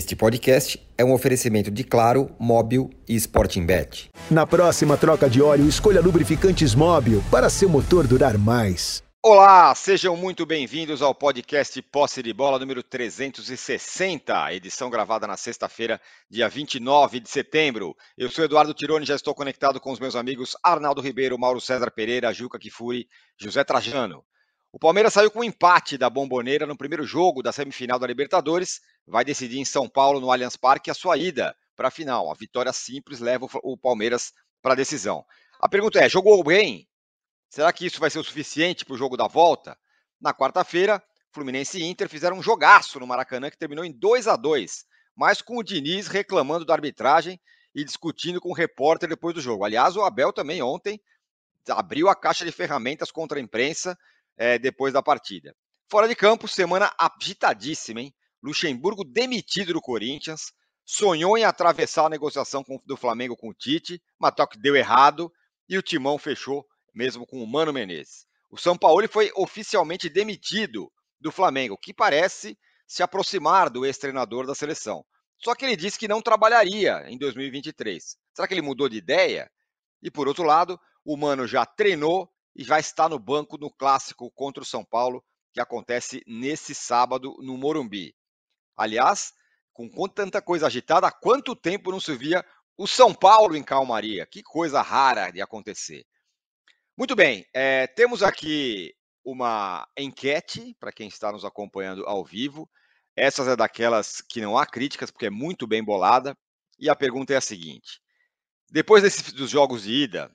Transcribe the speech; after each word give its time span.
Este 0.00 0.16
podcast 0.16 0.80
é 0.96 1.04
um 1.04 1.12
oferecimento 1.12 1.70
de 1.70 1.84
Claro, 1.84 2.34
Móbil 2.38 2.88
e 3.06 3.14
Sporting 3.16 3.66
Bet. 3.66 4.08
Na 4.30 4.46
próxima 4.46 4.96
troca 4.96 5.28
de 5.28 5.42
óleo, 5.42 5.68
escolha 5.68 6.00
lubrificantes 6.00 6.74
Móbil 6.74 7.22
para 7.30 7.50
seu 7.50 7.68
motor 7.68 8.06
durar 8.06 8.38
mais. 8.38 9.02
Olá, 9.22 9.74
sejam 9.74 10.16
muito 10.16 10.46
bem-vindos 10.46 11.02
ao 11.02 11.14
podcast 11.14 11.82
Posse 11.82 12.22
de 12.22 12.32
Bola 12.32 12.58
número 12.58 12.82
360, 12.82 14.54
edição 14.54 14.88
gravada 14.88 15.26
na 15.26 15.36
sexta-feira, 15.36 16.00
dia 16.30 16.48
29 16.48 17.20
de 17.20 17.28
setembro. 17.28 17.94
Eu 18.16 18.30
sou 18.30 18.46
Eduardo 18.46 18.72
Tironi, 18.72 19.04
já 19.04 19.16
estou 19.16 19.34
conectado 19.34 19.78
com 19.78 19.92
os 19.92 20.00
meus 20.00 20.16
amigos 20.16 20.56
Arnaldo 20.62 21.02
Ribeiro, 21.02 21.38
Mauro 21.38 21.60
César 21.60 21.90
Pereira, 21.90 22.32
Juca 22.32 22.58
Kifuri, 22.58 23.06
José 23.38 23.62
Trajano. 23.64 24.24
O 24.72 24.78
Palmeiras 24.78 25.12
saiu 25.12 25.30
com 25.30 25.40
um 25.40 25.44
empate 25.44 25.98
da 25.98 26.08
Bomboneira 26.08 26.66
no 26.66 26.76
primeiro 26.76 27.04
jogo 27.04 27.42
da 27.42 27.52
semifinal 27.52 27.98
da 27.98 28.06
Libertadores. 28.06 28.80
Vai 29.06 29.24
decidir 29.24 29.58
em 29.58 29.64
São 29.64 29.88
Paulo, 29.88 30.20
no 30.20 30.30
Allianz 30.30 30.56
Parque, 30.56 30.90
a 30.90 30.94
sua 30.94 31.16
ida 31.16 31.56
para 31.74 31.88
a 31.88 31.90
final. 31.90 32.30
A 32.30 32.34
vitória 32.34 32.72
simples 32.72 33.18
leva 33.18 33.48
o 33.62 33.76
Palmeiras 33.76 34.32
para 34.62 34.72
a 34.72 34.76
decisão. 34.76 35.24
A 35.60 35.68
pergunta 35.68 35.98
é: 35.98 36.08
jogou 36.08 36.42
bem? 36.44 36.88
Será 37.48 37.72
que 37.72 37.84
isso 37.84 37.98
vai 37.98 38.10
ser 38.10 38.20
o 38.20 38.24
suficiente 38.24 38.84
para 38.84 38.94
o 38.94 38.98
jogo 38.98 39.16
da 39.16 39.26
volta? 39.26 39.76
Na 40.20 40.32
quarta-feira, 40.32 41.02
Fluminense 41.32 41.78
e 41.78 41.84
Inter 41.84 42.08
fizeram 42.08 42.38
um 42.38 42.42
jogaço 42.42 43.00
no 43.00 43.06
Maracanã 43.06 43.50
que 43.50 43.58
terminou 43.58 43.84
em 43.84 43.92
2 43.92 44.28
a 44.28 44.36
2 44.36 44.84
mas 45.16 45.42
com 45.42 45.58
o 45.58 45.62
Diniz 45.62 46.06
reclamando 46.06 46.64
da 46.64 46.72
arbitragem 46.72 47.38
e 47.74 47.84
discutindo 47.84 48.40
com 48.40 48.48
o 48.48 48.54
repórter 48.54 49.06
depois 49.06 49.34
do 49.34 49.40
jogo. 49.40 49.64
Aliás, 49.64 49.94
o 49.94 50.02
Abel 50.02 50.32
também 50.32 50.62
ontem 50.62 50.98
abriu 51.68 52.08
a 52.08 52.16
caixa 52.16 52.44
de 52.44 52.50
ferramentas 52.50 53.10
contra 53.10 53.38
a 53.38 53.42
imprensa 53.42 53.98
é, 54.40 54.58
depois 54.58 54.94
da 54.94 55.02
partida. 55.02 55.54
Fora 55.90 56.08
de 56.08 56.16
campo, 56.16 56.48
semana 56.48 56.90
agitadíssima, 56.98 58.00
hein? 58.00 58.14
Luxemburgo 58.42 59.04
demitido 59.04 59.74
do 59.74 59.82
Corinthians, 59.82 60.46
sonhou 60.82 61.36
em 61.36 61.44
atravessar 61.44 62.06
a 62.06 62.08
negociação 62.08 62.64
com, 62.64 62.80
do 62.86 62.96
Flamengo 62.96 63.36
com 63.36 63.50
o 63.50 63.54
Tite, 63.54 64.02
mas 64.18 64.32
que 64.50 64.58
deu 64.58 64.74
errado 64.74 65.30
e 65.68 65.76
o 65.76 65.82
Timão 65.82 66.16
fechou 66.16 66.64
mesmo 66.94 67.26
com 67.26 67.42
o 67.42 67.46
Mano 67.46 67.70
Menezes. 67.70 68.24
O 68.50 68.56
São 68.56 68.78
Paulo 68.78 69.06
foi 69.08 69.30
oficialmente 69.36 70.08
demitido 70.08 70.90
do 71.20 71.30
Flamengo, 71.30 71.76
que 71.76 71.92
parece 71.92 72.58
se 72.88 73.02
aproximar 73.02 73.68
do 73.68 73.84
ex-treinador 73.84 74.46
da 74.46 74.54
seleção. 74.54 75.04
Só 75.38 75.54
que 75.54 75.66
ele 75.66 75.76
disse 75.76 75.98
que 75.98 76.08
não 76.08 76.22
trabalharia 76.22 77.04
em 77.08 77.18
2023. 77.18 78.16
Será 78.34 78.48
que 78.48 78.54
ele 78.54 78.62
mudou 78.62 78.88
de 78.88 78.96
ideia? 78.96 79.50
E 80.02 80.10
por 80.10 80.26
outro 80.26 80.44
lado, 80.44 80.80
o 81.04 81.16
Mano 81.16 81.46
já 81.46 81.66
treinou 81.66 82.28
e 82.60 82.64
já 82.64 82.78
está 82.78 83.08
no 83.08 83.18
banco 83.18 83.56
no 83.56 83.70
clássico 83.70 84.30
contra 84.32 84.62
o 84.62 84.66
São 84.66 84.84
Paulo, 84.84 85.24
que 85.50 85.58
acontece 85.58 86.22
nesse 86.26 86.74
sábado 86.74 87.34
no 87.40 87.56
Morumbi. 87.56 88.14
Aliás, 88.76 89.32
com 89.72 89.88
tanta 90.06 90.42
coisa 90.42 90.66
agitada, 90.66 91.06
há 91.06 91.10
quanto 91.10 91.56
tempo 91.56 91.90
não 91.90 91.98
se 91.98 92.14
via 92.14 92.44
o 92.76 92.86
São 92.86 93.14
Paulo 93.14 93.56
em 93.56 93.62
calmaria? 93.62 94.26
Que 94.26 94.42
coisa 94.42 94.82
rara 94.82 95.30
de 95.30 95.40
acontecer. 95.40 96.04
Muito 96.94 97.16
bem, 97.16 97.46
é, 97.54 97.86
temos 97.86 98.22
aqui 98.22 98.94
uma 99.24 99.88
enquete 99.96 100.76
para 100.78 100.92
quem 100.92 101.08
está 101.08 101.32
nos 101.32 101.46
acompanhando 101.46 102.06
ao 102.06 102.22
vivo. 102.22 102.70
Essas 103.16 103.48
é 103.48 103.56
daquelas 103.56 104.20
que 104.20 104.42
não 104.42 104.58
há 104.58 104.66
críticas, 104.66 105.10
porque 105.10 105.26
é 105.26 105.30
muito 105.30 105.66
bem 105.66 105.82
bolada. 105.82 106.36
E 106.78 106.90
a 106.90 106.94
pergunta 106.94 107.32
é 107.32 107.36
a 107.38 107.40
seguinte: 107.40 108.02
depois 108.70 109.02
desses, 109.02 109.32
dos 109.32 109.48
jogos 109.48 109.84
de 109.84 109.92
ida, 109.92 110.30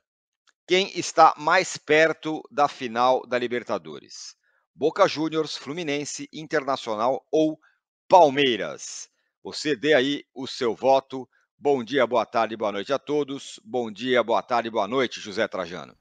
quem 0.68 0.92
está 0.98 1.34
mais 1.38 1.78
perto 1.78 2.42
da 2.50 2.68
final 2.68 3.26
da 3.28 3.38
Libertadores? 3.38 4.36
Boca 4.74 5.08
Juniors, 5.08 5.56
Fluminense, 5.56 6.28
Internacional 6.34 7.24
ou 7.32 7.60
Palmeiras? 8.08 9.08
Você 9.44 9.76
dê 9.76 9.94
aí 9.94 10.24
o 10.34 10.48
seu 10.48 10.74
voto. 10.74 11.30
Bom 11.58 11.84
dia, 11.84 12.08
boa 12.08 12.26
tarde, 12.26 12.58
boa 12.58 12.72
noite 12.72 12.92
a 12.92 12.98
todos. 12.98 13.60
Bom 13.64 13.92
dia, 13.92 14.24
boa 14.24 14.42
tarde, 14.42 14.72
boa 14.72 14.88
noite, 14.88 15.22
José 15.22 15.48
Trajano. 15.48 15.96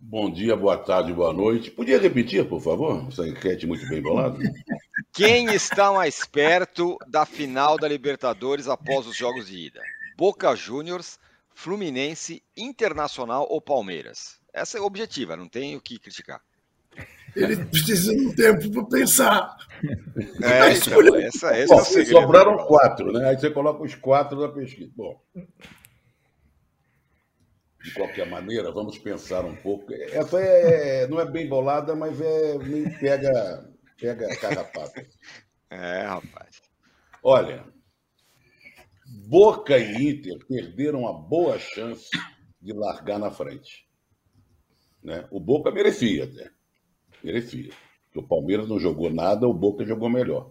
Bom 0.00 0.32
dia, 0.32 0.56
boa 0.56 0.78
tarde, 0.78 1.12
boa 1.12 1.34
noite. 1.34 1.70
Podia 1.70 1.98
repetir, 1.98 2.48
por 2.48 2.60
favor? 2.60 3.06
Essa 3.08 3.28
enquete 3.28 3.66
muito 3.66 3.86
bem 3.88 4.00
bolada. 4.00 4.38
Quem 5.12 5.52
está 5.52 5.92
mais 5.92 6.24
perto 6.24 6.96
da 7.06 7.26
final 7.26 7.78
da 7.78 7.86
Libertadores 7.86 8.68
após 8.68 9.06
os 9.06 9.14
jogos 9.14 9.46
de 9.46 9.66
ida? 9.66 9.80
Boca 10.16 10.56
Juniors, 10.56 11.20
Fluminense, 11.54 12.42
Internacional 12.56 13.46
ou 13.48 13.60
Palmeiras? 13.60 14.40
Essa 14.52 14.78
é 14.78 14.80
a 14.80 14.84
objetiva, 14.84 15.36
não 15.36 15.48
tem 15.48 15.76
o 15.76 15.80
que 15.80 15.98
criticar. 15.98 16.40
Ele 17.34 17.56
precisa 17.64 18.14
de 18.14 18.26
um 18.26 18.34
tempo 18.34 18.70
para 18.70 18.84
pensar. 18.84 19.56
É, 20.42 20.72
então, 20.74 21.16
essa, 21.16 21.56
essa 21.56 21.74
Bom, 21.74 21.78
é 21.78 21.82
o 21.82 21.84
segredo. 21.84 22.20
Sobraram 22.20 22.56
quatro, 22.66 23.10
né? 23.10 23.30
Aí 23.30 23.38
você 23.38 23.50
coloca 23.50 23.82
os 23.82 23.94
quatro 23.94 24.38
da 24.38 24.48
pesquisa. 24.50 24.92
Bom, 24.94 25.18
de 27.82 27.92
qualquer 27.94 28.28
maneira, 28.28 28.70
vamos 28.70 28.98
pensar 28.98 29.44
um 29.44 29.56
pouco. 29.56 29.92
Essa 29.92 30.40
é, 30.40 31.06
não 31.08 31.18
é 31.18 31.24
bem 31.24 31.48
bolada, 31.48 31.94
mas 31.96 32.20
é 32.20 32.58
meio 32.58 32.98
pega, 32.98 33.68
pega 33.98 34.36
carrapato. 34.36 35.00
É, 35.74 36.02
rapaz. 36.02 36.60
Olha, 37.22 37.64
Boca 39.14 39.78
e 39.78 40.08
Inter 40.08 40.38
perderam 40.46 41.00
uma 41.00 41.12
boa 41.12 41.58
chance 41.58 42.08
de 42.58 42.72
largar 42.72 43.18
na 43.18 43.30
frente. 43.30 43.86
Né? 45.04 45.26
O 45.30 45.38
Boca 45.38 45.70
merecia 45.70 46.24
até. 46.24 46.50
Merecia. 47.22 47.72
o 48.14 48.22
Palmeiras 48.22 48.66
não 48.66 48.78
jogou 48.78 49.10
nada, 49.10 49.46
o 49.46 49.52
Boca 49.52 49.84
jogou 49.84 50.08
melhor. 50.08 50.50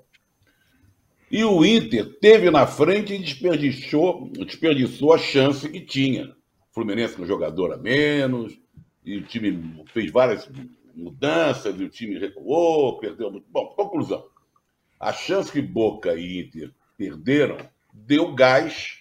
E 1.32 1.44
o 1.44 1.66
Inter 1.66 2.20
teve 2.20 2.52
na 2.52 2.68
frente 2.68 3.14
e 3.14 3.18
desperdiçou, 3.18 4.30
desperdiçou 4.30 5.14
a 5.14 5.18
chance 5.18 5.68
que 5.68 5.82
tinha. 5.82 6.28
O 6.70 6.74
Fluminense 6.74 7.16
com 7.16 7.24
um 7.24 7.28
jogador 7.28 7.74
a 7.74 7.78
menos, 7.78 8.60
e 9.04 9.18
o 9.18 9.24
time 9.24 9.84
fez 9.88 10.12
várias 10.12 10.48
mudanças, 10.94 11.80
e 11.80 11.84
o 11.84 11.90
time 11.90 12.20
recuou, 12.20 13.00
perdeu 13.00 13.32
muito. 13.32 13.48
Bom, 13.50 13.68
conclusão. 13.70 14.24
A 15.00 15.12
chance 15.12 15.52
que 15.52 15.62
Boca 15.62 16.14
e 16.14 16.42
Inter 16.42 16.72
perderam 16.96 17.58
deu 17.94 18.34
gás 18.34 19.00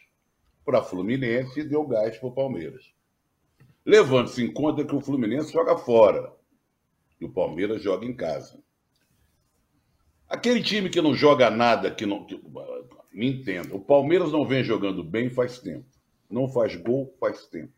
para 0.65 0.83
Fluminense 0.83 1.61
e 1.61 1.65
deu 1.65 1.87
gás 1.87 2.19
para 2.19 2.29
o 2.29 2.35
Palmeiras. 2.35 2.93
Levando-se 3.85 4.43
em 4.43 4.53
conta 4.53 4.85
que 4.85 4.95
o 4.95 5.01
Fluminense 5.01 5.53
joga 5.53 5.77
fora 5.77 6.33
e 7.21 7.25
o 7.25 7.33
Palmeiras 7.33 7.83
joga 7.83 8.07
em 8.07 8.15
casa. 8.15 8.63
Aquele 10.29 10.63
time 10.63 10.89
que 10.89 11.03
não 11.03 11.15
joga 11.15 11.51
nada, 11.51 11.91
que 11.91 12.07
não. 12.07 12.25
Que, 12.25 12.41
me 13.13 13.27
entenda, 13.27 13.75
o 13.75 13.81
Palmeiras 13.81 14.31
não 14.31 14.47
vem 14.47 14.63
jogando 14.63 15.03
bem 15.03 15.29
faz 15.29 15.59
tempo. 15.59 15.87
Não 16.31 16.49
faz 16.49 16.77
gol 16.77 17.13
faz 17.19 17.47
tempo. 17.47 17.73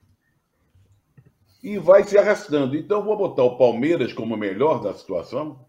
E 1.62 1.78
vai 1.78 2.04
se 2.04 2.18
arrastando. 2.18 2.76
Então, 2.76 3.02
vou 3.02 3.16
botar 3.16 3.44
o 3.44 3.56
Palmeiras 3.56 4.12
como 4.12 4.36
melhor 4.36 4.82
da 4.82 4.92
situação, 4.92 5.64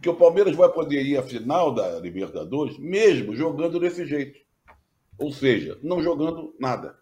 porque 0.00 0.08
o 0.08 0.16
Palmeiras 0.16 0.56
vai 0.56 0.70
poder 0.70 1.02
ir 1.02 1.18
à 1.18 1.22
final 1.22 1.74
da 1.74 2.00
Libertadores, 2.00 2.78
mesmo 2.78 3.36
jogando 3.36 3.78
desse 3.78 4.06
jeito. 4.06 4.40
Ou 5.18 5.30
seja, 5.30 5.78
não 5.82 6.02
jogando 6.02 6.56
nada. 6.58 6.98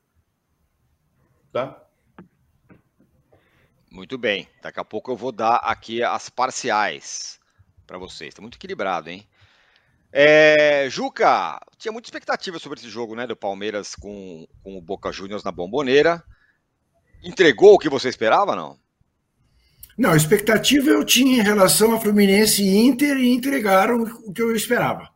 Tá? 1.52 1.80
Muito 3.88 4.18
bem. 4.18 4.48
Daqui 4.60 4.80
a 4.80 4.84
pouco 4.84 5.12
eu 5.12 5.16
vou 5.16 5.30
dar 5.30 5.58
aqui 5.58 6.02
as 6.02 6.28
parciais 6.28 7.38
para 7.86 7.98
vocês. 7.98 8.30
Está 8.30 8.42
muito 8.42 8.56
equilibrado, 8.56 9.08
hein? 9.08 9.24
É, 10.12 10.90
Juca, 10.90 11.60
tinha 11.76 11.92
muita 11.92 12.08
expectativa 12.08 12.58
sobre 12.58 12.80
esse 12.80 12.90
jogo, 12.90 13.14
né? 13.14 13.28
Do 13.28 13.36
Palmeiras 13.36 13.94
com, 13.94 14.44
com 14.60 14.76
o 14.76 14.82
Boca 14.82 15.12
Juniors 15.12 15.44
na 15.44 15.52
bomboneira. 15.52 16.20
Entregou 17.22 17.74
o 17.74 17.78
que 17.78 17.88
você 17.88 18.08
esperava, 18.08 18.56
não? 18.56 18.76
Não, 19.98 20.12
a 20.12 20.16
expectativa 20.16 20.90
eu 20.90 21.04
tinha 21.04 21.40
em 21.40 21.42
relação 21.42 21.92
a 21.92 22.00
Fluminense 22.00 22.62
e 22.62 22.76
Inter 22.76 23.16
e 23.16 23.34
entregaram 23.34 24.04
o 24.24 24.32
que 24.32 24.40
eu 24.40 24.54
esperava. 24.54 25.08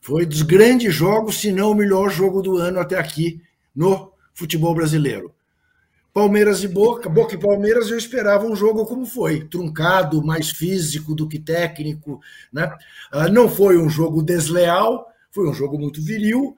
Foi 0.00 0.24
dos 0.24 0.42
grandes 0.42 0.94
jogos, 0.94 1.40
se 1.40 1.50
não 1.50 1.72
o 1.72 1.74
melhor 1.74 2.08
jogo 2.08 2.40
do 2.40 2.56
ano 2.56 2.78
até 2.78 2.96
aqui 2.96 3.42
no 3.74 4.12
futebol 4.32 4.76
brasileiro. 4.76 5.34
Palmeiras 6.14 6.62
e 6.62 6.68
Boca, 6.68 7.08
Boca 7.08 7.34
e 7.34 7.38
Palmeiras 7.38 7.90
eu 7.90 7.98
esperava 7.98 8.46
um 8.46 8.54
jogo 8.54 8.86
como 8.86 9.06
foi, 9.06 9.44
truncado, 9.48 10.22
mais 10.22 10.50
físico 10.50 11.16
do 11.16 11.26
que 11.26 11.40
técnico, 11.40 12.20
né? 12.52 12.72
Ah, 13.10 13.28
não 13.28 13.48
foi 13.48 13.76
um 13.76 13.88
jogo 13.88 14.22
desleal, 14.22 15.10
foi 15.32 15.48
um 15.48 15.54
jogo 15.54 15.76
muito 15.76 16.00
viril, 16.00 16.56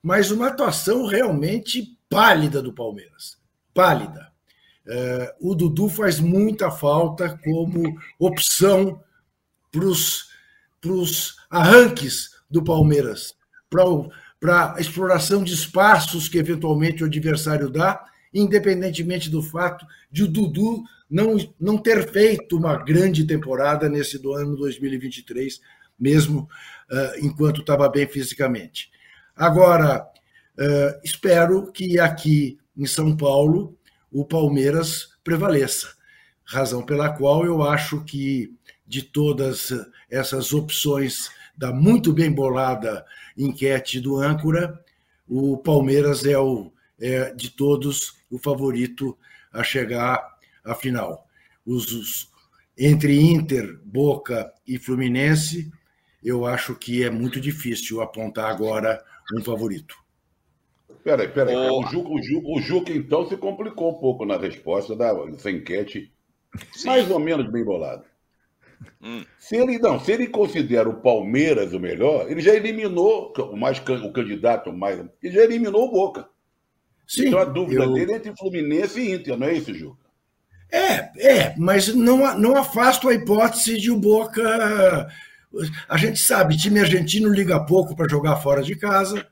mas 0.00 0.30
uma 0.30 0.46
atuação 0.46 1.06
realmente 1.06 1.98
pálida 2.08 2.62
do 2.62 2.72
Palmeiras, 2.72 3.36
pálida. 3.74 4.29
Eh, 4.86 5.34
o 5.40 5.54
Dudu 5.54 5.88
faz 5.88 6.20
muita 6.20 6.70
falta 6.70 7.38
como 7.44 7.98
opção 8.18 9.02
para 9.70 9.84
os 9.84 11.36
arranques 11.50 12.30
do 12.50 12.64
Palmeiras 12.64 13.34
para 14.40 14.74
a 14.74 14.80
exploração 14.80 15.44
de 15.44 15.54
espaços 15.54 16.28
que 16.28 16.38
eventualmente 16.38 17.04
o 17.04 17.06
adversário 17.06 17.70
dá, 17.70 18.02
independentemente 18.34 19.30
do 19.30 19.42
fato 19.42 19.86
de 20.10 20.24
o 20.24 20.28
Dudu 20.28 20.82
não, 21.08 21.36
não 21.58 21.78
ter 21.78 22.10
feito 22.10 22.56
uma 22.56 22.76
grande 22.76 23.24
temporada 23.24 23.88
nesse 23.88 24.18
do 24.18 24.32
ano 24.32 24.56
2023 24.56 25.60
mesmo 25.98 26.48
uh, 26.90 27.24
enquanto 27.24 27.60
estava 27.60 27.88
bem 27.88 28.08
fisicamente. 28.08 28.90
Agora, 29.36 30.02
uh, 30.02 31.00
espero 31.04 31.70
que 31.70 32.00
aqui 32.00 32.58
em 32.76 32.86
São 32.86 33.14
Paulo 33.14 33.76
o 34.10 34.24
Palmeiras 34.24 35.10
prevaleça, 35.22 35.94
razão 36.44 36.84
pela 36.84 37.10
qual 37.10 37.44
eu 37.44 37.62
acho 37.62 38.04
que 38.04 38.52
de 38.86 39.02
todas 39.02 39.70
essas 40.10 40.52
opções 40.52 41.30
da 41.56 41.72
muito 41.72 42.12
bem 42.12 42.32
bolada 42.32 43.04
enquete 43.36 44.00
do 44.00 44.16
âncora, 44.16 44.82
o 45.28 45.58
Palmeiras 45.58 46.24
é, 46.24 46.38
o, 46.38 46.72
é 46.98 47.32
de 47.34 47.50
todos 47.50 48.14
o 48.30 48.38
favorito 48.38 49.16
a 49.52 49.62
chegar 49.62 50.20
à 50.64 50.74
final. 50.74 51.26
Os, 51.64 51.92
os, 51.92 52.30
entre 52.76 53.20
Inter, 53.20 53.78
Boca 53.84 54.52
e 54.66 54.78
Fluminense, 54.78 55.70
eu 56.24 56.46
acho 56.46 56.74
que 56.74 57.04
é 57.04 57.10
muito 57.10 57.40
difícil 57.40 58.00
apontar 58.00 58.50
agora 58.50 59.02
um 59.34 59.42
favorito. 59.42 59.99
Peraí, 61.02 61.28
peraí. 61.28 61.56
Oh. 61.56 61.80
O, 61.80 61.86
Juca, 61.86 62.08
o, 62.10 62.22
Juca, 62.22 62.48
o 62.48 62.60
Juca, 62.60 62.92
então, 62.92 63.28
se 63.28 63.36
complicou 63.36 63.90
um 63.90 64.00
pouco 64.00 64.24
na 64.24 64.36
resposta 64.36 64.94
da, 64.94 65.12
dessa 65.12 65.50
enquete, 65.50 66.12
Sim. 66.72 66.88
mais 66.88 67.10
ou 67.10 67.18
menos 67.18 67.50
bem 67.50 67.64
bolada. 67.64 68.04
Hum. 69.02 69.24
Se 69.38 69.56
ele 69.56 69.78
não, 69.78 69.98
se 69.98 70.12
ele 70.12 70.26
considera 70.26 70.88
o 70.88 71.00
Palmeiras 71.00 71.72
o 71.72 71.80
melhor, 71.80 72.30
ele 72.30 72.40
já 72.40 72.54
eliminou 72.54 73.32
o 73.36 73.56
mais 73.56 73.78
o 73.78 74.12
candidato 74.12 74.72
mais, 74.72 74.98
ele 75.22 75.34
já 75.34 75.42
eliminou 75.42 75.88
o 75.88 75.90
Boca. 75.90 76.28
Sim, 77.06 77.28
então 77.28 77.40
a 77.40 77.44
dúvida 77.44 77.84
eu... 77.84 77.92
dele 77.92 78.12
é 78.12 78.16
entre 78.16 78.36
Fluminense 78.36 79.00
e 79.00 79.12
Inter, 79.12 79.36
não 79.36 79.46
é 79.46 79.54
isso, 79.54 79.74
Juca? 79.74 80.00
É, 80.72 81.10
é, 81.18 81.54
mas 81.58 81.92
não, 81.94 82.38
não 82.38 82.56
afasto 82.56 83.08
a 83.08 83.14
hipótese 83.14 83.76
de 83.76 83.90
o 83.90 83.98
Boca. 83.98 85.08
A 85.88 85.96
gente 85.96 86.20
sabe, 86.20 86.56
time 86.56 86.78
argentino 86.78 87.28
liga 87.28 87.64
pouco 87.66 87.96
para 87.96 88.08
jogar 88.08 88.36
fora 88.36 88.62
de 88.62 88.76
casa, 88.76 89.26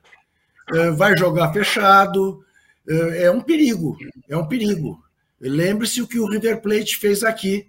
vai 0.95 1.17
jogar 1.17 1.51
fechado, 1.51 2.43
é, 2.87 3.23
é 3.23 3.31
um 3.31 3.41
perigo, 3.41 3.97
é 4.27 4.35
um 4.37 4.45
perigo. 4.45 4.99
Lembre-se 5.39 6.01
o 6.01 6.07
que 6.07 6.19
o 6.19 6.27
River 6.27 6.61
Plate 6.61 6.97
fez 6.97 7.23
aqui. 7.23 7.67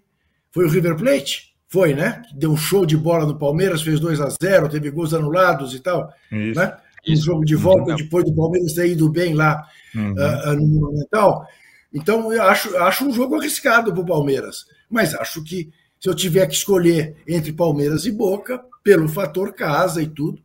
Foi 0.50 0.64
o 0.64 0.68
River 0.68 0.96
Plate? 0.96 1.54
Foi, 1.68 1.94
né? 1.94 2.22
Deu 2.34 2.50
um 2.50 2.56
show 2.56 2.84
de 2.84 2.96
bola 2.96 3.24
no 3.24 3.38
Palmeiras, 3.38 3.82
fez 3.82 4.00
2 4.00 4.20
a 4.20 4.28
0 4.42 4.68
teve 4.68 4.90
gols 4.90 5.14
anulados 5.14 5.72
e 5.74 5.78
tal. 5.78 6.12
Isso. 6.32 6.58
Né? 6.58 6.76
Um 7.08 7.16
jogo 7.16 7.44
de 7.44 7.54
volta 7.54 7.94
depois 7.94 8.24
do 8.24 8.34
Palmeiras 8.34 8.74
ter 8.74 8.88
ido 8.88 9.08
bem 9.08 9.34
lá 9.34 9.64
uhum. 9.94 10.12
uh, 10.12 10.56
no 10.56 10.66
Monumental. 10.66 11.46
Então, 11.92 12.32
eu 12.32 12.42
acho, 12.42 12.76
acho 12.76 13.06
um 13.06 13.12
jogo 13.12 13.36
arriscado 13.36 13.92
para 13.92 14.02
o 14.02 14.06
Palmeiras. 14.06 14.66
Mas 14.90 15.14
acho 15.14 15.42
que 15.44 15.70
se 16.00 16.08
eu 16.08 16.14
tiver 16.14 16.46
que 16.46 16.54
escolher 16.54 17.16
entre 17.26 17.52
Palmeiras 17.52 18.04
e 18.04 18.10
Boca, 18.10 18.60
pelo 18.82 19.08
fator 19.08 19.52
casa 19.52 20.02
e 20.02 20.06
tudo. 20.06 20.40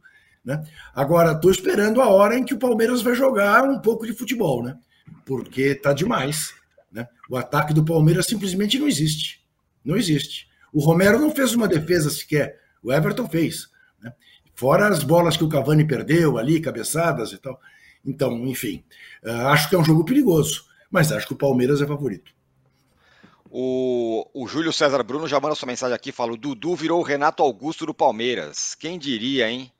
Né? 0.45 0.63
Agora, 0.93 1.31
estou 1.31 1.49
esperando 1.49 2.01
a 2.01 2.07
hora 2.07 2.37
em 2.37 2.43
que 2.45 2.53
o 2.53 2.59
Palmeiras 2.59 3.01
vai 3.01 3.15
jogar 3.15 3.63
um 3.63 3.79
pouco 3.79 4.05
de 4.05 4.13
futebol, 4.13 4.63
né? 4.63 4.77
porque 5.25 5.61
está 5.61 5.91
demais. 5.91 6.53
Né? 6.91 7.07
O 7.29 7.35
ataque 7.35 7.73
do 7.73 7.83
Palmeiras 7.83 8.27
simplesmente 8.27 8.77
não 8.77 8.87
existe. 8.87 9.43
Não 9.83 9.97
existe. 9.97 10.47
O 10.71 10.79
Romero 10.79 11.19
não 11.19 11.31
fez 11.31 11.53
uma 11.53 11.67
defesa 11.67 12.09
sequer, 12.09 12.59
o 12.83 12.93
Everton 12.93 13.27
fez. 13.27 13.69
Né? 14.01 14.13
Fora 14.53 14.87
as 14.87 15.03
bolas 15.03 15.35
que 15.35 15.43
o 15.43 15.49
Cavani 15.49 15.85
perdeu 15.85 16.37
ali, 16.37 16.61
cabeçadas 16.61 17.31
e 17.31 17.37
tal. 17.37 17.59
Então, 18.05 18.45
enfim, 18.45 18.83
uh, 19.23 19.47
acho 19.47 19.67
que 19.67 19.75
é 19.75 19.79
um 19.79 19.83
jogo 19.83 20.05
perigoso, 20.05 20.65
mas 20.91 21.11
acho 21.11 21.27
que 21.27 21.33
o 21.33 21.37
Palmeiras 21.37 21.81
é 21.81 21.87
favorito. 21.87 22.31
O, 23.49 24.29
o 24.33 24.47
Júlio 24.47 24.73
César 24.73 25.01
Bruno 25.01 25.27
já 25.27 25.39
manda 25.39 25.55
sua 25.55 25.67
mensagem 25.67 25.95
aqui, 25.95 26.11
fala: 26.11 26.33
o 26.33 26.37
Dudu 26.37 26.75
virou 26.75 26.99
o 26.99 27.03
Renato 27.03 27.41
Augusto 27.41 27.85
do 27.85 27.93
Palmeiras. 27.93 28.75
Quem 28.75 28.99
diria, 28.99 29.49
hein? 29.49 29.71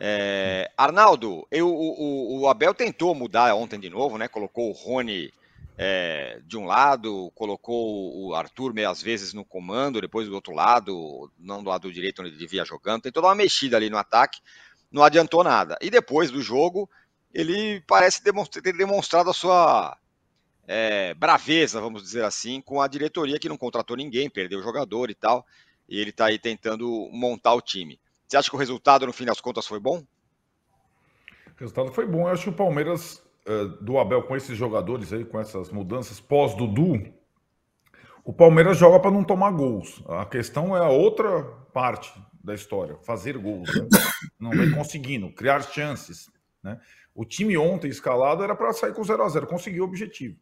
É, 0.00 0.70
Arnaldo, 0.76 1.46
eu, 1.50 1.68
o, 1.68 2.40
o, 2.40 2.48
Abel 2.48 2.72
tentou 2.72 3.14
mudar 3.14 3.54
ontem 3.54 3.80
de 3.80 3.90
novo, 3.90 4.16
né? 4.16 4.28
Colocou 4.28 4.68
o 4.68 4.72
Rony 4.72 5.32
é, 5.76 6.40
de 6.44 6.56
um 6.56 6.66
lado, 6.66 7.32
colocou 7.34 8.16
o 8.16 8.34
Arthur 8.34 8.72
meias 8.72 9.02
vezes 9.02 9.32
no 9.32 9.44
comando, 9.44 10.00
depois 10.00 10.28
do 10.28 10.34
outro 10.34 10.54
lado, 10.54 11.30
não 11.38 11.62
do 11.62 11.70
lado 11.70 11.92
direito 11.92 12.20
onde 12.20 12.30
ele 12.30 12.38
devia 12.38 12.64
jogando. 12.64 13.02
Tentou 13.02 13.22
dar 13.22 13.30
uma 13.30 13.34
mexida 13.34 13.76
ali 13.76 13.90
no 13.90 13.98
ataque, 13.98 14.40
não 14.90 15.02
adiantou 15.02 15.42
nada. 15.42 15.76
E 15.80 15.90
depois 15.90 16.30
do 16.30 16.40
jogo, 16.40 16.88
ele 17.34 17.80
parece 17.86 18.22
ter 18.22 18.32
demonstrado 18.76 19.30
a 19.30 19.34
sua 19.34 19.96
é, 20.66 21.12
braveza, 21.14 21.80
vamos 21.80 22.02
dizer 22.02 22.24
assim, 22.24 22.60
com 22.60 22.80
a 22.80 22.86
diretoria 22.86 23.38
que 23.38 23.48
não 23.48 23.56
contratou 23.56 23.96
ninguém, 23.96 24.30
perdeu 24.30 24.60
o 24.60 24.62
jogador 24.62 25.10
e 25.10 25.14
tal, 25.14 25.44
e 25.88 25.98
ele 25.98 26.10
está 26.10 26.26
aí 26.26 26.38
tentando 26.38 27.08
montar 27.10 27.54
o 27.54 27.62
time. 27.62 27.98
Você 28.28 28.36
acha 28.36 28.50
que 28.50 28.56
o 28.56 28.58
resultado, 28.58 29.06
no 29.06 29.12
fim 29.12 29.24
das 29.24 29.40
contas, 29.40 29.66
foi 29.66 29.80
bom? 29.80 29.98
O 29.98 31.60
resultado 31.60 31.90
foi 31.92 32.06
bom. 32.06 32.20
Eu 32.20 32.28
acho 32.28 32.42
que 32.44 32.50
o 32.50 32.52
Palmeiras 32.52 33.22
eh, 33.46 33.64
do 33.80 33.98
Abel 33.98 34.22
com 34.24 34.36
esses 34.36 34.56
jogadores 34.56 35.10
aí, 35.14 35.24
com 35.24 35.40
essas 35.40 35.70
mudanças 35.70 36.20
pós-Dudu, 36.20 37.10
o 38.22 38.32
Palmeiras 38.34 38.76
joga 38.76 39.00
para 39.00 39.10
não 39.10 39.24
tomar 39.24 39.50
gols. 39.52 40.04
A 40.06 40.26
questão 40.26 40.76
é 40.76 40.80
a 40.80 40.90
outra 40.90 41.42
parte 41.72 42.12
da 42.44 42.54
história, 42.54 42.98
fazer 42.98 43.38
gols. 43.38 43.74
Né? 43.74 43.88
Não 44.38 44.50
vem 44.50 44.70
conseguindo, 44.70 45.32
criar 45.32 45.62
chances. 45.62 46.30
Né? 46.62 46.78
O 47.14 47.24
time 47.24 47.56
ontem 47.56 47.88
escalado 47.88 48.44
era 48.44 48.54
para 48.54 48.74
sair 48.74 48.92
com 48.92 49.02
0 49.02 49.22
a 49.22 49.28
0 49.30 49.46
conseguiu 49.46 49.84
o 49.84 49.86
objetivo. 49.86 50.38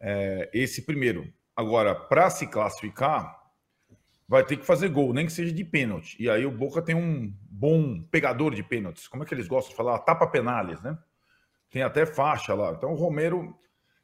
É, 0.00 0.48
esse 0.54 0.82
primeiro. 0.86 1.32
Agora, 1.56 1.94
para 1.94 2.30
se 2.30 2.46
classificar, 2.46 3.39
vai 4.30 4.44
ter 4.44 4.56
que 4.56 4.64
fazer 4.64 4.88
gol, 4.90 5.12
nem 5.12 5.26
que 5.26 5.32
seja 5.32 5.52
de 5.52 5.64
pênalti. 5.64 6.16
E 6.22 6.30
aí 6.30 6.46
o 6.46 6.52
Boca 6.52 6.80
tem 6.80 6.94
um 6.94 7.34
bom 7.50 8.00
pegador 8.00 8.54
de 8.54 8.62
pênaltis. 8.62 9.08
Como 9.08 9.24
é 9.24 9.26
que 9.26 9.34
eles 9.34 9.48
gostam 9.48 9.70
de 9.70 9.76
falar? 9.76 9.98
Tapa 9.98 10.24
penales, 10.24 10.80
né? 10.82 10.96
Tem 11.68 11.82
até 11.82 12.06
faixa 12.06 12.54
lá. 12.54 12.70
Então, 12.70 12.92
o 12.92 12.94
Romero, 12.94 13.52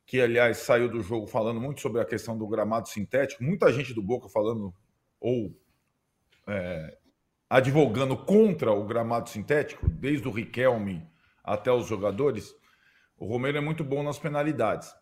que 0.05 0.21
aliás 0.21 0.59
saiu 0.59 0.89
do 0.89 1.01
jogo 1.01 1.29
falando 1.29 1.61
muito 1.61 1.81
sobre 1.81 2.01
a 2.01 2.05
questão 2.05 2.37
do 2.37 2.45
gramado 2.49 2.89
sintético, 2.89 3.45
muita 3.45 3.73
gente 3.73 3.95
do 3.95 4.03
Boca 4.03 4.29
falando 4.29 4.75
ou 5.21 5.57
é, 6.49 6.99
advogando 7.49 8.17
contra 8.17 8.73
o 8.73 8.85
gramado 8.85 9.29
sintético, 9.29 9.89
desde 9.89 10.27
o 10.27 10.33
Riquelme 10.33 11.09
até 11.45 11.71
os 11.71 11.87
jogadores. 11.87 12.53
O 13.17 13.27
Romero 13.27 13.59
é 13.59 13.61
muito 13.61 13.85
bom 13.85 14.03
nas 14.03 14.19
penalidades. 14.19 14.93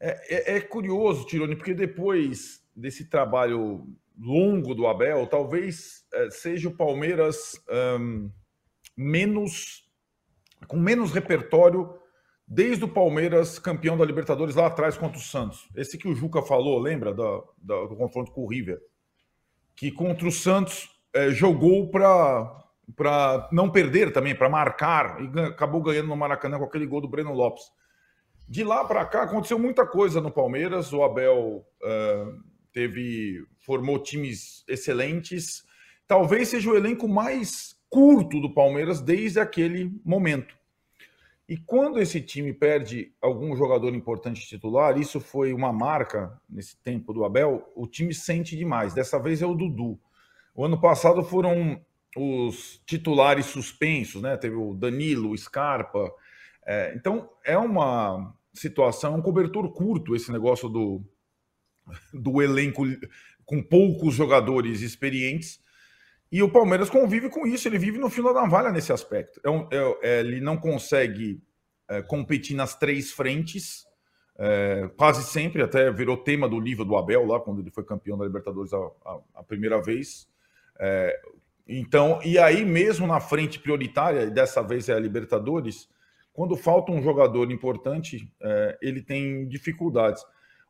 É, 0.00 0.54
é, 0.54 0.56
é 0.56 0.60
curioso, 0.62 1.26
Tironi, 1.26 1.56
porque 1.56 1.74
depois 1.74 2.66
desse 2.74 3.10
trabalho 3.10 3.86
longo 4.18 4.74
do 4.74 4.86
Abel, 4.86 5.26
talvez 5.26 6.04
é, 6.12 6.30
seja 6.30 6.68
o 6.68 6.76
Palmeiras 6.76 7.60
um, 8.00 8.30
menos 8.96 9.84
com 10.66 10.78
menos 10.78 11.12
repertório 11.12 11.98
desde 12.48 12.84
o 12.84 12.88
Palmeiras 12.88 13.58
campeão 13.58 13.96
da 13.96 14.04
Libertadores 14.04 14.54
lá 14.54 14.66
atrás 14.66 14.96
contra 14.96 15.18
o 15.18 15.22
Santos. 15.22 15.68
Esse 15.74 15.98
que 15.98 16.08
o 16.08 16.14
Juca 16.14 16.40
falou, 16.42 16.78
lembra 16.78 17.12
do, 17.12 17.44
do, 17.58 17.88
do 17.88 17.96
confronto 17.96 18.30
com 18.32 18.42
o 18.42 18.48
River? 18.48 18.80
Que 19.74 19.90
contra 19.90 20.26
o 20.26 20.32
Santos 20.32 20.88
é, 21.12 21.30
jogou 21.30 21.90
para 21.90 23.48
não 23.52 23.70
perder 23.70 24.12
também, 24.12 24.34
para 24.34 24.48
marcar, 24.48 25.18
e 25.20 25.40
acabou 25.40 25.82
ganhando 25.82 26.08
no 26.08 26.16
Maracanã 26.16 26.58
com 26.58 26.64
aquele 26.64 26.86
gol 26.86 27.00
do 27.00 27.08
Breno 27.08 27.32
Lopes. 27.32 27.64
De 28.48 28.62
lá 28.62 28.84
para 28.84 29.04
cá 29.04 29.22
aconteceu 29.24 29.58
muita 29.58 29.84
coisa 29.84 30.20
no 30.20 30.30
Palmeiras. 30.30 30.92
O 30.92 31.02
Abel 31.02 31.66
teve 32.76 33.42
formou 33.60 33.98
times 33.98 34.62
excelentes. 34.68 35.64
Talvez 36.06 36.48
seja 36.48 36.70
o 36.70 36.76
elenco 36.76 37.08
mais 37.08 37.74
curto 37.88 38.38
do 38.38 38.52
Palmeiras 38.52 39.00
desde 39.00 39.40
aquele 39.40 39.98
momento. 40.04 40.54
E 41.48 41.56
quando 41.56 41.98
esse 41.98 42.20
time 42.20 42.52
perde 42.52 43.14
algum 43.22 43.56
jogador 43.56 43.94
importante 43.94 44.46
titular, 44.46 44.98
isso 44.98 45.20
foi 45.20 45.54
uma 45.54 45.72
marca 45.72 46.38
nesse 46.50 46.76
tempo 46.82 47.14
do 47.14 47.24
Abel, 47.24 47.66
o 47.74 47.86
time 47.86 48.12
sente 48.12 48.54
demais. 48.54 48.92
Dessa 48.92 49.18
vez 49.18 49.40
é 49.40 49.46
o 49.46 49.54
Dudu. 49.54 49.98
O 50.54 50.62
ano 50.62 50.78
passado 50.78 51.24
foram 51.24 51.80
os 52.14 52.82
titulares 52.84 53.46
suspensos, 53.46 54.20
né? 54.20 54.36
Teve 54.36 54.56
o 54.56 54.74
Danilo, 54.74 55.30
o 55.30 55.38
Scarpa. 55.38 56.12
É, 56.66 56.92
então 56.94 57.30
é 57.42 57.56
uma 57.56 58.34
situação, 58.52 59.16
um 59.16 59.22
cobertor 59.22 59.72
curto 59.72 60.14
esse 60.14 60.30
negócio 60.30 60.68
do, 60.68 61.02
do 62.12 62.42
elenco 62.42 62.84
com 63.44 63.62
poucos 63.62 64.14
jogadores 64.14 64.80
experientes 64.80 65.60
e 66.30 66.42
o 66.42 66.50
Palmeiras 66.50 66.90
convive 66.90 67.30
com 67.30 67.46
isso, 67.46 67.68
ele 67.68 67.78
vive 67.78 67.98
no 67.98 68.10
fio 68.10 68.24
da 68.24 68.32
navalha 68.32 68.72
nesse 68.72 68.92
aspecto. 68.92 69.40
É 69.44 69.50
um, 69.50 69.68
é, 69.70 69.98
é, 70.02 70.20
ele 70.20 70.40
não 70.40 70.56
consegue 70.56 71.40
é, 71.88 72.02
competir 72.02 72.56
nas 72.56 72.76
três 72.76 73.12
frentes, 73.12 73.86
é, 74.36 74.90
quase 74.96 75.22
sempre, 75.22 75.62
até 75.62 75.90
virou 75.90 76.16
tema 76.16 76.48
do 76.48 76.58
livro 76.58 76.84
do 76.84 76.96
Abel, 76.96 77.24
lá 77.24 77.38
quando 77.40 77.60
ele 77.60 77.70
foi 77.70 77.84
campeão 77.84 78.18
da 78.18 78.24
Libertadores 78.24 78.72
a, 78.72 78.78
a, 78.78 79.18
a 79.36 79.42
primeira 79.44 79.80
vez. 79.80 80.28
É, 80.78 81.18
então, 81.66 82.20
e 82.24 82.38
aí 82.38 82.64
mesmo 82.64 83.06
na 83.06 83.20
frente 83.20 83.60
prioritária, 83.60 84.24
e 84.24 84.30
dessa 84.30 84.62
vez 84.62 84.88
é 84.88 84.94
a 84.94 85.00
Libertadores, 85.00 85.88
quando 86.32 86.56
falta 86.56 86.92
um 86.92 87.02
jogador 87.02 87.50
importante, 87.50 88.30
ele 88.82 89.00
tem 89.00 89.48
dificuldades. 89.48 90.22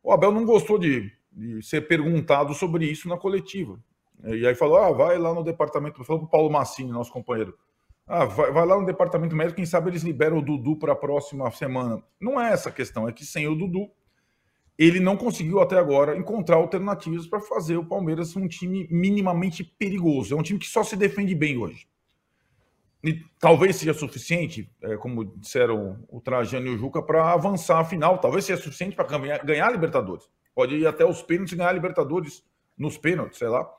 O 0.07 0.13
Abel 0.13 0.31
não 0.31 0.45
gostou 0.45 0.79
de, 0.79 1.11
de 1.33 1.61
ser 1.61 1.85
perguntado 1.85 2.53
sobre 2.53 2.89
isso 2.89 3.09
na 3.09 3.17
coletiva. 3.17 3.77
E 4.23 4.47
aí 4.47 4.55
falou: 4.55 4.77
ah, 4.77 4.89
vai 4.89 5.17
lá 5.17 5.33
no 5.33 5.43
departamento. 5.43 6.01
Falou 6.05 6.21
pro 6.21 6.29
Paulo 6.29 6.49
Massini, 6.49 6.89
nosso 6.93 7.11
companheiro. 7.11 7.53
Ah, 8.07 8.23
vai, 8.23 8.49
vai, 8.53 8.65
lá 8.65 8.79
no 8.79 8.85
departamento 8.85 9.35
médico, 9.35 9.57
quem 9.57 9.65
sabe 9.65 9.89
eles 9.89 10.03
liberam 10.03 10.37
o 10.37 10.41
Dudu 10.41 10.77
para 10.77 10.93
a 10.93 10.95
próxima 10.95 11.51
semana. 11.51 12.01
Não 12.21 12.39
é 12.39 12.53
essa 12.53 12.69
a 12.69 12.71
questão, 12.71 13.05
é 13.05 13.11
que 13.11 13.25
sem 13.25 13.49
o 13.49 13.55
Dudu, 13.55 13.91
ele 14.77 15.01
não 15.01 15.17
conseguiu 15.17 15.59
até 15.59 15.77
agora 15.77 16.17
encontrar 16.17 16.55
alternativas 16.55 17.27
para 17.27 17.41
fazer 17.41 17.75
o 17.75 17.85
Palmeiras 17.85 18.33
um 18.37 18.47
time 18.47 18.87
minimamente 18.89 19.61
perigoso. 19.61 20.33
É 20.33 20.37
um 20.37 20.41
time 20.41 20.57
que 20.57 20.67
só 20.67 20.85
se 20.85 20.95
defende 20.95 21.35
bem 21.35 21.57
hoje. 21.57 21.85
E 23.03 23.21
talvez 23.39 23.75
seja 23.75 23.93
suficiente, 23.93 24.71
é, 24.81 24.97
como 24.97 25.23
disseram 25.23 26.03
o 26.09 26.19
Trajano 26.19 26.67
e 26.67 26.75
o 26.75 26.77
Juca, 26.77 27.01
para 27.01 27.31
avançar 27.31 27.79
a 27.79 27.85
final. 27.85 28.17
Talvez 28.17 28.45
seja 28.45 28.61
suficiente 28.61 28.95
para 28.95 29.05
ganhar, 29.39 29.67
a 29.67 29.71
Libertadores. 29.71 30.27
Pode 30.55 30.75
ir 30.75 30.87
até 30.87 31.05
os 31.05 31.21
pênaltis 31.21 31.53
e 31.53 31.55
ganhar 31.55 31.69
a 31.69 31.73
Libertadores 31.73 32.43
nos 32.77 32.97
pênaltis, 32.97 33.37
sei 33.37 33.47
lá. 33.47 33.69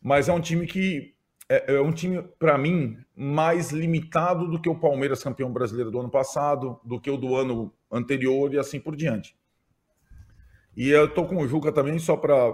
Mas 0.00 0.28
é 0.28 0.32
um 0.32 0.40
time 0.40 0.66
que 0.66 1.14
é, 1.48 1.74
é 1.74 1.80
um 1.80 1.92
time, 1.92 2.22
para 2.38 2.56
mim, 2.56 2.98
mais 3.14 3.70
limitado 3.70 4.48
do 4.48 4.60
que 4.60 4.68
o 4.68 4.78
Palmeiras 4.78 5.22
campeão 5.22 5.52
brasileiro 5.52 5.90
do 5.90 6.00
ano 6.00 6.10
passado, 6.10 6.80
do 6.84 7.00
que 7.00 7.10
o 7.10 7.16
do 7.16 7.36
ano 7.36 7.72
anterior 7.90 8.52
e 8.52 8.58
assim 8.58 8.80
por 8.80 8.96
diante. 8.96 9.36
E 10.76 10.90
eu 10.90 11.12
tô 11.12 11.24
com 11.24 11.36
o 11.36 11.48
Juca 11.48 11.72
também 11.72 11.98
só 11.98 12.16
para 12.16 12.52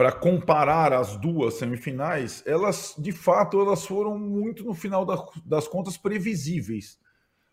para 0.00 0.12
comparar 0.12 0.94
as 0.94 1.14
duas 1.18 1.58
semifinais, 1.58 2.42
elas 2.46 2.94
de 2.96 3.12
fato 3.12 3.60
elas 3.60 3.84
foram 3.84 4.18
muito 4.18 4.64
no 4.64 4.72
final 4.72 5.04
das 5.44 5.68
contas 5.68 5.98
previsíveis. 5.98 6.98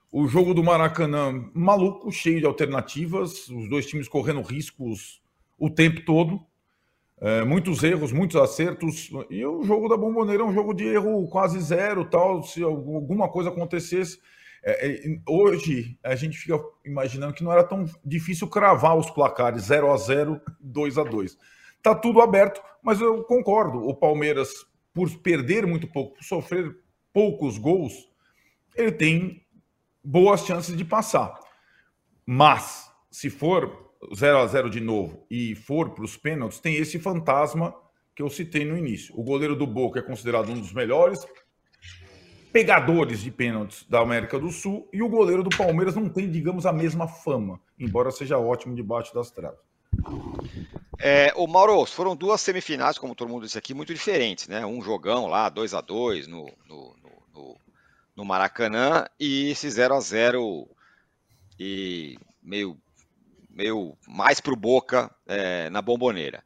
O 0.09 0.29
jogo 0.29 0.53
do 0.53 0.63
Maracanã 0.63 1.51
maluco, 1.53 2.09
cheio 2.09 2.39
de 2.39 2.45
alternativas, 2.45 3.49
os 3.49 3.67
dois 3.67 3.85
times 3.85 4.07
correndo 4.07 4.41
riscos 4.41 5.21
o 5.59 5.69
tempo 5.69 6.05
todo. 6.05 6.39
É, 7.19 7.43
muitos 7.43 7.83
erros, 7.83 8.13
muitos 8.13 8.37
acertos. 8.37 9.11
E 9.29 9.45
o 9.45 9.61
jogo 9.63 9.89
da 9.89 9.97
Bomboneira 9.97 10.41
é 10.41 10.45
um 10.45 10.53
jogo 10.53 10.73
de 10.73 10.85
erro 10.85 11.27
quase 11.27 11.59
zero, 11.59 12.05
tal. 12.05 12.43
Se 12.43 12.63
alguma 12.63 13.27
coisa 13.27 13.49
acontecesse. 13.49 14.21
É, 14.63 14.87
é, 14.87 15.19
hoje 15.27 15.99
a 16.01 16.15
gente 16.15 16.37
fica 16.37 16.57
imaginando 16.85 17.33
que 17.33 17.43
não 17.43 17.51
era 17.51 17.65
tão 17.65 17.83
difícil 18.05 18.47
cravar 18.47 18.97
os 18.97 19.09
placares 19.09 19.63
0 19.63 19.91
a 19.91 19.97
0 19.97 20.39
2 20.61 20.97
a 20.97 21.03
2 21.03 21.37
Tá 21.87 21.95
tudo 21.95 22.19
aberto, 22.19 22.61
mas 22.83 22.99
eu 22.99 23.23
concordo. 23.23 23.87
O 23.87 23.95
Palmeiras, 23.95 24.49
por 24.93 25.09
perder 25.19 25.65
muito 25.65 25.87
pouco, 25.87 26.15
por 26.15 26.23
sofrer 26.25 26.75
poucos 27.13 27.57
gols, 27.57 28.11
ele 28.75 28.91
tem 28.91 29.45
boas 30.03 30.45
chances 30.45 30.75
de 30.75 30.83
passar. 30.83 31.39
Mas, 32.25 32.91
se 33.09 33.29
for 33.29 33.93
0 34.13 34.39
a 34.39 34.45
0 34.47 34.69
de 34.69 34.81
novo 34.81 35.25
e 35.31 35.55
for 35.55 35.91
para 35.91 36.03
os 36.03 36.17
pênaltis, 36.17 36.59
tem 36.59 36.75
esse 36.75 36.99
fantasma 36.99 37.73
que 38.13 38.21
eu 38.21 38.29
citei 38.29 38.65
no 38.65 38.77
início. 38.77 39.17
O 39.17 39.23
goleiro 39.23 39.55
do 39.55 39.65
Boca 39.65 39.99
é 39.99 40.03
considerado 40.03 40.51
um 40.51 40.59
dos 40.59 40.73
melhores 40.73 41.25
pegadores 42.51 43.21
de 43.21 43.31
pênaltis 43.31 43.85
da 43.87 44.01
América 44.01 44.37
do 44.37 44.51
Sul 44.51 44.89
e 44.91 45.01
o 45.01 45.07
goleiro 45.07 45.41
do 45.41 45.55
Palmeiras 45.55 45.95
não 45.95 46.09
tem, 46.09 46.29
digamos, 46.29 46.65
a 46.65 46.73
mesma 46.73 47.07
fama, 47.07 47.61
embora 47.79 48.11
seja 48.11 48.37
ótimo 48.37 48.75
debaixo 48.75 49.13
das 49.13 49.31
traves. 49.31 49.61
É, 50.99 51.31
o 51.35 51.45
Mauro, 51.45 51.85
foram 51.85 52.15
duas 52.15 52.41
semifinais, 52.41 52.97
como 52.97 53.13
todo 53.13 53.29
mundo 53.29 53.45
disse 53.45 53.57
aqui, 53.57 53.73
muito 53.73 53.93
diferentes, 53.93 54.47
né? 54.47 54.65
Um 54.65 54.81
jogão 54.81 55.27
lá, 55.27 55.47
2 55.47 55.73
a 55.73 55.81
2 55.81 56.27
no, 56.27 56.51
no, 56.65 56.95
no, 57.33 57.57
no 58.15 58.25
Maracanã 58.25 59.05
e 59.19 59.51
esse 59.51 59.69
0 59.69 59.93
a 59.93 59.99
0 59.99 60.67
e 61.59 62.17
meio 62.41 62.77
meio 63.49 63.97
mais 64.07 64.39
pro 64.39 64.55
Boca 64.55 65.09
é, 65.25 65.69
na 65.71 65.81
bomboneira. 65.81 66.43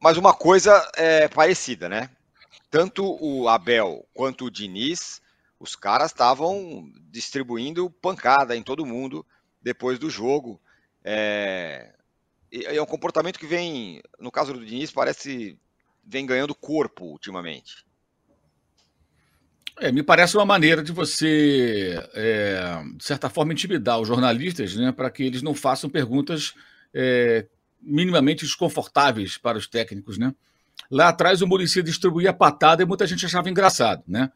Mas 0.00 0.16
uma 0.16 0.32
coisa 0.32 0.88
é 0.94 1.26
parecida, 1.26 1.88
né? 1.88 2.10
Tanto 2.70 3.18
o 3.20 3.48
Abel 3.48 4.06
quanto 4.14 4.44
o 4.44 4.50
Diniz, 4.50 5.20
os 5.58 5.74
caras 5.74 6.12
estavam 6.12 6.88
distribuindo 7.10 7.90
pancada 7.90 8.56
em 8.56 8.62
todo 8.62 8.86
mundo 8.86 9.26
depois 9.60 9.98
do 9.98 10.08
jogo. 10.08 10.60
É, 11.02 11.92
é 12.64 12.80
um 12.80 12.86
comportamento 12.86 13.38
que 13.38 13.46
vem, 13.46 14.00
no 14.18 14.30
caso 14.30 14.52
do 14.52 14.64
Diniz, 14.64 14.90
parece 14.90 15.58
vem 16.06 16.26
ganhando 16.26 16.54
corpo 16.54 17.06
ultimamente. 17.06 17.84
É, 19.80 19.90
me 19.90 20.02
parece 20.02 20.36
uma 20.36 20.46
maneira 20.46 20.82
de 20.82 20.92
você, 20.92 22.00
é, 22.14 22.82
de 22.96 23.04
certa 23.04 23.28
forma, 23.28 23.52
intimidar 23.52 23.98
os 23.98 24.06
jornalistas 24.06 24.76
né, 24.76 24.92
para 24.92 25.10
que 25.10 25.24
eles 25.24 25.42
não 25.42 25.54
façam 25.54 25.90
perguntas 25.90 26.54
é, 26.92 27.46
minimamente 27.82 28.44
desconfortáveis 28.44 29.36
para 29.36 29.58
os 29.58 29.66
técnicos. 29.66 30.16
Né? 30.16 30.32
Lá 30.90 31.08
atrás, 31.08 31.42
o 31.42 31.46
Murici 31.46 31.82
distribuía 31.82 32.32
patada 32.32 32.82
e 32.82 32.86
muita 32.86 33.06
gente 33.06 33.26
achava 33.26 33.50
engraçado, 33.50 34.04
né? 34.06 34.30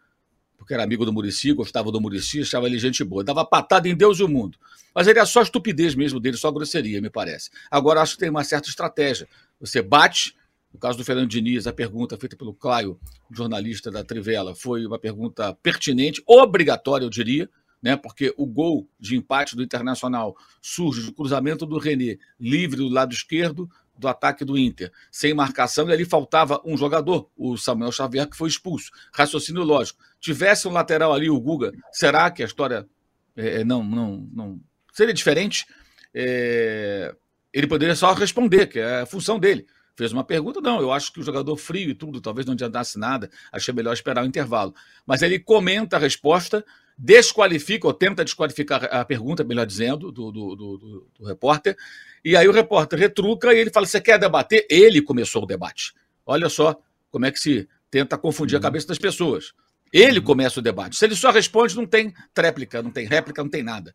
Porque 0.58 0.74
era 0.74 0.82
amigo 0.82 1.06
do 1.06 1.12
Murici, 1.12 1.52
gostava 1.52 1.90
do 1.90 2.00
Murici, 2.00 2.42
achava 2.42 2.66
ele 2.66 2.78
gente 2.78 3.02
boa. 3.04 3.24
Dava 3.24 3.44
patada 3.44 3.88
em 3.88 3.96
Deus 3.96 4.18
e 4.18 4.24
o 4.24 4.28
mundo. 4.28 4.58
Mas 4.94 5.06
ele 5.06 5.18
é 5.18 5.24
só 5.24 5.40
estupidez 5.40 5.94
mesmo 5.94 6.18
dele, 6.20 6.36
só 6.36 6.50
grosseria, 6.50 7.00
me 7.00 7.08
parece. 7.08 7.48
Agora, 7.70 8.02
acho 8.02 8.14
que 8.14 8.20
tem 8.20 8.28
uma 8.28 8.44
certa 8.44 8.68
estratégia. 8.68 9.28
Você 9.60 9.80
bate 9.80 10.34
no 10.72 10.78
caso 10.78 10.98
do 10.98 11.04
Fernando 11.04 11.30
Diniz, 11.30 11.66
a 11.66 11.72
pergunta 11.72 12.16
feita 12.18 12.36
pelo 12.36 12.52
Caio, 12.52 13.00
jornalista 13.30 13.90
da 13.90 14.04
Trivela, 14.04 14.54
foi 14.54 14.84
uma 14.84 14.98
pergunta 14.98 15.54
pertinente, 15.62 16.22
obrigatória, 16.26 17.06
eu 17.06 17.10
diria, 17.10 17.48
né? 17.82 17.96
porque 17.96 18.34
o 18.36 18.44
gol 18.44 18.86
de 19.00 19.16
empate 19.16 19.56
do 19.56 19.62
Internacional 19.62 20.36
surge 20.60 21.02
do 21.02 21.12
cruzamento 21.12 21.64
do 21.64 21.78
René, 21.78 22.18
livre 22.38 22.76
do 22.76 22.88
lado 22.88 23.14
esquerdo 23.14 23.68
do 23.98 24.08
ataque 24.08 24.44
do 24.44 24.56
Inter, 24.56 24.92
sem 25.10 25.34
marcação, 25.34 25.88
e 25.88 25.92
ali 25.92 26.04
faltava 26.04 26.60
um 26.64 26.76
jogador, 26.76 27.30
o 27.36 27.56
Samuel 27.56 27.92
Xavier, 27.92 28.28
que 28.28 28.36
foi 28.36 28.48
expulso. 28.48 28.90
Raciocínio 29.12 29.62
lógico. 29.62 30.00
Tivesse 30.20 30.68
um 30.68 30.72
lateral 30.72 31.12
ali, 31.12 31.28
o 31.28 31.40
Guga, 31.40 31.72
será 31.92 32.30
que 32.30 32.42
a 32.42 32.46
história 32.46 32.88
é, 33.36 33.64
não, 33.64 33.82
não, 33.82 34.28
não 34.32 34.60
seria 34.92 35.12
diferente? 35.12 35.66
É, 36.14 37.14
ele 37.52 37.66
poderia 37.66 37.96
só 37.96 38.12
responder, 38.12 38.66
que 38.66 38.78
é 38.78 39.00
a 39.00 39.06
função 39.06 39.38
dele 39.38 39.66
fez 39.98 40.12
uma 40.12 40.22
pergunta, 40.22 40.60
não, 40.60 40.80
eu 40.80 40.92
acho 40.92 41.12
que 41.12 41.18
o 41.18 41.24
jogador 41.24 41.56
frio 41.56 41.90
e 41.90 41.94
tudo, 41.94 42.20
talvez 42.20 42.46
não 42.46 42.52
adiantasse 42.54 42.96
nada, 42.96 43.28
achei 43.50 43.74
melhor 43.74 43.92
esperar 43.92 44.22
o 44.22 44.28
intervalo. 44.28 44.72
Mas 45.04 45.22
ele 45.22 45.40
comenta 45.40 45.96
a 45.96 45.98
resposta, 45.98 46.64
desqualifica 46.98 47.86
ou 47.86 47.94
tenta 47.94 48.24
desqualificar 48.24 48.84
a 48.90 49.04
pergunta, 49.04 49.44
melhor 49.44 49.64
dizendo, 49.64 50.10
do, 50.10 50.32
do, 50.32 50.56
do, 50.56 51.08
do 51.16 51.24
repórter, 51.24 51.76
e 52.24 52.36
aí 52.36 52.48
o 52.48 52.52
repórter 52.52 52.98
retruca 52.98 53.54
e 53.54 53.58
ele 53.58 53.70
fala: 53.70 53.86
Você 53.86 54.00
quer 54.00 54.18
debater? 54.18 54.66
Ele 54.68 55.00
começou 55.00 55.44
o 55.44 55.46
debate. 55.46 55.94
Olha 56.26 56.48
só 56.48 56.76
como 57.10 57.24
é 57.24 57.30
que 57.30 57.38
se 57.38 57.68
tenta 57.90 58.18
confundir 58.18 58.56
uhum. 58.56 58.58
a 58.58 58.62
cabeça 58.62 58.88
das 58.88 58.98
pessoas. 58.98 59.52
Ele 59.92 60.18
uhum. 60.18 60.24
começa 60.24 60.58
o 60.58 60.62
debate. 60.62 60.96
Se 60.96 61.04
ele 61.04 61.14
só 61.14 61.30
responde, 61.30 61.76
não 61.76 61.86
tem 61.86 62.12
tréplica, 62.34 62.82
não 62.82 62.90
tem 62.90 63.06
réplica, 63.06 63.42
não 63.42 63.50
tem 63.50 63.62
nada. 63.62 63.94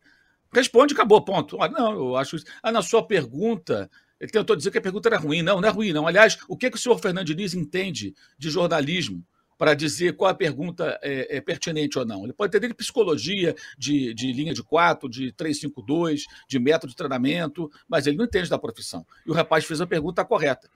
Responde, 0.52 0.94
acabou, 0.94 1.22
ponto. 1.22 1.56
Olha, 1.58 1.72
não, 1.72 1.92
eu 1.92 2.16
acho 2.16 2.36
isso. 2.36 2.46
Ah, 2.62 2.72
na 2.72 2.80
sua 2.80 3.06
pergunta, 3.06 3.90
ele 4.18 4.30
tentou 4.30 4.56
dizer 4.56 4.70
que 4.70 4.78
a 4.78 4.82
pergunta 4.82 5.08
era 5.08 5.18
ruim. 5.18 5.42
Não, 5.42 5.60
não 5.60 5.68
é 5.68 5.70
ruim, 5.70 5.92
não. 5.92 6.06
Aliás, 6.06 6.38
o 6.48 6.56
que, 6.56 6.70
que 6.70 6.76
o 6.76 6.80
senhor 6.80 6.98
Fernando 6.98 7.26
Diniz 7.26 7.54
entende 7.54 8.14
de 8.38 8.50
jornalismo 8.50 9.24
para 9.58 9.74
dizer 9.74 10.16
qual 10.16 10.30
a 10.30 10.34
pergunta 10.34 10.98
é, 11.02 11.36
é, 11.36 11.40
pertinente 11.40 11.98
ou 11.98 12.04
não? 12.04 12.24
Ele 12.24 12.32
pode 12.32 12.50
entender 12.50 12.68
de 12.68 12.74
psicologia, 12.74 13.54
de, 13.78 14.14
de 14.14 14.32
linha 14.32 14.54
de 14.54 14.62
quatro, 14.62 15.08
de 15.08 15.32
352, 15.32 16.24
de 16.48 16.58
método 16.58 16.90
de 16.90 16.96
treinamento, 16.96 17.70
mas 17.88 18.06
ele 18.06 18.16
não 18.16 18.24
entende 18.24 18.50
da 18.50 18.58
profissão. 18.58 19.06
E 19.26 19.30
o 19.30 19.34
rapaz 19.34 19.64
fez 19.64 19.80
a 19.80 19.86
pergunta 19.86 20.24
correta. 20.24 20.68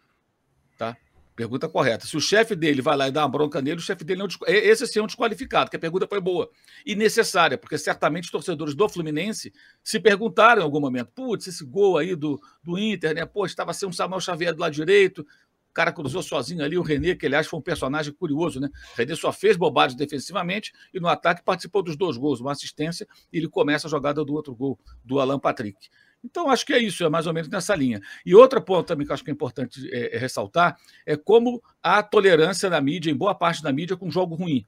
Tá? 0.76 0.96
Pergunta 1.38 1.68
correta. 1.68 2.04
Se 2.04 2.16
o 2.16 2.20
chefe 2.20 2.56
dele 2.56 2.82
vai 2.82 2.96
lá 2.96 3.06
e 3.06 3.12
dá 3.12 3.22
uma 3.22 3.28
bronca 3.28 3.62
nele, 3.62 3.76
o 3.76 3.80
chefe 3.80 4.02
dele 4.02 4.18
não. 4.18 4.28
Esse 4.48 4.84
sim 4.88 4.98
é 4.98 5.02
um 5.04 5.06
desqualificado, 5.06 5.66
porque 5.66 5.76
a 5.76 5.78
pergunta 5.78 6.04
foi 6.08 6.20
boa 6.20 6.50
e 6.84 6.96
necessária, 6.96 7.56
porque 7.56 7.78
certamente 7.78 8.24
os 8.24 8.30
torcedores 8.32 8.74
do 8.74 8.88
Fluminense 8.88 9.52
se 9.80 10.00
perguntaram 10.00 10.60
em 10.60 10.64
algum 10.64 10.80
momento: 10.80 11.12
putz, 11.14 11.46
esse 11.46 11.64
gol 11.64 11.96
aí 11.96 12.16
do, 12.16 12.40
do 12.60 12.76
Inter, 12.76 13.14
né? 13.14 13.24
Pô, 13.24 13.46
estava 13.46 13.72
sendo 13.72 13.90
um 13.90 13.92
Samuel 13.92 14.20
Xavier 14.20 14.52
do 14.52 14.60
lado 14.60 14.72
direito, 14.72 15.24
cara 15.78 15.92
cruzou 15.92 16.24
sozinho 16.24 16.64
ali, 16.64 16.76
o 16.76 16.82
René, 16.82 17.14
que 17.14 17.24
aliás 17.24 17.46
foi 17.46 17.56
um 17.56 17.62
personagem 17.62 18.12
curioso, 18.12 18.58
né? 18.58 18.68
O 18.94 18.96
René 18.96 19.14
só 19.14 19.32
fez 19.32 19.56
bobagem 19.56 19.96
defensivamente 19.96 20.72
e 20.92 20.98
no 20.98 21.06
ataque 21.06 21.40
participou 21.44 21.84
dos 21.84 21.96
dois 21.96 22.16
gols, 22.16 22.40
uma 22.40 22.50
assistência, 22.50 23.06
e 23.32 23.38
ele 23.38 23.48
começa 23.48 23.86
a 23.86 23.90
jogada 23.90 24.24
do 24.24 24.34
outro 24.34 24.56
gol, 24.56 24.76
do 25.04 25.20
Alan 25.20 25.38
Patrick. 25.38 25.88
Então, 26.24 26.50
acho 26.50 26.66
que 26.66 26.72
é 26.72 26.80
isso, 26.80 27.04
é 27.04 27.08
mais 27.08 27.28
ou 27.28 27.32
menos 27.32 27.48
nessa 27.48 27.76
linha. 27.76 28.00
E 28.26 28.34
outro 28.34 28.60
ponto 28.60 28.88
também 28.88 29.06
que 29.06 29.12
acho 29.12 29.22
que 29.22 29.30
é 29.30 29.32
importante 29.32 29.88
é, 29.92 30.16
é 30.16 30.18
ressaltar 30.18 30.76
é 31.06 31.16
como 31.16 31.62
a 31.80 32.02
tolerância 32.02 32.68
da 32.68 32.80
mídia, 32.80 33.12
em 33.12 33.16
boa 33.16 33.32
parte 33.32 33.62
da 33.62 33.72
mídia, 33.72 33.96
com 33.96 34.10
jogo 34.10 34.34
ruim. 34.34 34.66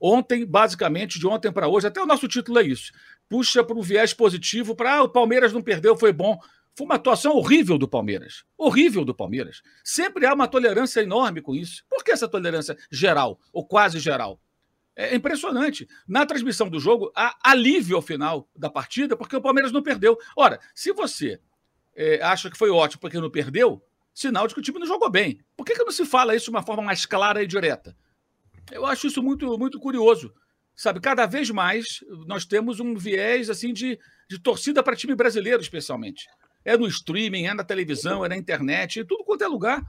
Ontem, 0.00 0.46
basicamente, 0.46 1.18
de 1.18 1.26
ontem 1.26 1.50
para 1.50 1.66
hoje, 1.66 1.88
até 1.88 2.00
o 2.00 2.06
nosso 2.06 2.28
título 2.28 2.60
é 2.60 2.62
isso. 2.62 2.92
Puxa 3.28 3.64
para 3.64 3.76
o 3.76 3.82
viés 3.82 4.14
positivo, 4.14 4.76
para 4.76 4.98
ah, 4.98 5.02
o 5.02 5.08
Palmeiras 5.08 5.52
não 5.52 5.60
perdeu, 5.60 5.96
foi 5.96 6.12
bom. 6.12 6.38
Foi 6.76 6.84
uma 6.84 6.96
atuação 6.96 7.32
horrível 7.32 7.78
do 7.78 7.88
Palmeiras. 7.88 8.44
Horrível 8.56 9.02
do 9.02 9.14
Palmeiras. 9.14 9.62
Sempre 9.82 10.26
há 10.26 10.34
uma 10.34 10.46
tolerância 10.46 11.00
enorme 11.00 11.40
com 11.40 11.54
isso. 11.54 11.82
Por 11.88 12.04
que 12.04 12.12
essa 12.12 12.28
tolerância 12.28 12.76
geral, 12.90 13.40
ou 13.50 13.66
quase 13.66 13.98
geral? 13.98 14.38
É 14.94 15.14
impressionante. 15.14 15.88
Na 16.06 16.26
transmissão 16.26 16.68
do 16.68 16.78
jogo, 16.78 17.10
há 17.16 17.34
alívio 17.42 17.96
ao 17.96 18.02
final 18.02 18.46
da 18.54 18.68
partida, 18.68 19.16
porque 19.16 19.34
o 19.34 19.40
Palmeiras 19.40 19.72
não 19.72 19.82
perdeu. 19.82 20.18
Ora, 20.36 20.60
se 20.74 20.92
você 20.92 21.40
é, 21.94 22.22
acha 22.22 22.50
que 22.50 22.58
foi 22.58 22.68
ótimo 22.68 23.00
porque 23.00 23.18
não 23.18 23.30
perdeu, 23.30 23.82
sinal 24.12 24.46
de 24.46 24.52
que 24.52 24.60
o 24.60 24.62
time 24.62 24.78
não 24.78 24.86
jogou 24.86 25.10
bem. 25.10 25.40
Por 25.56 25.64
que, 25.64 25.74
que 25.74 25.84
não 25.84 25.90
se 25.90 26.04
fala 26.04 26.36
isso 26.36 26.44
de 26.44 26.50
uma 26.50 26.62
forma 26.62 26.82
mais 26.82 27.06
clara 27.06 27.42
e 27.42 27.46
direta? 27.46 27.96
Eu 28.70 28.84
acho 28.84 29.06
isso 29.06 29.22
muito, 29.22 29.58
muito 29.58 29.80
curioso. 29.80 30.30
Sabe, 30.74 31.00
cada 31.00 31.24
vez 31.24 31.48
mais 31.48 32.04
nós 32.26 32.44
temos 32.44 32.80
um 32.80 32.94
viés 32.94 33.48
assim 33.48 33.72
de, 33.72 33.98
de 34.28 34.38
torcida 34.38 34.82
para 34.82 34.94
time 34.94 35.14
brasileiro, 35.14 35.62
especialmente. 35.62 36.26
É 36.66 36.76
no 36.76 36.88
streaming, 36.88 37.46
é 37.46 37.54
na 37.54 37.62
televisão, 37.62 38.24
é 38.24 38.28
na 38.28 38.36
internet, 38.36 39.04
tudo 39.04 39.22
quanto 39.22 39.44
é 39.44 39.46
lugar. 39.46 39.80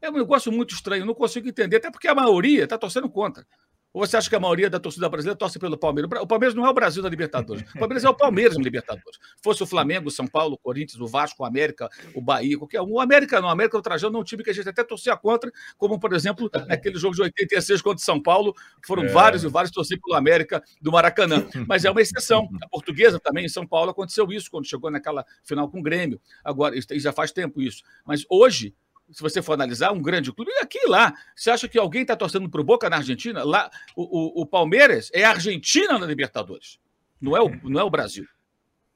É 0.00 0.08
um 0.08 0.12
negócio 0.12 0.52
muito 0.52 0.72
estranho, 0.72 1.04
não 1.04 1.12
consigo 1.12 1.48
entender, 1.48 1.78
até 1.78 1.90
porque 1.90 2.06
a 2.06 2.14
maioria 2.14 2.62
está 2.62 2.78
torcendo 2.78 3.10
contra. 3.10 3.44
Ou 3.92 4.06
você 4.06 4.16
acha 4.16 4.28
que 4.28 4.36
a 4.36 4.40
maioria 4.40 4.70
da 4.70 4.78
torcida 4.78 5.08
brasileira 5.08 5.36
torce 5.36 5.58
pelo 5.58 5.76
Palmeiras? 5.76 6.10
O 6.20 6.26
Palmeiras 6.26 6.54
não 6.54 6.64
é 6.64 6.70
o 6.70 6.72
Brasil 6.72 7.02
da 7.02 7.08
Libertadores. 7.08 7.68
O 7.74 7.78
Palmeiras 7.78 8.04
é 8.04 8.08
o 8.08 8.14
Palmeiras 8.14 8.56
na 8.56 8.62
Libertadores. 8.62 9.18
Fosse 9.42 9.62
o 9.64 9.66
Flamengo, 9.66 10.08
o 10.08 10.10
São 10.10 10.28
Paulo, 10.28 10.54
o 10.54 10.58
Corinthians, 10.58 11.00
o 11.00 11.08
Vasco, 11.08 11.42
o 11.42 11.46
América, 11.46 11.88
o 12.14 12.20
Bahia, 12.20 12.56
qualquer 12.56 12.80
um. 12.82 12.92
O 12.92 13.00
América 13.00 13.40
não. 13.40 13.48
O 13.48 13.50
América, 13.50 13.76
o 13.76 13.82
Trajano, 13.82 14.16
é 14.16 14.20
um 14.20 14.24
time 14.24 14.44
que 14.44 14.50
a 14.50 14.52
gente 14.52 14.68
até 14.68 14.84
torcia 14.84 15.16
contra, 15.16 15.50
como, 15.76 15.98
por 15.98 16.12
exemplo, 16.12 16.48
naquele 16.68 16.98
jogo 16.98 17.16
de 17.16 17.22
86 17.22 17.82
contra 17.82 17.98
o 17.98 18.04
São 18.04 18.22
Paulo. 18.22 18.54
Foram 18.86 19.04
é. 19.04 19.08
vários 19.08 19.42
e 19.42 19.48
vários 19.48 19.72
torcidos 19.72 20.02
pelo 20.04 20.16
América 20.16 20.62
do 20.80 20.92
Maracanã. 20.92 21.46
Mas 21.66 21.84
é 21.84 21.90
uma 21.90 22.00
exceção. 22.00 22.48
A 22.62 22.68
portuguesa 22.68 23.18
também, 23.18 23.46
em 23.46 23.48
São 23.48 23.66
Paulo, 23.66 23.90
aconteceu 23.90 24.30
isso 24.30 24.48
quando 24.50 24.66
chegou 24.66 24.88
naquela 24.90 25.24
final 25.42 25.68
com 25.68 25.80
o 25.80 25.82
Grêmio. 25.82 26.20
Agora, 26.44 26.76
já 26.92 27.12
faz 27.12 27.32
tempo 27.32 27.60
isso. 27.60 27.82
Mas 28.04 28.24
hoje, 28.30 28.72
se 29.12 29.22
você 29.22 29.42
for 29.42 29.54
analisar, 29.54 29.92
um 29.92 30.00
grande 30.00 30.32
clube, 30.32 30.50
aqui 30.60 30.78
e 30.78 30.88
lá. 30.88 31.14
Você 31.34 31.50
acha 31.50 31.68
que 31.68 31.78
alguém 31.78 32.02
está 32.02 32.16
torcendo 32.16 32.48
para 32.48 32.60
o 32.60 32.64
Boca 32.64 32.88
na 32.88 32.96
Argentina? 32.96 33.44
Lá, 33.44 33.70
o, 33.96 34.02
o, 34.02 34.42
o, 34.42 34.46
Palmeiras 34.46 35.10
é 35.12 35.24
a 35.24 35.30
Argentina 35.30 35.98
na 35.98 36.06
Libertadores, 36.06 36.78
não 37.20 37.36
é 37.36 37.40
o, 37.40 37.50
não 37.68 37.80
é 37.80 37.84
o 37.84 37.90
Brasil. 37.90 38.26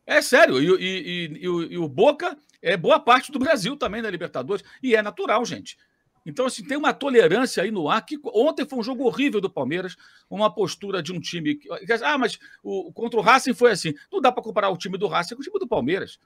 É 0.07 0.21
sério, 0.21 0.61
e, 0.61 0.67
e, 0.67 1.31
e, 1.37 1.43
e, 1.43 1.49
o, 1.49 1.73
e 1.73 1.79
o 1.79 1.89
Boca 1.89 2.37
é 2.61 2.77
boa 2.77 3.01
parte 3.01 3.33
do 3.33 3.39
Brasil 3.39 3.77
também 3.77 4.03
na 4.03 4.11
Libertadores, 4.11 4.65
e 4.83 4.95
é 4.95 5.03
natural, 5.03 5.45
gente. 5.45 5.77
Então, 6.27 6.47
assim, 6.47 6.65
tem 6.65 6.77
uma 6.77 6.95
tolerância 6.95 7.63
aí 7.63 7.71
no 7.71 7.89
ar 7.89 8.05
que 8.05 8.19
ontem 8.25 8.65
foi 8.65 8.79
um 8.79 8.83
jogo 8.83 9.05
horrível 9.05 9.41
do 9.41 9.51
Palmeiras, 9.51 9.95
uma 10.31 10.53
postura 10.53 11.03
de 11.03 11.13
um 11.13 11.21
time. 11.21 11.57
Que, 11.57 11.69
ah, 12.03 12.17
mas 12.17 12.39
o, 12.63 12.91
contra 12.93 13.21
o 13.21 13.23
Racing 13.23 13.53
foi 13.53 13.73
assim. 13.73 13.93
Não 14.11 14.23
dá 14.23 14.33
para 14.33 14.43
comparar 14.43 14.71
o 14.71 14.77
time 14.79 14.97
do 14.97 15.07
Racing 15.07 15.35
com 15.35 15.43
o 15.43 15.45
time 15.45 15.59
do 15.59 15.69
Palmeiras 15.69 16.19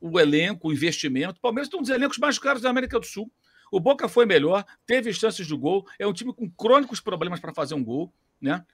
o 0.00 0.18
elenco, 0.18 0.68
o 0.68 0.72
investimento. 0.72 1.38
O 1.38 1.40
Palmeiras 1.40 1.68
tem 1.68 1.78
um 1.78 1.82
dos 1.82 1.90
elencos 1.90 2.18
mais 2.18 2.38
caros 2.38 2.62
da 2.62 2.70
América 2.70 2.98
do 2.98 3.06
Sul. 3.06 3.30
O 3.70 3.80
Boca 3.80 4.08
foi 4.08 4.24
melhor, 4.24 4.64
teve 4.86 5.12
chances 5.12 5.46
de 5.46 5.56
gol, 5.56 5.86
é 5.98 6.06
um 6.06 6.12
time 6.12 6.32
com 6.32 6.48
crônicos 6.48 7.00
problemas 7.00 7.40
para 7.40 7.52
fazer 7.52 7.74
um 7.74 7.82
gol, 7.82 8.12
né? 8.40 8.64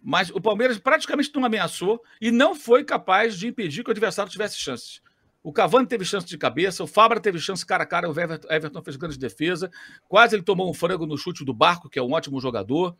Mas 0.00 0.30
o 0.30 0.40
Palmeiras 0.40 0.78
praticamente 0.78 1.30
não 1.34 1.44
ameaçou 1.44 2.02
e 2.20 2.30
não 2.30 2.54
foi 2.54 2.84
capaz 2.84 3.36
de 3.36 3.46
impedir 3.46 3.82
que 3.82 3.90
o 3.90 3.92
adversário 3.92 4.30
tivesse 4.30 4.56
chances. 4.58 5.00
O 5.42 5.52
Cavani 5.52 5.86
teve 5.86 6.04
chance 6.04 6.26
de 6.26 6.38
cabeça, 6.38 6.84
o 6.84 6.86
Fabra 6.86 7.20
teve 7.20 7.38
chance 7.38 7.66
cara 7.66 7.82
a 7.82 7.86
cara, 7.86 8.08
o 8.08 8.12
Everton 8.12 8.82
fez 8.82 8.96
grande 8.96 9.18
defesa, 9.18 9.70
quase 10.08 10.36
ele 10.36 10.42
tomou 10.42 10.70
um 10.70 10.74
frango 10.74 11.04
no 11.04 11.18
chute 11.18 11.44
do 11.44 11.52
Barco, 11.52 11.88
que 11.88 11.98
é 11.98 12.02
um 12.02 12.12
ótimo 12.12 12.40
jogador. 12.40 12.96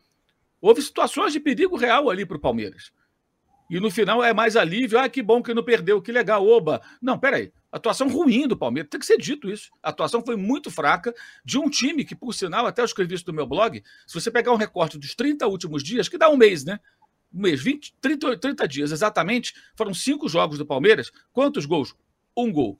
Houve 0.59 0.81
situações 0.81 1.31
de 1.31 1.39
perigo 1.39 1.77
real 1.77 2.09
ali 2.09 2.25
para 2.25 2.35
o 2.35 2.39
Palmeiras. 2.39 2.91
E 3.73 3.79
no 3.79 3.89
final 3.89 4.23
é 4.23 4.31
mais 4.31 4.55
alívio. 4.55 4.99
Ah, 4.99 5.09
que 5.09 5.23
bom 5.23 5.41
que 5.41 5.51
não 5.51 5.63
perdeu, 5.63 5.99
que 5.99 6.11
legal, 6.11 6.47
oba. 6.47 6.79
Não, 7.01 7.17
peraí. 7.17 7.51
Atuação 7.71 8.07
ruim 8.07 8.47
do 8.47 8.55
Palmeiras, 8.55 8.87
tem 8.87 8.99
que 8.99 9.05
ser 9.05 9.17
dito 9.17 9.49
isso. 9.49 9.71
A 9.81 9.89
atuação 9.89 10.23
foi 10.23 10.35
muito 10.35 10.69
fraca 10.69 11.11
de 11.43 11.57
um 11.57 11.67
time 11.67 12.05
que, 12.05 12.13
por 12.13 12.35
sinal, 12.35 12.67
até 12.67 12.83
eu 12.83 12.85
escrevi 12.85 13.15
isso 13.15 13.23
no 13.25 13.33
meu 13.33 13.47
blog. 13.47 13.81
Se 14.05 14.13
você 14.13 14.29
pegar 14.29 14.51
um 14.51 14.57
recorte 14.57 14.99
dos 14.99 15.15
30 15.15 15.47
últimos 15.47 15.83
dias, 15.83 16.07
que 16.07 16.19
dá 16.19 16.29
um 16.29 16.37
mês, 16.37 16.63
né? 16.63 16.79
Um 17.33 17.41
mês, 17.41 17.63
20, 17.63 17.95
30, 17.99 18.37
30 18.37 18.67
dias 18.67 18.91
exatamente, 18.91 19.55
foram 19.75 19.91
cinco 19.91 20.29
jogos 20.29 20.59
do 20.59 20.67
Palmeiras. 20.67 21.11
Quantos 21.31 21.65
gols? 21.65 21.95
Um 22.37 22.51
gol. 22.51 22.77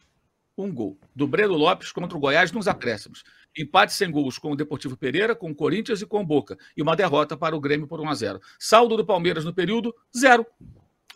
Um 0.55 0.71
gol. 0.71 0.99
Do 1.15 1.25
Breno 1.25 1.55
Lopes 1.55 1.91
contra 1.91 2.15
o 2.15 2.21
Goiás 2.21 2.51
nos 2.51 2.67
acréscimos. 2.67 3.23
Empate 3.57 3.93
sem 3.93 4.11
gols 4.11 4.37
com 4.37 4.51
o 4.51 4.55
Deportivo 4.55 4.95
Pereira, 4.95 5.35
com 5.35 5.49
o 5.49 5.55
Corinthians 5.55 6.03
e 6.03 6.05
com 6.05 6.21
o 6.21 6.23
Boca. 6.23 6.55
E 6.77 6.83
uma 6.83 6.95
derrota 6.95 7.35
para 7.35 7.55
o 7.55 7.59
Grêmio 7.59 7.87
por 7.87 7.99
1 7.99 8.09
a 8.09 8.13
0 8.13 8.39
Saldo 8.59 8.95
do 8.95 9.03
Palmeiras 9.03 9.43
no 9.43 9.51
período, 9.51 9.91
zero. 10.15 10.45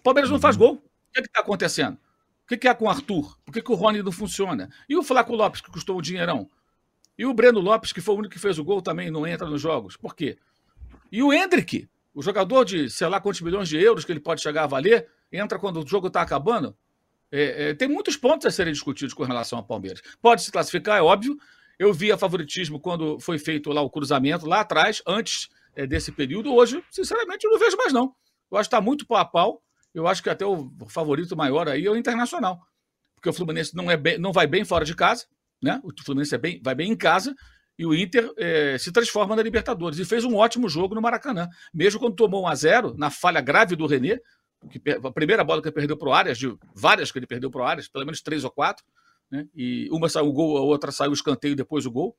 Palmeiras 0.07 0.31
não 0.31 0.39
faz 0.39 0.55
uhum. 0.55 0.61
gol. 0.61 0.73
O 0.75 1.13
que 1.13 1.19
é 1.19 1.21
está 1.21 1.41
acontecendo? 1.41 1.95
O 1.95 2.47
que, 2.47 2.55
que 2.55 2.67
é 2.69 2.73
com 2.73 2.85
o 2.85 2.89
Arthur? 2.89 3.37
Por 3.43 3.51
que, 3.51 3.61
que 3.61 3.71
o 3.73 3.75
Rony 3.75 4.01
não 4.01 4.11
funciona? 4.11 4.69
E 4.87 4.95
o 4.95 5.03
Flaco 5.03 5.35
Lopes, 5.35 5.59
que 5.59 5.69
custou 5.69 5.97
um 5.97 6.01
dinheirão? 6.01 6.49
E 7.17 7.25
o 7.25 7.33
Breno 7.33 7.59
Lopes, 7.59 7.91
que 7.91 7.99
foi 7.99 8.15
o 8.15 8.19
único 8.19 8.33
que 8.33 8.39
fez 8.39 8.57
o 8.57 8.63
gol, 8.63 8.81
também 8.81 9.11
não 9.11 9.27
entra 9.27 9.49
nos 9.49 9.61
jogos. 9.61 9.97
Por 9.97 10.15
quê? 10.15 10.37
E 11.11 11.21
o 11.21 11.33
Hendrick, 11.33 11.89
o 12.13 12.21
jogador 12.21 12.63
de 12.63 12.89
sei 12.89 13.05
lá 13.09 13.19
quantos 13.19 13.41
milhões 13.41 13.67
de 13.67 13.77
euros 13.77 14.05
que 14.05 14.11
ele 14.13 14.21
pode 14.21 14.41
chegar 14.41 14.63
a 14.63 14.67
valer, 14.67 15.09
entra 15.29 15.59
quando 15.59 15.83
o 15.83 15.85
jogo 15.85 16.07
está 16.07 16.21
acabando. 16.21 16.73
É, 17.29 17.71
é, 17.71 17.73
tem 17.73 17.89
muitos 17.89 18.15
pontos 18.15 18.47
a 18.47 18.51
serem 18.51 18.71
discutidos 18.71 19.13
com 19.13 19.25
relação 19.25 19.59
ao 19.59 19.65
Palmeiras. 19.65 20.01
Pode 20.21 20.41
se 20.41 20.49
classificar, 20.49 20.99
é 20.99 21.01
óbvio, 21.01 21.37
eu 21.77 21.93
via 21.93 22.17
favoritismo 22.17 22.79
quando 22.79 23.19
foi 23.19 23.37
feito 23.37 23.73
lá 23.73 23.81
o 23.81 23.89
cruzamento, 23.89 24.47
lá 24.47 24.61
atrás, 24.61 25.01
antes 25.05 25.49
é, 25.75 25.85
desse 25.85 26.13
período. 26.13 26.53
Hoje, 26.55 26.81
sinceramente, 26.89 27.45
eu 27.45 27.51
não 27.51 27.59
vejo 27.59 27.75
mais, 27.75 27.91
não. 27.91 28.15
Eu 28.49 28.57
acho 28.57 28.69
que 28.69 28.75
está 28.75 28.79
muito 28.79 29.05
pau 29.05 29.17
a 29.17 29.25
pau. 29.25 29.61
Eu 29.93 30.07
acho 30.07 30.21
que 30.21 30.29
até 30.29 30.45
o 30.45 30.71
favorito 30.89 31.35
maior 31.35 31.67
aí 31.67 31.85
é 31.85 31.91
o 31.91 31.95
Internacional. 31.95 32.59
Porque 33.15 33.29
o 33.29 33.33
Fluminense 33.33 33.75
não, 33.75 33.89
é 33.89 33.97
bem, 33.97 34.17
não 34.17 34.31
vai 34.31 34.45
bem 34.45 34.63
fora 34.63 34.85
de 34.85 34.95
casa, 34.95 35.25
né? 35.61 35.81
O 35.83 35.91
Fluminense 36.03 36.35
é 36.35 36.37
bem, 36.37 36.61
vai 36.63 36.75
bem 36.75 36.91
em 36.91 36.95
casa 36.95 37.35
e 37.77 37.85
o 37.85 37.93
Inter 37.93 38.31
é, 38.37 38.77
se 38.77 38.91
transforma 38.91 39.35
na 39.35 39.41
Libertadores. 39.41 39.99
E 39.99 40.05
fez 40.05 40.23
um 40.23 40.35
ótimo 40.35 40.67
jogo 40.67 40.95
no 40.95 41.01
Maracanã. 41.01 41.47
Mesmo 41.73 41.99
quando 41.99 42.15
tomou 42.15 42.43
1 42.43 42.47
a 42.47 42.55
0 42.55 42.95
na 42.97 43.09
falha 43.09 43.41
grave 43.41 43.75
do 43.75 43.85
René, 43.85 44.19
que, 44.69 44.81
a 44.89 45.11
primeira 45.11 45.43
bola 45.43 45.61
que 45.61 45.67
ele 45.67 45.75
perdeu 45.75 45.97
para 45.97 46.09
o 46.09 46.13
Arias, 46.13 46.37
de 46.37 46.55
várias 46.73 47.11
que 47.11 47.19
ele 47.19 47.27
perdeu 47.27 47.51
para 47.51 47.61
o 47.61 47.65
Arias, 47.65 47.87
pelo 47.87 48.05
menos 48.05 48.21
três 48.21 48.43
ou 48.43 48.49
quatro, 48.49 48.83
né? 49.29 49.45
E 49.55 49.87
uma 49.91 50.09
saiu 50.09 50.27
o 50.27 50.33
gol, 50.33 50.57
a 50.57 50.61
outra 50.61 50.91
saiu 50.91 51.11
o 51.11 51.13
escanteio 51.13 51.55
depois 51.55 51.85
o 51.85 51.91
gol, 51.91 52.17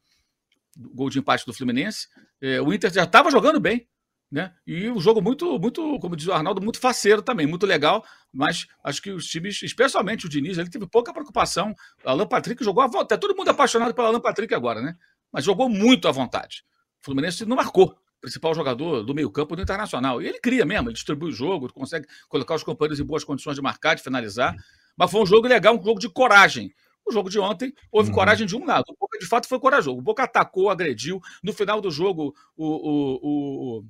gol 0.77 1.11
de 1.11 1.19
empate 1.19 1.45
do 1.45 1.53
Fluminense. 1.53 2.07
É, 2.41 2.61
o 2.61 2.73
Inter 2.73 2.93
já 2.93 3.05
estava 3.05 3.31
jogando 3.31 3.59
bem, 3.59 3.89
né? 4.31 4.53
E 4.67 4.91
um 4.91 5.01
jogo 5.01 5.23
muito, 5.23 5.59
muito, 5.59 5.99
como 6.01 6.15
diz 6.15 6.27
o 6.27 6.33
Arnaldo, 6.33 6.61
muito 6.61 6.79
faceiro 6.79 7.23
também, 7.23 7.47
muito 7.47 7.67
legal. 7.67 8.05
Mas 8.33 8.67
acho 8.85 9.01
que 9.01 9.11
os 9.11 9.27
times, 9.27 9.63
especialmente 9.63 10.27
o 10.27 10.29
Diniz, 10.29 10.59
ele 10.59 10.69
teve 10.69 10.87
pouca 10.87 11.13
preocupação. 11.13 11.75
O 12.05 12.09
Alan 12.09 12.27
Patrick 12.27 12.63
jogou 12.63 12.83
à 12.83 12.87
vontade. 12.87 13.09
Tá 13.09 13.19
todo 13.19 13.37
mundo 13.37 13.49
apaixonado 13.49 13.95
pelo 13.95 14.09
Alan 14.09 14.21
Patrick 14.21 14.55
agora, 14.55 14.83
né? 14.83 14.95
Mas 15.33 15.45
jogou 15.45 15.69
muito 15.69 16.09
à 16.09 16.13
vontade. 16.13 16.63
O 17.01 17.05
Fluminense 17.05 17.45
não 17.47 17.57
marcou 17.57 17.97
principal 18.21 18.55
jogador 18.55 19.03
do 19.03 19.15
meio-campo 19.15 19.55
do 19.55 19.63
Internacional. 19.63 20.21
E 20.21 20.27
ele 20.27 20.41
cria 20.41 20.65
mesmo, 20.65 20.89
ele 20.89 20.95
distribui 20.95 21.31
o 21.31 21.33
jogo, 21.33 21.73
consegue 21.73 22.07
colocar 22.29 22.55
os 22.55 22.63
companheiros 22.63 23.01
em 23.01 23.05
boas 23.05 23.25
condições 23.25 23.55
de 23.55 23.63
marcar, 23.63 23.95
de 23.95 24.03
finalizar. 24.03 24.55
Mas 24.97 25.11
foi 25.11 25.23
um 25.23 25.27
jogo 25.27 25.47
legal, 25.47 25.79
um 25.79 25.83
jogo 25.83 26.01
de 26.01 26.09
coragem. 26.09 26.75
O 27.07 27.13
jogo 27.13 27.31
de 27.31 27.39
ontem 27.39 27.73
houve 27.91 28.11
uhum. 28.11 28.15
coragem 28.15 28.47
de 28.47 28.55
um 28.55 28.67
lado. 28.67 28.85
O 28.89 28.97
Boca, 28.99 29.19
de 29.19 29.27
fato, 29.27 29.49
foi 29.49 29.59
corajoso. 29.59 29.97
O 29.97 30.03
Boca 30.03 30.25
atacou, 30.25 30.69
agrediu. 30.69 31.21
No 31.43 31.53
final 31.53 31.81
do 31.81 31.91
jogo, 31.91 32.35
o, 32.55 32.67
o, 32.67 33.79
o, 33.79 33.85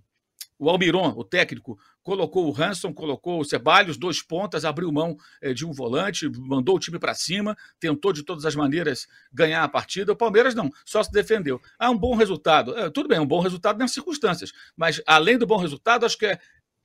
o 0.58 0.68
Almiron, 0.68 1.14
o 1.16 1.22
técnico, 1.22 1.78
colocou 2.02 2.50
o 2.50 2.62
Hanson, 2.62 2.92
colocou 2.92 3.40
o 3.40 3.44
Ceballos, 3.44 3.96
dois 3.96 4.22
pontas, 4.22 4.64
abriu 4.64 4.90
mão 4.90 5.16
eh, 5.40 5.52
de 5.52 5.64
um 5.64 5.72
volante, 5.72 6.28
mandou 6.28 6.76
o 6.76 6.78
time 6.78 6.98
para 6.98 7.14
cima, 7.14 7.56
tentou 7.78 8.12
de 8.12 8.22
todas 8.22 8.44
as 8.44 8.56
maneiras 8.56 9.06
ganhar 9.32 9.62
a 9.62 9.68
partida. 9.68 10.12
O 10.12 10.16
Palmeiras 10.16 10.54
não, 10.54 10.70
só 10.84 11.02
se 11.02 11.12
defendeu. 11.12 11.60
Ah, 11.78 11.90
um 11.90 11.98
bom 11.98 12.14
resultado. 12.16 12.76
É, 12.76 12.90
tudo 12.90 13.08
bem, 13.08 13.20
um 13.20 13.26
bom 13.26 13.40
resultado 13.40 13.78
nas 13.78 13.92
circunstâncias. 13.92 14.52
Mas, 14.76 15.00
além 15.06 15.38
do 15.38 15.46
bom 15.46 15.58
resultado, 15.58 16.04
acho 16.04 16.18
que 16.18 16.26
é 16.26 16.38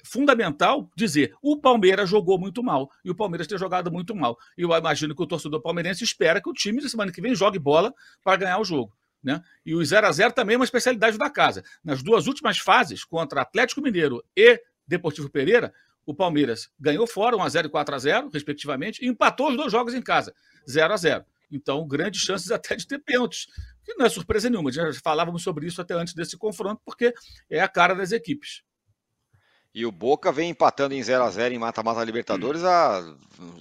fundamental 0.04 0.90
dizer 0.96 1.34
o 1.42 1.58
Palmeiras 1.58 2.10
jogou 2.10 2.38
muito 2.38 2.62
mal 2.62 2.92
e 3.06 3.10
o 3.10 3.16
Palmeiras 3.16 3.48
tem 3.48 3.58
jogado 3.58 3.92
muito 3.92 4.14
mal. 4.14 4.38
E 4.58 4.62
eu 4.62 4.78
imagino 4.78 5.16
que 5.16 5.24
o 5.24 5.28
torcedor 5.28 5.62
palmeirense 5.62 6.04
espera 6.04 6.42
que 6.42 6.50
o 6.50 6.54
time 6.54 6.82
na 6.82 6.90
semana 6.90 7.12
que 7.12 7.22
vem 7.22 7.34
jogue 7.34 7.58
bola 7.58 7.94
para 8.24 8.38
ganhar 8.38 8.60
o 8.60 8.66
jogo. 8.66 8.94
Né? 9.24 9.42
E 9.66 9.74
o 9.74 9.84
0 9.84 10.06
a 10.06 10.12
0 10.12 10.34
também 10.34 10.56
é 10.56 10.58
uma 10.58 10.66
especialidade 10.66 11.18
da 11.18 11.30
casa. 11.30 11.64
Nas 11.84 12.04
duas 12.04 12.28
últimas 12.28 12.58
fases, 12.58 13.06
contra 13.06 13.42
Atlético 13.42 13.82
Mineiro 13.82 14.24
e 14.36 14.62
Deportivo 14.86 15.30
Pereira, 15.30 15.74
o 16.06 16.14
Palmeiras 16.14 16.70
ganhou 16.78 17.08
fora 17.08 17.38
1 17.38 17.42
a 17.42 17.50
0 17.50 17.68
e 17.68 17.72
4 17.72 17.96
a 17.96 18.00
0 18.00 18.30
respectivamente, 18.34 19.04
e 19.04 19.08
empatou 19.08 19.50
os 19.50 19.56
dois 19.56 19.72
jogos 19.72 19.94
em 19.94 20.02
casa, 20.02 20.36
0 20.70 20.94
a 20.94 20.98
0 20.98 21.26
Então, 21.50 21.88
grandes 21.88 22.22
chances 22.22 22.52
até 22.52 22.76
de 22.76 22.86
ter 22.86 23.00
pênaltis, 23.00 23.48
que 23.84 23.94
não 23.96 24.06
é 24.06 24.10
surpresa 24.10 24.50
nenhuma. 24.50 24.72
Já 24.72 24.92
falávamos 25.02 25.42
sobre 25.42 25.66
isso 25.68 25.82
até 25.82 25.94
antes 25.94 26.14
desse 26.14 26.38
confronto, 26.38 26.82
porque 26.84 27.14
é 27.50 27.62
a 27.62 27.68
cara 27.68 27.94
das 27.94 28.12
equipes. 28.12 28.62
E 29.74 29.86
o 29.88 29.92
Boca 29.92 30.32
vem 30.32 30.52
empatando 30.52 30.94
em 30.94 31.02
0 31.02 31.24
a 31.24 31.32
0 31.32 31.56
em 31.56 31.58
mata-mata 31.58 32.04
Libertadores 32.04 32.64
há, 32.64 33.02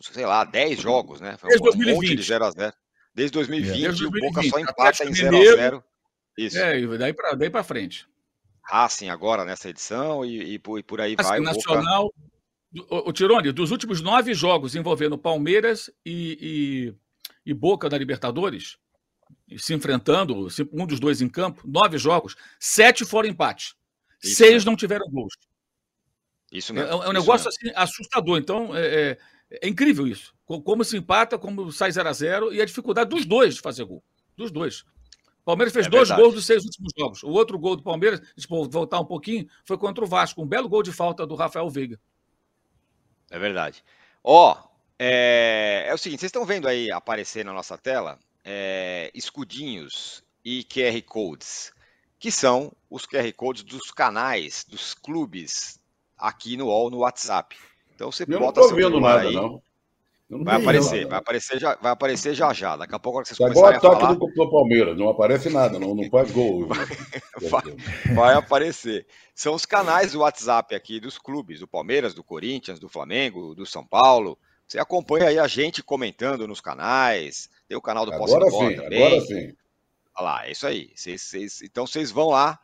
sei 0.02 0.26
lá, 0.26 0.44
10 0.44 0.78
jogos, 0.78 1.20
né? 1.22 1.38
Foi 1.38 1.48
um 1.48 1.50
Desde 1.50 1.64
2020. 1.64 1.96
monte 1.96 2.16
de 2.16 2.22
0 2.22 2.44
a 2.44 2.50
0 2.50 2.74
Desde 3.14 3.32
2020, 3.34 3.68
é. 3.68 3.82
Desde 3.82 4.02
2020 4.02 4.22
o 4.22 4.32
Boca 4.32 4.48
só 4.48 4.58
empata 4.58 5.04
em 5.04 5.14
0 5.14 5.36
a 5.36 5.56
0 5.56 5.84
Isso. 6.38 6.58
É, 6.58 6.78
e 6.78 6.98
daí 6.98 7.12
para 7.12 7.34
daí 7.34 7.50
para 7.50 7.64
frente. 7.64 8.06
Racing 8.62 9.08
agora 9.08 9.44
nessa 9.44 9.68
edição 9.68 10.24
e, 10.24 10.54
e, 10.54 10.58
por, 10.58 10.78
e 10.78 10.82
por 10.82 11.00
aí 11.00 11.14
Racing 11.16 11.28
vai. 11.28 11.40
Nacional. 11.40 12.12
Boca... 12.72 12.94
O, 12.94 13.10
o 13.10 13.12
Tirone, 13.12 13.52
dos 13.52 13.70
últimos 13.70 14.00
nove 14.00 14.32
jogos 14.32 14.74
envolvendo 14.74 15.18
Palmeiras 15.18 15.90
e, 16.06 16.94
e, 17.44 17.50
e 17.50 17.52
Boca 17.52 17.86
da 17.86 17.98
Libertadores, 17.98 18.78
se 19.58 19.74
enfrentando, 19.74 20.48
um 20.72 20.86
dos 20.86 20.98
dois 20.98 21.20
em 21.20 21.28
campo, 21.28 21.62
nove 21.66 21.98
jogos, 21.98 22.34
sete 22.58 23.04
foram 23.04 23.28
empate. 23.28 23.74
Isso 24.22 24.36
Seis 24.36 24.52
mesmo. 24.52 24.70
não 24.70 24.76
tiveram 24.76 25.06
gols. 25.10 25.34
Isso 26.50 26.72
é, 26.72 26.74
mesmo. 26.76 27.02
É, 27.02 27.06
é 27.06 27.08
um 27.08 27.12
negócio 27.12 27.48
assim, 27.48 27.72
assustador. 27.74 28.38
Então, 28.38 28.74
é, 28.76 28.86
é, 28.86 29.18
é, 29.60 29.68
incrível 29.68 30.06
isso. 30.06 30.34
Como 30.46 30.84
se 30.84 30.96
empata, 30.96 31.38
como 31.38 31.70
sai 31.72 31.90
0 31.92 32.08
a 32.08 32.12
0 32.12 32.52
e 32.52 32.60
a 32.60 32.64
dificuldade 32.64 33.10
dos 33.10 33.24
dois 33.24 33.56
de 33.56 33.60
fazer 33.60 33.84
gol. 33.84 34.02
Dos 34.36 34.50
dois. 34.50 34.80
O 35.42 35.44
Palmeiras 35.44 35.72
fez 35.72 35.86
é 35.86 35.90
dois 35.90 36.10
gols 36.10 36.34
dos 36.34 36.46
seis 36.46 36.64
últimos 36.64 36.92
jogos. 36.96 37.22
O 37.22 37.30
outro 37.30 37.58
gol 37.58 37.76
do 37.76 37.82
Palmeiras, 37.82 38.20
eu 38.20 38.70
voltar 38.70 39.00
um 39.00 39.04
pouquinho, 39.04 39.48
foi 39.64 39.76
contra 39.76 40.04
o 40.04 40.06
Vasco. 40.06 40.40
Um 40.40 40.46
belo 40.46 40.68
gol 40.68 40.82
de 40.82 40.92
falta 40.92 41.26
do 41.26 41.34
Rafael 41.34 41.68
Veiga. 41.68 41.98
É 43.30 43.38
verdade. 43.38 43.82
Ó, 44.22 44.52
oh, 44.52 44.68
é, 44.98 45.86
é, 45.88 45.94
o 45.94 45.98
seguinte, 45.98 46.20
vocês 46.20 46.28
estão 46.28 46.44
vendo 46.44 46.68
aí 46.68 46.92
aparecer 46.92 47.44
na 47.44 47.52
nossa 47.52 47.76
tela 47.76 48.20
é, 48.44 49.10
escudinhos 49.14 50.22
e 50.44 50.62
QR 50.62 51.02
Codes, 51.02 51.72
que 52.20 52.30
são 52.30 52.72
os 52.88 53.04
QR 53.04 53.32
Codes 53.32 53.64
dos 53.64 53.90
canais, 53.90 54.64
dos 54.68 54.94
clubes 54.94 55.80
aqui 56.16 56.56
no 56.56 56.66
UOL, 56.66 56.88
no 56.88 56.98
WhatsApp. 56.98 57.56
Então 58.02 58.10
você 58.10 58.24
Eu 58.24 58.40
bota 58.40 58.60
não 58.60 58.68
tô 58.68 58.74
vendo 58.74 59.00
nada, 59.00 59.20
aí, 59.20 59.32
não. 59.32 59.62
Vai 60.28 60.60
aparecer, 60.60 61.06
vai 61.06 61.18
aparecer, 61.18 61.60
já, 61.60 61.76
vai 61.76 61.92
aparecer 61.92 62.34
já 62.34 62.52
já. 62.54 62.74
Daqui 62.74 62.94
a 62.94 62.98
pouco 62.98 63.22
vocês 63.22 63.38
tá 63.38 63.44
começarem 63.44 63.76
igual 63.76 63.92
a 63.92 63.96
falar... 63.96 64.12
ataque 64.14 64.34
do 64.34 64.50
Palmeiras, 64.50 64.98
não 64.98 65.08
aparece 65.10 65.50
nada, 65.50 65.78
não, 65.78 65.94
não 65.94 66.08
faz 66.08 66.30
gol. 66.32 66.66
vai, 67.50 67.62
vai, 68.14 68.34
aparecer. 68.34 69.06
São 69.34 69.54
os 69.54 69.66
canais 69.66 70.12
do 70.12 70.20
WhatsApp 70.20 70.74
aqui 70.74 70.98
dos 70.98 71.18
clubes, 71.18 71.60
do 71.60 71.68
Palmeiras, 71.68 72.14
do 72.14 72.24
Corinthians, 72.24 72.80
do 72.80 72.88
Flamengo, 72.88 73.54
do 73.54 73.66
São 73.66 73.86
Paulo. 73.86 74.38
Você 74.66 74.78
acompanha 74.78 75.28
aí 75.28 75.38
a 75.38 75.46
gente 75.46 75.82
comentando 75.82 76.48
nos 76.48 76.62
canais. 76.62 77.50
Tem 77.68 77.76
o 77.76 77.82
canal 77.82 78.06
do 78.06 78.12
Posse 78.12 78.34
agora 78.34 78.50
sim, 78.50 78.74
também. 78.74 79.06
Agora 79.06 79.20
sim. 79.20 79.54
Olha 80.16 80.24
lá, 80.24 80.46
é 80.46 80.52
isso 80.52 80.66
aí. 80.66 80.90
Cês, 80.96 81.20
cês, 81.20 81.62
então 81.62 81.86
vocês 81.86 82.10
vão 82.10 82.30
lá 82.30 82.58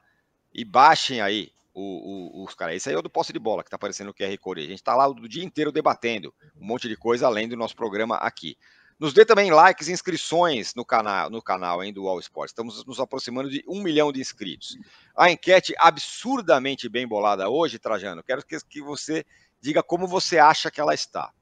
e 0.54 0.64
baixem 0.64 1.20
aí 1.20 1.52
o, 1.78 2.40
o, 2.40 2.44
os 2.44 2.54
caras. 2.54 2.76
Esse 2.76 2.88
aí 2.88 2.94
é 2.94 2.98
o 2.98 3.02
do 3.02 3.10
posse 3.10 3.32
de 3.32 3.38
bola 3.38 3.62
que 3.62 3.68
está 3.68 3.76
aparecendo 3.76 4.08
no 4.08 4.14
QR 4.14 4.36
Code. 4.38 4.60
A 4.60 4.64
gente 4.64 4.74
está 4.74 4.96
lá 4.96 5.06
o 5.06 5.28
dia 5.28 5.44
inteiro 5.44 5.70
debatendo 5.70 6.34
um 6.56 6.66
monte 6.66 6.88
de 6.88 6.96
coisa 6.96 7.26
além 7.26 7.48
do 7.48 7.56
nosso 7.56 7.76
programa 7.76 8.16
aqui. 8.16 8.56
Nos 8.98 9.12
dê 9.12 9.24
também 9.24 9.52
likes 9.52 9.86
e 9.86 9.92
inscrições 9.92 10.74
no 10.74 10.84
canal, 10.84 11.30
no 11.30 11.40
canal 11.40 11.84
hein, 11.84 11.92
do 11.92 12.08
All 12.08 12.18
Sports. 12.18 12.50
Estamos 12.50 12.84
nos 12.84 12.98
aproximando 12.98 13.48
de 13.48 13.62
um 13.68 13.80
milhão 13.80 14.10
de 14.10 14.20
inscritos. 14.20 14.76
A 15.16 15.30
enquete 15.30 15.72
absurdamente 15.78 16.88
bem 16.88 17.06
bolada 17.06 17.48
hoje, 17.48 17.78
Trajano. 17.78 18.24
Quero 18.24 18.44
que, 18.44 18.58
que 18.68 18.82
você 18.82 19.24
diga 19.60 19.84
como 19.84 20.08
você 20.08 20.38
acha 20.38 20.68
que 20.68 20.80
ela 20.80 20.94
está. 20.94 21.32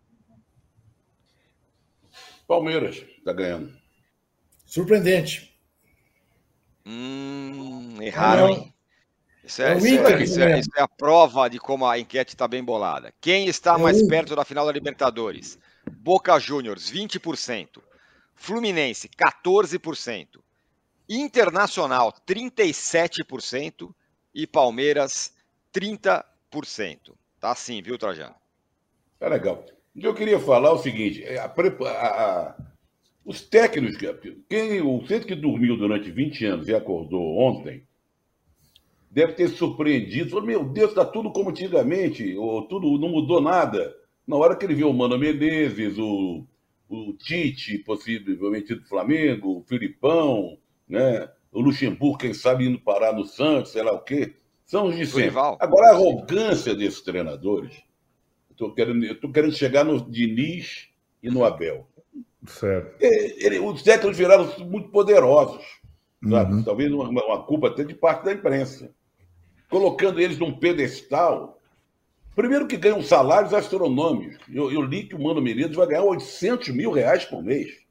Palmeiras 2.46 2.96
está 2.96 3.33
ganhando. 3.33 3.75
Surpreendente. 4.66 5.59
Hum, 6.85 7.96
erraram? 8.03 8.70
Isso 9.46 9.62
é, 9.62 9.76
isso, 9.76 9.87
é, 9.87 10.22
isso, 10.22 10.40
é, 10.42 10.59
isso 10.59 10.70
é, 10.76 10.82
a 10.82 10.88
prova 10.88 11.48
de 11.48 11.61
como 11.61 11.87
a 11.87 11.96
enquete 11.96 12.35
está 12.35 12.48
bem 12.48 12.64
bolada. 12.64 13.14
Quem 13.20 13.46
está 13.46 13.78
mais 13.78 14.02
perto 14.09 14.35
da 14.35 14.44
final 14.44 14.66
da 14.66 14.72
Libertadores? 14.72 15.56
Boca 15.88 16.37
Juniors, 16.40 16.90
20%. 16.90 17.80
Fluminense, 18.35 19.09
14%. 19.09 20.40
Internacional, 21.09 22.12
37%. 22.26 23.94
E 24.35 24.48
Palmeiras, 24.48 25.32
30%. 25.72 26.24
Tá 27.40 27.52
assim, 27.52 27.80
viu, 27.80 27.96
Trajano? 27.96 28.35
Tá 29.20 29.28
legal. 29.28 29.64
O 29.94 30.00
que 30.00 30.06
eu 30.06 30.14
queria 30.14 30.40
falar 30.40 30.70
é 30.70 30.72
o 30.72 30.78
seguinte: 30.78 31.24
a, 31.24 31.44
a, 31.44 32.09
a, 32.09 32.56
os 33.24 33.42
técnicos, 33.42 33.96
quem, 34.48 34.82
o 34.82 35.06
centro 35.06 35.28
que 35.28 35.37
dormiu 35.37 35.76
durante 35.76 36.11
20 36.11 36.44
anos 36.46 36.68
e 36.68 36.74
acordou 36.74 37.38
ontem, 37.38 37.87
deve 39.16 39.33
ter 39.33 39.48
surpreendido. 39.48 40.29
Falou, 40.29 40.44
meu 40.44 40.62
Deus, 40.62 40.90
está 40.90 41.02
tudo 41.02 41.33
como 41.33 41.48
antigamente, 41.48 42.37
ou 42.37 42.68
tudo 42.68 42.98
não 42.98 43.09
mudou 43.09 43.40
nada. 43.40 43.96
Na 44.26 44.37
hora 44.37 44.55
que 44.55 44.66
ele 44.66 44.74
viu 44.74 44.90
o 44.90 44.92
Mano 44.92 45.18
Menezes, 45.18 45.96
o, 45.96 46.44
o 46.87 47.14
Tite, 47.14 47.79
possivelmente 47.79 48.74
do 48.74 48.85
Flamengo, 48.85 49.57
o 49.57 49.62
Filipão, 49.62 50.59
né? 50.87 51.31
o 51.50 51.62
Luxemburgo, 51.62 52.18
quem 52.18 52.35
sabe 52.35 52.66
indo 52.66 52.79
parar 52.79 53.14
no 53.14 53.24
Santos, 53.24 53.72
sei 53.72 53.83
lá 53.83 53.92
o 53.92 54.02
quê. 54.02 54.35
São 54.66 54.88
os 54.88 54.96
de 54.96 55.07
sempre. 55.07 55.38
Agora, 55.38 55.87
a 55.87 55.94
arrogância 55.94 56.74
desses 56.74 57.00
treinadores. 57.00 57.72
Estou 58.50 58.74
querendo, 58.74 59.33
querendo 59.33 59.55
chegar 59.55 59.85
no 59.85 59.98
Diniz 60.11 60.90
e 61.22 61.31
no 61.31 61.42
Abel. 61.42 61.88
Certo. 62.46 63.02
Ele, 63.02 63.35
ele, 63.38 63.59
os 63.61 63.83
técnicos 63.83 64.18
viraram 64.18 64.46
muito 64.66 64.90
poderosos. 64.90 65.64
Uhum. 66.22 66.62
Talvez 66.62 66.92
uma, 66.92 67.09
uma 67.09 67.46
culpa 67.46 67.68
até 67.68 67.83
de 67.83 67.94
parte 67.94 68.24
da 68.24 68.33
imprensa 68.33 68.94
colocando 69.68 70.20
eles 70.20 70.38
num 70.38 70.59
pedestal. 70.59 71.61
Primeiro 72.35 72.66
que 72.66 72.76
ganham 72.76 73.02
salários 73.02 73.55
astronômicos. 73.55 74.38
Eu, 74.52 74.70
eu 74.70 74.83
li 74.83 75.05
que 75.05 75.14
o 75.14 75.22
Mano 75.22 75.40
Menezes 75.40 75.74
vai 75.74 75.87
ganhar 75.87 76.02
800 76.02 76.68
mil 76.68 76.90
reais 76.90 77.24
por 77.24 77.42
mês. 77.42 77.87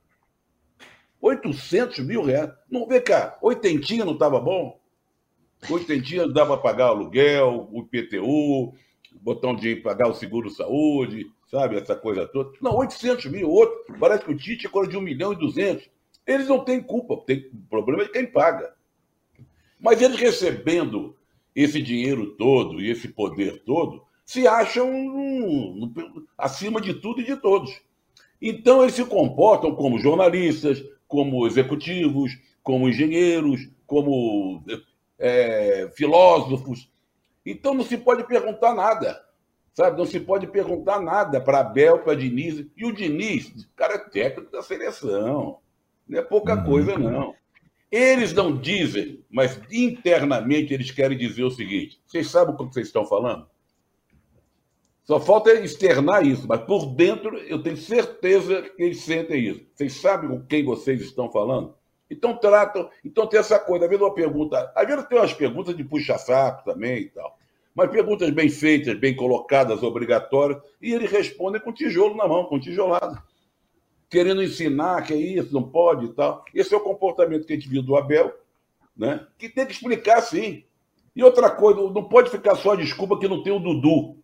800 1.20 2.00
mil 2.00 2.22
reais. 2.22 2.52
Não 2.70 2.88
vê 2.88 3.02
cá, 3.02 3.38
oitentinha 3.42 4.06
não 4.06 4.14
estava 4.14 4.40
bom? 4.40 4.80
Oitentinha 5.70 6.28
dava 6.28 6.58
para 6.58 6.72
pagar 6.72 6.88
aluguel, 6.88 7.68
o 7.72 7.80
IPTU, 7.80 8.74
dinheiro 9.58 9.82
para 9.82 9.92
pagar 9.92 10.10
o 10.10 10.14
seguro-saúde, 10.14 11.26
sabe, 11.50 11.78
essa 11.78 11.96
coisa 11.96 12.28
toda. 12.28 12.52
Não, 12.62 12.76
800 12.76 13.26
mil, 13.26 13.50
outro. 13.50 13.96
Parece 14.00 14.24
que 14.24 14.32
o 14.32 14.38
Tite 14.38 14.68
é 14.68 14.70
coisa 14.70 14.90
de 14.90 14.98
1 14.98 15.02
milhão 15.02 15.34
e 15.34 15.38
200. 15.38 15.90
Eles 16.28 16.48
não 16.48 16.64
têm 16.64 16.82
culpa, 16.82 17.18
tem, 17.26 17.50
o 17.54 17.70
problema 17.70 18.04
é 18.04 18.06
de 18.06 18.12
quem 18.12 18.26
paga. 18.26 18.74
Mas 19.80 20.02
eles 20.02 20.20
recebendo 20.20 21.16
esse 21.56 21.82
dinheiro 21.82 22.36
todo 22.36 22.82
e 22.82 22.92
esse 22.92 23.08
poder 23.08 23.64
todo 23.64 24.04
se 24.26 24.48
acham 24.48 24.92
acima 26.38 26.82
de 26.82 26.96
tudo 26.96 27.22
e 27.22 27.26
de 27.26 27.38
todos. 27.38 27.80
Então, 28.42 28.82
eles 28.82 28.96
se 28.96 29.06
comportam 29.06 29.74
como 29.76 30.00
jornalistas, 30.00 30.84
como 31.08 31.46
executivos, 31.46 32.38
como 32.62 32.90
engenheiros, 32.90 33.70
como 33.86 34.64
é, 35.20 35.90
filósofos. 35.96 36.92
Então, 37.46 37.74
não 37.74 37.84
se 37.84 37.98
pode 37.98 38.26
perguntar 38.26 38.74
nada. 38.74 39.24
Sabe? 39.74 39.98
Não 39.98 40.06
se 40.06 40.20
pode 40.20 40.48
perguntar 40.48 41.00
nada 41.00 41.40
para 41.40 41.60
Abel, 41.60 42.00
para 42.00 42.16
Diniz. 42.16 42.66
E 42.76 42.86
o 42.86 42.94
Diniz, 42.94 43.68
cara 43.76 43.96
é 43.96 44.10
técnico 44.10 44.52
da 44.52 44.64
seleção. 44.64 45.60
Não 46.08 46.20
é 46.20 46.22
pouca 46.22 46.58
coisa, 46.64 46.98
não. 46.98 47.36
Eles 47.96 48.34
não 48.34 48.58
dizem, 48.58 49.24
mas 49.32 49.58
internamente 49.72 50.74
eles 50.74 50.92
querem 50.92 51.18
dizer 51.18 51.46
o 51.46 51.50
seguinte: 51.50 51.98
vocês 52.06 52.30
sabem 52.30 52.54
o 52.54 52.58
que 52.58 52.66
vocês 52.66 52.88
estão 52.88 53.06
falando? 53.06 53.48
Só 55.06 55.18
falta 55.18 55.54
externar 55.54 56.26
isso, 56.28 56.46
mas 56.46 56.60
por 56.60 56.88
dentro 56.88 57.38
eu 57.38 57.64
tenho 57.64 57.78
certeza 57.78 58.64
que 58.64 58.84
eles 58.84 59.00
sentem 59.00 59.48
isso. 59.48 59.66
Vocês 59.74 59.94
sabem 59.94 60.30
com 60.30 60.46
quem 60.46 60.66
vocês 60.66 61.00
estão 61.00 61.32
falando? 61.32 61.74
Então 62.12 62.36
tratam, 62.36 62.90
então 63.02 63.28
tem 63.28 63.40
essa 63.40 63.58
coisa, 63.58 63.86
às 63.86 63.90
vezes 63.90 64.06
uma 64.06 64.14
pergunta, 64.14 64.74
às 64.76 64.86
vezes 64.86 65.06
tem 65.06 65.18
umas 65.18 65.34
perguntas 65.34 65.78
de 65.78 65.84
puxa-saco 65.86 66.66
também 66.66 67.04
e 67.04 67.10
tal, 67.10 67.38
mas 67.74 67.90
perguntas 67.90 68.30
bem 68.30 68.50
feitas, 68.50 69.00
bem 69.00 69.16
colocadas, 69.16 69.84
obrigatórias, 69.84 70.62
e 70.82 70.92
ele 70.92 71.08
responde 71.08 71.62
com 71.62 71.72
tijolo 71.72 72.14
na 72.18 72.28
mão, 72.28 72.44
com 72.44 72.60
tijolada 72.60 73.24
querendo 74.10 74.44
ensinar 74.44 75.04
que 75.04 75.14
é 75.14 75.18
isso, 75.18 75.54
não 75.54 75.64
pode 75.64 76.06
e 76.06 76.14
tal. 76.14 76.44
Esse 76.54 76.74
é 76.74 76.78
o 76.78 76.82
comportamento 76.82 77.46
que 77.46 77.54
a 77.54 77.56
gente 77.56 77.70
viu 77.70 77.82
do 77.82 77.96
Abel, 77.96 78.34
né? 78.96 79.26
que 79.38 79.50
tem 79.50 79.66
que 79.66 79.74
explicar 79.74 80.22
sim. 80.22 80.64
E 81.16 81.24
outra 81.24 81.50
coisa, 81.50 81.82
não 81.82 82.04
pode 82.04 82.30
ficar 82.30 82.56
só 82.56 82.72
a 82.72 82.76
desculpa 82.76 83.18
que 83.18 83.28
não 83.28 83.42
tem 83.42 83.54
o 83.54 83.60
Dudu. 83.60 84.18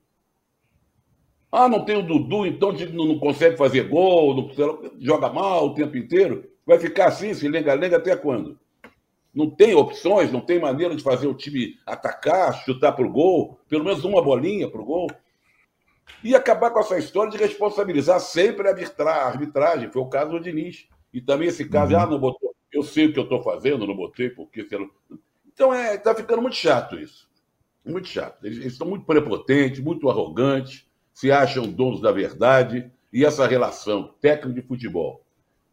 Ah, 1.51 1.67
não 1.67 1.83
tem 1.83 1.97
o 1.97 2.03
Dudu, 2.03 2.45
então 2.45 2.71
não 2.93 3.19
consegue 3.19 3.57
fazer 3.57 3.87
gol, 3.87 4.35
não, 4.35 4.91
joga 4.99 5.29
mal 5.29 5.67
o 5.67 5.73
tempo 5.73 5.97
inteiro. 5.97 6.49
Vai 6.65 6.79
ficar 6.79 7.07
assim, 7.07 7.33
se 7.33 7.47
lenga-lenga 7.47 7.97
até 7.97 8.15
quando? 8.15 8.59
Não 9.33 9.49
tem 9.49 9.73
opções, 9.73 10.31
não 10.31 10.41
tem 10.41 10.59
maneira 10.59 10.95
de 10.95 11.03
fazer 11.03 11.27
o 11.27 11.33
time 11.33 11.77
atacar, 11.85 12.53
chutar 12.63 12.91
para 12.91 13.05
o 13.05 13.11
gol, 13.11 13.59
pelo 13.67 13.83
menos 13.83 14.03
uma 14.03 14.21
bolinha 14.21 14.69
para 14.69 14.81
o 14.81 14.85
gol 14.85 15.07
e 16.23 16.35
acabar 16.35 16.71
com 16.71 16.79
essa 16.79 16.97
história 16.97 17.31
de 17.31 17.37
responsabilizar 17.37 18.19
sempre 18.19 18.67
a 18.67 18.71
arbitragem. 19.25 19.91
Foi 19.91 20.01
o 20.01 20.09
caso 20.09 20.31
do 20.31 20.39
Diniz. 20.39 20.87
E 21.13 21.19
também 21.19 21.47
esse 21.47 21.67
caso, 21.67 21.93
uhum. 21.93 21.99
ah, 21.99 22.05
não 22.05 22.19
botou. 22.19 22.55
Eu 22.71 22.83
sei 22.83 23.07
o 23.07 23.13
que 23.13 23.19
eu 23.19 23.23
estou 23.23 23.41
fazendo, 23.43 23.85
não 23.85 23.95
botei, 23.95 24.29
porque. 24.29 24.65
Então, 25.53 25.73
é, 25.73 25.95
está 25.95 26.15
ficando 26.15 26.41
muito 26.41 26.55
chato 26.55 26.97
isso. 26.97 27.29
Muito 27.85 28.07
chato. 28.07 28.45
Eles, 28.45 28.59
eles 28.59 28.73
estão 28.73 28.87
muito 28.87 29.05
prepotentes, 29.05 29.79
muito 29.79 30.09
arrogantes, 30.09 30.87
se 31.13 31.31
acham 31.31 31.69
donos 31.69 31.99
da 31.99 32.11
verdade. 32.11 32.89
E 33.11 33.25
essa 33.25 33.45
relação 33.45 34.15
técnico 34.21 34.53
de 34.53 34.65
futebol 34.65 35.25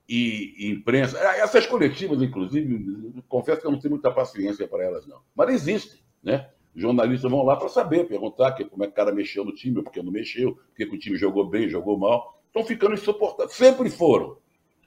e, 0.09 0.55
e 0.57 0.71
imprensa, 0.71 1.19
ah, 1.21 1.37
essas 1.37 1.67
coletivas, 1.67 2.23
inclusive, 2.23 3.23
confesso 3.29 3.61
que 3.61 3.67
eu 3.67 3.71
não 3.71 3.79
tenho 3.79 3.93
muita 3.93 4.11
paciência 4.11 4.67
para 4.67 4.83
elas, 4.83 5.07
não. 5.07 5.21
Mas 5.37 5.51
existem, 5.51 6.01
né? 6.23 6.49
Jornalistas 6.75 7.31
vão 7.31 7.45
lá 7.45 7.57
para 7.57 7.69
saber, 7.69 8.07
perguntar 8.07 8.53
que, 8.53 8.65
como 8.65 8.85
é 8.85 8.87
que 8.87 8.93
o 8.93 8.97
cara 8.97 9.13
mexeu 9.13 9.45
no 9.45 9.55
time, 9.55 9.83
porque 9.83 10.03
não 10.03 10.13
mexeu, 10.13 10.59
porque 10.69 10.85
o 10.85 10.99
time 10.99 11.17
jogou 11.17 11.49
bem, 11.49 11.69
jogou 11.69 11.99
mal. 11.99 12.41
Estão 12.47 12.65
ficando 12.65 12.95
insuportáveis. 12.95 13.57
Sempre 13.57 13.91
foram. 13.91 14.39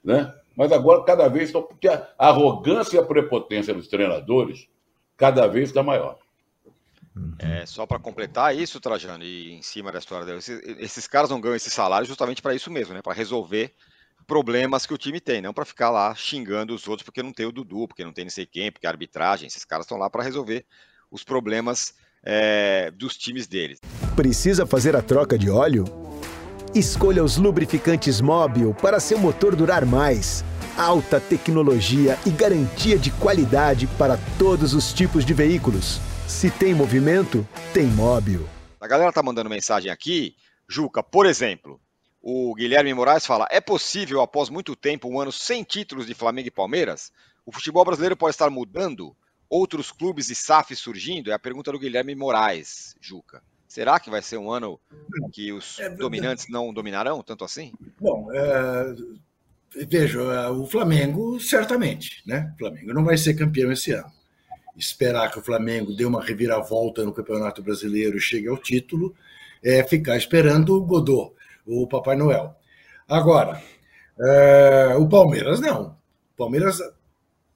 Né? 0.02 0.32
Mas 0.56 0.72
agora, 0.72 1.04
cada 1.04 1.28
vez 1.28 1.44
estão. 1.44 1.62
Porque 1.62 1.88
a 1.88 2.08
arrogância 2.18 2.96
e 2.96 2.98
a 2.98 3.04
prepotência 3.04 3.72
dos 3.72 3.88
treinadores 3.88 4.68
cada 5.16 5.46
vez 5.46 5.68
está 5.68 5.82
maior. 5.82 6.18
É, 7.38 7.66
só 7.66 7.86
para 7.86 7.98
completar 7.98 8.56
isso, 8.56 8.80
Trajano, 8.80 9.22
e 9.22 9.52
em 9.52 9.62
cima 9.62 9.92
da 9.92 9.98
história 9.98 10.24
dele, 10.24 10.38
esses, 10.38 10.60
esses 10.78 11.06
caras 11.06 11.28
não 11.28 11.40
ganham 11.40 11.56
esse 11.56 11.70
salário 11.70 12.06
justamente 12.06 12.40
para 12.40 12.54
isso 12.54 12.70
mesmo, 12.70 12.94
né? 12.94 13.02
Para 13.02 13.12
resolver 13.12 13.74
problemas 14.26 14.86
que 14.86 14.94
o 14.94 14.98
time 14.98 15.20
tem, 15.20 15.42
não 15.42 15.52
para 15.52 15.64
ficar 15.64 15.90
lá 15.90 16.14
xingando 16.14 16.74
os 16.74 16.88
outros 16.88 17.04
porque 17.04 17.22
não 17.22 17.32
tem 17.32 17.44
o 17.44 17.52
Dudu, 17.52 17.86
porque 17.88 18.04
não 18.04 18.12
tem 18.12 18.24
não 18.24 18.30
sei 18.30 18.46
quem, 18.46 18.72
porque 18.72 18.86
a 18.86 18.90
arbitragem, 18.90 19.46
esses 19.46 19.64
caras 19.64 19.84
estão 19.84 19.98
lá 19.98 20.08
para 20.08 20.22
resolver 20.22 20.64
os 21.12 21.22
problemas 21.22 21.94
é, 22.24 22.90
dos 22.92 23.16
times 23.16 23.46
deles. 23.46 23.78
Precisa 24.16 24.66
fazer 24.66 24.96
a 24.96 25.02
troca 25.02 25.38
de 25.38 25.50
óleo? 25.50 25.84
Escolha 26.74 27.22
os 27.22 27.36
lubrificantes 27.36 28.20
Móbil 28.20 28.72
para 28.72 28.98
seu 28.98 29.18
motor 29.18 29.54
durar 29.54 29.84
mais. 29.84 30.42
Alta 30.76 31.20
tecnologia 31.20 32.18
e 32.24 32.30
garantia 32.30 32.98
de 32.98 33.10
qualidade 33.10 33.86
para 33.98 34.18
todos 34.38 34.72
os 34.72 34.90
tipos 34.94 35.22
de 35.24 35.34
veículos. 35.34 36.00
Se 36.26 36.50
tem 36.50 36.72
movimento, 36.72 37.46
tem 37.74 37.86
Móbil. 37.88 38.48
A 38.80 38.86
galera 38.86 39.12
tá 39.12 39.22
mandando 39.22 39.50
mensagem 39.50 39.90
aqui. 39.90 40.34
Juca, 40.66 41.02
por 41.02 41.26
exemplo, 41.26 41.78
o 42.22 42.54
Guilherme 42.54 42.94
Moraes 42.94 43.26
fala: 43.26 43.46
é 43.50 43.60
possível, 43.60 44.22
após 44.22 44.48
muito 44.48 44.74
tempo, 44.74 45.08
um 45.08 45.20
ano 45.20 45.30
sem 45.30 45.62
títulos 45.62 46.06
de 46.06 46.14
Flamengo 46.14 46.48
e 46.48 46.52
Palmeiras? 46.52 47.12
O 47.44 47.52
futebol 47.52 47.84
brasileiro 47.84 48.16
pode 48.16 48.34
estar 48.34 48.48
mudando? 48.48 49.14
Outros 49.52 49.92
clubes 49.92 50.30
e 50.30 50.34
SAFs 50.34 50.78
surgindo? 50.78 51.30
É 51.30 51.34
a 51.34 51.38
pergunta 51.38 51.70
do 51.70 51.78
Guilherme 51.78 52.14
Moraes, 52.14 52.96
Juca. 52.98 53.42
Será 53.68 54.00
que 54.00 54.08
vai 54.08 54.22
ser 54.22 54.38
um 54.38 54.50
ano 54.50 54.80
que 55.30 55.52
os 55.52 55.78
é 55.78 55.90
dominantes 55.90 56.46
não 56.48 56.72
dominarão 56.72 57.22
tanto 57.22 57.44
assim? 57.44 57.70
Bom, 58.00 58.30
é, 58.32 58.94
veja, 59.86 60.50
o 60.52 60.66
Flamengo 60.66 61.38
certamente, 61.38 62.22
né? 62.26 62.50
O 62.54 62.58
Flamengo 62.60 62.94
não 62.94 63.04
vai 63.04 63.18
ser 63.18 63.34
campeão 63.34 63.70
esse 63.70 63.92
ano. 63.92 64.10
Esperar 64.74 65.30
que 65.30 65.38
o 65.38 65.44
Flamengo 65.44 65.94
dê 65.94 66.06
uma 66.06 66.24
reviravolta 66.24 67.04
no 67.04 67.12
Campeonato 67.12 67.62
Brasileiro 67.62 68.16
e 68.16 68.22
chegue 68.22 68.48
ao 68.48 68.56
título 68.56 69.14
é 69.62 69.84
ficar 69.84 70.16
esperando 70.16 70.74
o 70.74 70.80
Godot, 70.80 71.34
o 71.66 71.86
Papai 71.86 72.16
Noel. 72.16 72.56
Agora, 73.06 73.62
é, 74.18 74.96
o 74.96 75.06
Palmeiras 75.06 75.60
não. 75.60 75.98
O 76.32 76.36
Palmeiras, 76.38 76.78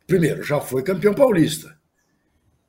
primeiro, 0.06 0.42
já 0.42 0.60
foi 0.60 0.82
campeão 0.82 1.14
paulista 1.14 1.74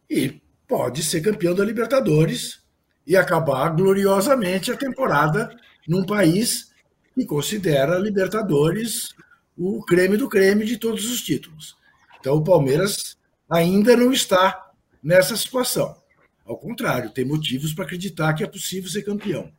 e 0.10 0.42
pode 0.68 1.04
ser 1.04 1.22
campeão 1.22 1.54
da 1.54 1.64
Libertadores 1.64 2.62
e 3.06 3.16
acabar 3.16 3.70
gloriosamente 3.70 4.72
a 4.72 4.78
temporada 4.78 5.56
num 5.88 6.06
país 6.06 6.72
que 7.14 7.26
considera 7.26 7.98
Libertadores 7.98 9.10
o 9.58 9.84
creme 9.84 10.18
do 10.18 10.30
creme 10.30 10.66
de 10.66 10.78
todos 10.78 11.10
os 11.10 11.22
títulos. 11.22 11.76
Então 12.20 12.36
o 12.36 12.44
Palmeiras 12.44 13.18
ainda 13.50 13.96
não 13.96 14.12
está 14.12 14.72
nessa 15.02 15.36
situação. 15.36 15.96
Ao 16.46 16.58
contrário, 16.58 17.10
tem 17.10 17.26
motivos 17.26 17.74
para 17.74 17.86
acreditar 17.86 18.34
que 18.34 18.44
é 18.44 18.48
possível 18.48 18.90
ser 18.90 19.04
campeão. 19.04 19.52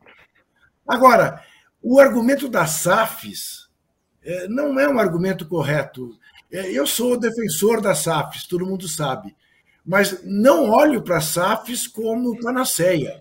Agora, 0.87 1.43
o 1.81 1.99
argumento 1.99 2.47
das 2.47 2.71
SAFs 2.71 3.69
é, 4.23 4.47
não 4.47 4.79
é 4.79 4.87
um 4.87 4.99
argumento 4.99 5.47
correto. 5.47 6.17
É, 6.51 6.71
eu 6.71 6.87
sou 6.87 7.19
defensor 7.19 7.81
das 7.81 7.99
SAFs, 7.99 8.47
todo 8.47 8.65
mundo 8.65 8.87
sabe, 8.87 9.35
mas 9.89 10.23
não 10.23 10.69
olho 10.69 11.01
para 11.01 11.19
SAFs 11.19 11.87
como 11.87 12.39
panaceia. 12.39 13.19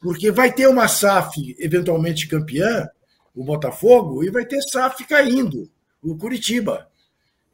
Porque 0.00 0.30
vai 0.30 0.50
ter 0.50 0.66
uma 0.66 0.88
SAF 0.88 1.54
eventualmente 1.58 2.26
campeã, 2.26 2.88
o 3.34 3.44
Botafogo, 3.44 4.24
e 4.24 4.30
vai 4.30 4.46
ter 4.46 4.62
SAF 4.62 5.04
caindo, 5.04 5.70
o 6.02 6.16
Curitiba. 6.16 6.88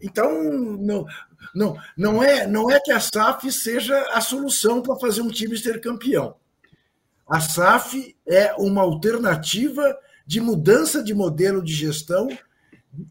Então, 0.00 0.40
não, 0.78 1.04
não, 1.52 1.76
não, 1.96 2.22
é, 2.22 2.46
não 2.46 2.70
é 2.70 2.78
que 2.78 2.92
a 2.92 3.00
SAF 3.00 3.50
seja 3.50 4.00
a 4.12 4.20
solução 4.20 4.80
para 4.80 5.00
fazer 5.00 5.20
um 5.20 5.30
time 5.30 5.58
ser 5.58 5.80
campeão. 5.80 6.36
A 7.28 7.40
SAF 7.40 8.14
é 8.24 8.54
uma 8.54 8.82
alternativa 8.82 9.98
de 10.24 10.40
mudança 10.40 11.02
de 11.02 11.12
modelo 11.12 11.60
de 11.60 11.74
gestão 11.74 12.28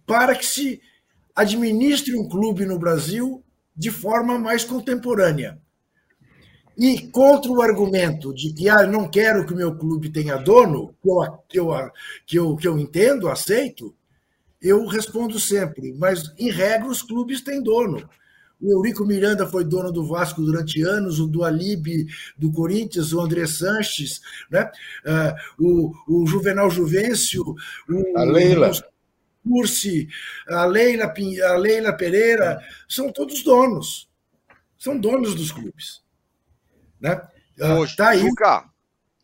para 0.05 0.35
que 0.35 0.45
se 0.45 0.81
administre 1.35 2.15
um 2.15 2.29
clube 2.29 2.65
no 2.65 2.79
Brasil 2.79 3.43
de 3.75 3.91
forma 3.91 4.37
mais 4.37 4.63
contemporânea. 4.63 5.59
E 6.77 7.07
contra 7.07 7.51
o 7.51 7.61
argumento 7.61 8.33
de 8.33 8.51
que 8.53 8.67
ah, 8.67 8.85
não 8.87 9.07
quero 9.07 9.45
que 9.45 9.53
o 9.53 9.55
meu 9.55 9.75
clube 9.75 10.09
tenha 10.09 10.37
dono, 10.37 10.95
que 11.01 11.09
eu, 11.09 11.37
que 11.47 11.59
eu, 11.59 11.91
que 12.25 12.39
eu, 12.39 12.55
que 12.55 12.67
eu 12.67 12.79
entendo, 12.79 13.29
aceito, 13.29 13.95
eu 14.61 14.85
respondo 14.87 15.39
sempre, 15.39 15.93
mas 15.93 16.33
em 16.37 16.49
regra 16.49 16.87
os 16.87 17.01
clubes 17.01 17.41
têm 17.41 17.61
dono. 17.61 18.09
O 18.59 18.71
Eurico 18.71 19.05
Miranda 19.05 19.45
foi 19.45 19.65
dono 19.65 19.91
do 19.91 20.05
Vasco 20.05 20.41
durante 20.41 20.81
anos, 20.81 21.19
o 21.19 21.27
do 21.27 21.43
Alibe 21.43 22.07
do 22.37 22.49
Corinthians, 22.49 23.11
o 23.11 23.19
André 23.19 23.45
Sanches, 23.45 24.21
né? 24.49 24.71
Uh, 25.05 25.93
o, 26.07 26.21
o 26.21 26.25
Juvenal 26.25 26.69
Juvencio, 26.69 27.43
o, 27.89 28.17
a 28.17 28.23
Leila. 28.23 28.71
O 28.71 28.92
Cursi, 29.43 30.07
a 30.47 30.65
Leila, 30.65 31.13
a 31.45 31.55
Leila 31.57 31.93
Pereira, 31.93 32.59
são 32.87 33.11
todos 33.11 33.43
donos. 33.43 34.09
São 34.77 34.97
donos 34.97 35.35
dos 35.35 35.51
clubes. 35.51 36.03
Né? 36.99 37.21
Hoje, 37.77 37.95
tá 37.95 38.09
aí. 38.09 38.19
Juca. 38.19 38.69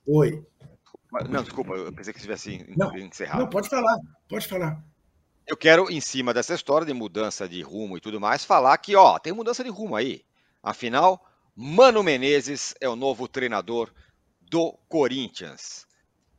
Oi. 0.05 0.45
Não, 1.29 1.43
desculpa, 1.43 1.73
eu 1.73 1.91
pensei 1.91 2.13
que 2.13 2.21
tivesse 2.21 2.65
não, 2.77 2.95
encerrado. 2.97 3.39
Não, 3.39 3.49
pode 3.49 3.67
falar, 3.67 3.97
pode 4.27 4.47
falar. 4.47 4.83
Eu 5.47 5.57
quero, 5.57 5.89
em 5.89 5.99
cima 5.99 6.33
dessa 6.33 6.53
história 6.53 6.85
de 6.85 6.93
mudança 6.93 7.49
de 7.49 7.61
rumo 7.61 7.97
e 7.97 7.99
tudo 7.99 8.21
mais, 8.21 8.45
falar 8.45 8.77
que, 8.77 8.95
ó, 8.95 9.17
tem 9.17 9.33
mudança 9.33 9.63
de 9.63 9.69
rumo 9.69 9.95
aí. 9.95 10.23
Afinal, 10.61 11.25
Mano 11.55 12.03
Menezes 12.03 12.75
é 12.79 12.87
o 12.87 12.95
novo 12.95 13.27
treinador 13.27 13.91
do 14.41 14.77
Corinthians. 14.87 15.87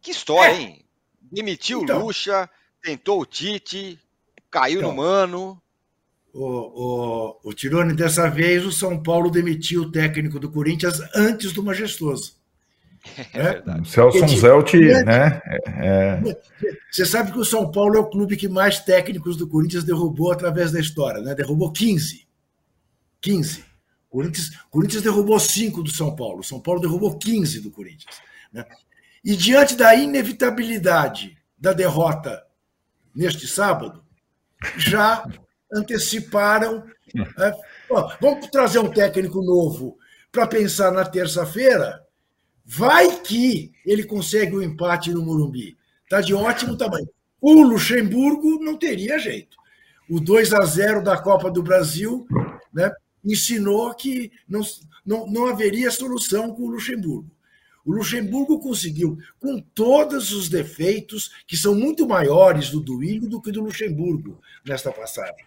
Que 0.01 0.13
história, 0.13 0.53
é. 0.53 0.61
hein? 0.61 0.85
Demitiu 1.21 1.83
então, 1.83 2.05
Lucha, 2.05 2.49
tentou 2.83 3.21
o 3.21 3.27
Tite, 3.27 3.99
caiu 4.51 4.79
então, 4.79 4.91
no 4.91 4.97
Mano 4.97 5.63
o, 6.33 6.45
o, 7.45 7.51
o 7.51 7.53
Tirone, 7.53 7.95
dessa 7.95 8.29
vez 8.29 8.65
o 8.65 8.73
São 8.73 9.03
Paulo 9.03 9.31
demitiu 9.31 9.83
o 9.83 9.91
técnico 9.91 10.39
do 10.39 10.51
Corinthians 10.51 11.01
antes 11.15 11.53
do 11.53 11.63
majestoso. 11.63 12.39
É 13.33 13.43
verdade. 13.43 13.89
Celso 13.89 14.29
Zelt, 14.29 14.75
né? 14.75 15.41
É... 15.67 16.21
Você 16.91 17.07
sabe 17.07 17.33
que 17.33 17.39
o 17.39 17.45
São 17.47 17.71
Paulo 17.71 17.97
é 17.97 17.99
o 17.99 18.11
clube 18.11 18.37
que 18.37 18.47
mais 18.47 18.81
técnicos 18.81 19.39
do 19.39 19.49
Corinthians 19.49 19.85
derrubou 19.85 20.31
através 20.31 20.71
da 20.71 20.79
história, 20.79 21.23
né? 21.23 21.35
Derrubou 21.35 21.73
15. 21.73 22.29
15. 23.23 23.65
Corinthians, 24.11 24.51
Corinthians 24.71 25.03
derrubou 25.03 25.41
5 25.41 25.83
do 25.83 25.91
São 25.91 26.15
Paulo. 26.15 26.45
São 26.45 26.61
Paulo 26.61 26.79
derrubou 26.79 27.17
15 27.17 27.61
do 27.61 27.71
Corinthians. 27.71 28.17
Né? 28.53 28.67
E 29.25 29.35
diante 29.35 29.77
da 29.77 29.95
inevitabilidade 29.95 31.39
da 31.57 31.73
derrota 31.73 32.43
neste 33.15 33.47
sábado, 33.47 34.05
já 34.77 35.25
anteciparam. 35.73 36.85
Né? 37.15 37.55
vamos 38.21 38.49
trazer 38.49 38.79
um 38.79 38.91
técnico 38.91 39.43
novo 39.43 39.99
para 40.31 40.47
pensar 40.47 40.93
na 40.93 41.05
terça-feira. 41.05 42.05
Vai 42.65 43.21
que 43.23 43.73
ele 43.85 44.05
consegue 44.05 44.55
o 44.55 44.59
um 44.59 44.63
empate 44.63 45.13
no 45.13 45.23
Morumbi. 45.23 45.77
Está 46.05 46.21
de 46.21 46.35
ótimo 46.35 46.77
tamanho. 46.77 47.09
O 47.41 47.63
Luxemburgo 47.63 48.63
não 48.63 48.77
teria 48.77 49.19
jeito. 49.19 49.57
O 50.09 50.21
2 50.21 50.53
a 50.53 50.65
0 50.65 51.03
da 51.03 51.17
Copa 51.17 51.51
do 51.51 51.63
Brasil 51.63 52.27
né, 52.73 52.93
ensinou 53.25 53.95
que 53.95 54.31
não, 54.49 54.61
não, 55.05 55.27
não 55.27 55.47
haveria 55.47 55.91
solução 55.91 56.53
com 56.55 56.63
o 56.63 56.71
Luxemburgo. 56.71 57.31
O 57.85 57.93
Luxemburgo 57.93 58.61
conseguiu, 58.61 59.19
com 59.39 59.61
todos 59.61 60.33
os 60.33 60.49
defeitos, 60.49 61.31
que 61.47 61.57
são 61.57 61.75
muito 61.75 62.07
maiores 62.07 62.71
do 62.71 62.81
Duílio 62.81 63.29
do 63.29 63.41
que 63.41 63.51
do 63.51 63.63
Luxemburgo 63.63 64.41
nesta 64.65 64.93
passagem. 64.93 65.47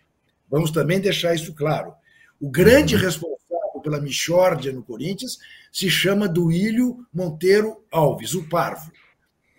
Vamos 0.50 0.72
também 0.72 1.00
deixar 1.00 1.36
isso 1.36 1.54
claro. 1.54 1.94
O 2.40 2.50
grande 2.50 2.96
responsável 2.96 3.44
pela 3.84 4.02
Michórdia 4.02 4.72
no 4.72 4.84
Corinthians 4.84 5.38
se 5.72 5.90
chama 5.90 6.28
Duílio 6.28 7.06
Monteiro 7.14 7.84
Alves, 7.92 8.34
o 8.34 8.48
Parvo. 8.48 8.92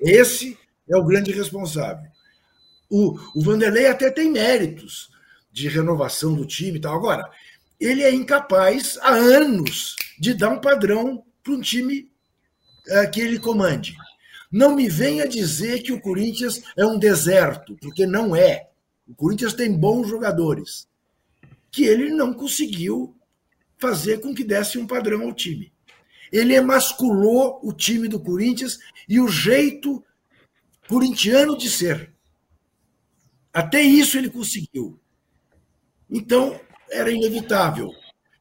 Esse 0.00 0.58
é 0.88 0.96
o 0.96 1.04
grande 1.04 1.30
responsável. 1.32 2.10
O, 2.90 3.18
o 3.34 3.42
Vanderlei 3.42 3.87
até 3.87 4.10
tem 4.10 4.30
méritos 4.30 5.10
de 5.52 5.68
renovação 5.68 6.34
do 6.34 6.46
time 6.46 6.78
e 6.78 6.80
tal. 6.80 6.94
Agora, 6.94 7.28
ele 7.80 8.02
é 8.02 8.12
incapaz 8.12 8.98
há 9.02 9.12
anos 9.12 9.96
de 10.18 10.34
dar 10.34 10.50
um 10.50 10.60
padrão 10.60 11.24
para 11.42 11.52
um 11.52 11.60
time 11.60 12.10
que 13.12 13.20
ele 13.20 13.38
comande. 13.38 13.96
Não 14.50 14.74
me 14.74 14.88
venha 14.88 15.26
dizer 15.26 15.82
que 15.82 15.92
o 15.92 16.00
Corinthians 16.00 16.62
é 16.76 16.86
um 16.86 16.98
deserto, 16.98 17.76
porque 17.80 18.06
não 18.06 18.36
é. 18.36 18.68
O 19.06 19.14
Corinthians 19.14 19.52
tem 19.52 19.72
bons 19.72 20.08
jogadores 20.08 20.86
que 21.70 21.84
ele 21.84 22.10
não 22.10 22.32
conseguiu 22.32 23.16
fazer 23.78 24.20
com 24.20 24.32
que 24.32 24.44
desse 24.44 24.78
um 24.78 24.86
padrão 24.86 25.22
ao 25.22 25.34
time. 25.34 25.72
Ele 26.30 26.54
emasculou 26.54 27.58
o 27.62 27.72
time 27.72 28.06
do 28.06 28.20
Corinthians 28.20 28.78
e 29.08 29.20
o 29.20 29.28
jeito 29.28 30.04
corintiano 30.88 31.58
de 31.58 31.68
ser. 31.68 32.12
Até 33.52 33.82
isso 33.82 34.16
ele 34.16 34.30
conseguiu. 34.30 34.98
Então, 36.10 36.60
era 36.90 37.10
inevitável. 37.10 37.90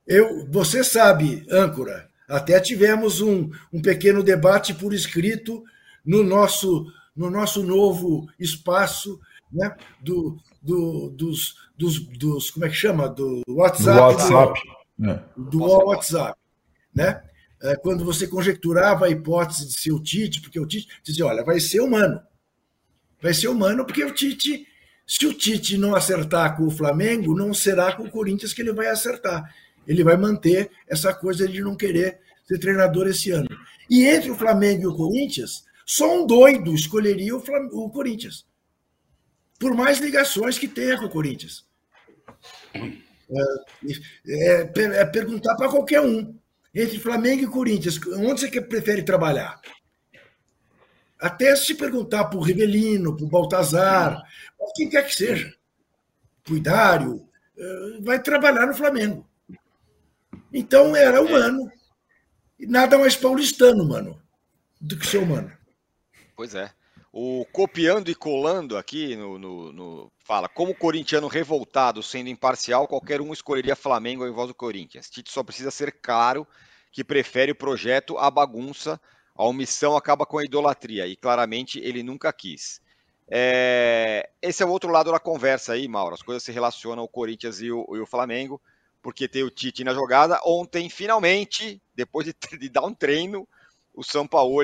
Eu, 0.06 0.46
você 0.52 0.84
sabe, 0.84 1.46
âncora, 1.50 2.10
até 2.28 2.60
tivemos 2.60 3.22
um, 3.22 3.50
um 3.72 3.82
pequeno 3.82 4.24
debate 4.24 4.74
por 4.74 4.94
escrito 4.94 5.64
no 6.06 6.24
nosso, 6.24 6.86
no 7.16 7.30
nosso 7.30 7.64
novo 7.64 8.28
espaço 8.40 9.20
né, 9.52 9.76
do, 10.02 10.38
do, 10.62 11.10
dos, 11.10 11.56
dos, 11.78 12.00
dos, 12.00 12.52
Como 12.52 12.66
é 12.66 12.70
que 12.70 12.76
chama? 12.76 13.08
Do 13.08 13.44
WhatsApp. 13.48 13.96
Do 13.96 14.02
WhatsApp. 14.02 14.62
Do, 14.98 15.10
é. 15.10 15.24
do 15.38 15.60
WhatsApp. 15.88 16.40
Né? 16.94 17.24
É, 17.62 17.76
quando 17.76 18.04
você 18.04 18.28
conjecturava 18.28 19.06
a 19.06 19.10
hipótese 19.10 19.68
de 19.68 19.74
ser 19.74 19.92
o 19.92 20.02
Tite, 20.02 20.42
porque 20.42 20.60
o 20.60 20.66
Tite 20.66 20.88
dizia: 21.04 21.26
olha, 21.26 21.44
vai 21.44 21.60
ser 21.60 21.82
humano. 21.82 22.22
Vai 23.22 23.34
ser 23.34 23.48
humano, 23.48 23.86
porque 23.86 24.04
o 24.04 24.14
Tite, 24.14 24.68
se 25.08 25.26
o 25.26 25.34
Tite 25.34 25.78
não 25.78 25.96
acertar 25.96 26.58
com 26.58 26.68
o 26.68 26.72
Flamengo, 26.72 27.34
não 27.34 27.54
será 27.54 27.94
com 27.94 28.04
o 28.04 28.12
Corinthians 28.12 28.54
que 28.54 28.62
ele 28.62 28.74
vai 28.74 28.88
acertar. 28.88 29.50
Ele 29.88 30.04
vai 30.04 30.18
manter 30.18 30.72
essa 30.88 31.14
coisa 31.14 31.48
de 31.48 31.62
não 31.62 31.76
querer 31.76 32.20
ser 32.46 32.60
treinador 32.60 33.08
esse 33.08 33.32
ano. 33.32 33.48
E 33.90 34.06
entre 34.06 34.32
o 34.32 34.36
Flamengo 34.36 34.84
e 34.84 34.88
o 34.88 34.96
Corinthians, 34.96 35.66
só 35.86 36.22
um 36.22 36.26
doido 36.26 36.74
escolheria 36.74 37.36
o, 37.36 37.40
Flam 37.40 37.68
o 37.72 37.90
Corinthians. 37.90 38.46
Por 39.60 39.74
mais 39.74 40.00
ligações 40.00 40.58
que 40.58 40.68
tenha 40.68 40.98
com 40.98 41.06
o 41.06 41.10
Corinthians. 41.10 41.66
É, 42.74 42.92
é, 44.28 45.02
é 45.02 45.06
perguntar 45.06 45.56
para 45.56 45.70
qualquer 45.70 46.02
um. 46.02 46.38
Entre 46.76 46.98
Flamengo 46.98 47.44
e 47.44 47.48
Corinthians, 47.48 48.00
onde 48.18 48.42
você 48.42 48.60
prefere 48.60 49.04
trabalhar? 49.04 49.62
Até 51.20 51.56
se 51.56 51.76
perguntar 51.76 52.26
para 52.26 52.40
o 52.40 52.42
Rivelino, 52.42 53.16
para 53.16 53.26
o 53.26 53.30
Baltazar, 53.30 54.22
quem 54.76 54.90
quer 54.90 55.06
que 55.06 55.14
seja, 55.14 55.54
para 56.44 56.54
o 57.08 57.30
é, 57.56 58.02
vai 58.02 58.22
trabalhar 58.22 58.66
no 58.66 58.74
Flamengo. 58.74 59.28
Então 60.54 60.96
era 60.96 61.22
humano. 61.22 61.72
E 62.60 62.68
nada 62.68 62.98
mais 62.98 63.16
paulistano, 63.16 63.88
mano, 63.88 64.22
do 64.80 64.98
que 64.98 65.08
ser 65.08 65.18
humano. 65.18 65.52
Pois 66.36 66.54
é. 66.54 66.72
O 67.12 67.46
copiando 67.52 68.10
e 68.10 68.16
colando 68.16 68.78
aqui 68.78 69.16
no, 69.16 69.38
no, 69.38 69.72
no, 69.72 70.12
fala 70.26 70.50
como 70.50 70.74
corintiano 70.74 71.28
revoltado 71.28 72.02
sendo 72.02 72.30
imparcial, 72.30 72.88
qualquer 72.88 73.22
um 73.22 73.32
escolheria 73.32 73.76
Flamengo 73.76 74.24
ao 74.24 74.30
invés 74.30 74.48
do 74.48 74.56
Corinthians. 74.56 75.10
Tite 75.10 75.32
só 75.32 75.44
precisa 75.44 75.70
ser 75.70 75.92
claro 76.02 76.48
que 76.92 77.04
prefere 77.04 77.52
o 77.52 77.56
projeto 77.56 78.18
à 78.18 78.32
bagunça. 78.32 79.00
A 79.36 79.46
omissão 79.46 79.96
acaba 79.96 80.26
com 80.26 80.38
a 80.38 80.44
idolatria 80.44 81.08
e 81.08 81.16
claramente 81.16 81.80
ele 81.80 82.02
nunca 82.02 82.32
quis. 82.34 82.82
É... 83.28 84.30
Esse 84.42 84.64
é 84.64 84.66
o 84.66 84.70
outro 84.70 84.92
lado 84.92 85.12
da 85.12 85.20
conversa 85.20 85.74
aí, 85.74 85.88
Mauro. 85.88 86.16
As 86.16 86.22
coisas 86.22 86.44
se 86.44 86.52
relacionam 86.52 87.04
o 87.04 87.08
Corinthians 87.08 87.62
e 87.62 87.72
o, 87.72 87.86
e 87.96 88.00
o 88.00 88.06
Flamengo, 88.06 88.62
porque 89.04 89.28
tem 89.28 89.44
o 89.44 89.52
Tite 89.52 89.84
na 89.84 89.94
jogada. 89.94 90.40
Ontem, 90.46 90.90
finalmente, 90.90 91.80
depois 91.94 92.26
de, 92.26 92.34
de 92.58 92.70
dar 92.70 92.86
um 92.86 92.94
treino, 92.94 93.48
o 93.94 94.02
São 94.02 94.26
Paulo 94.26 94.64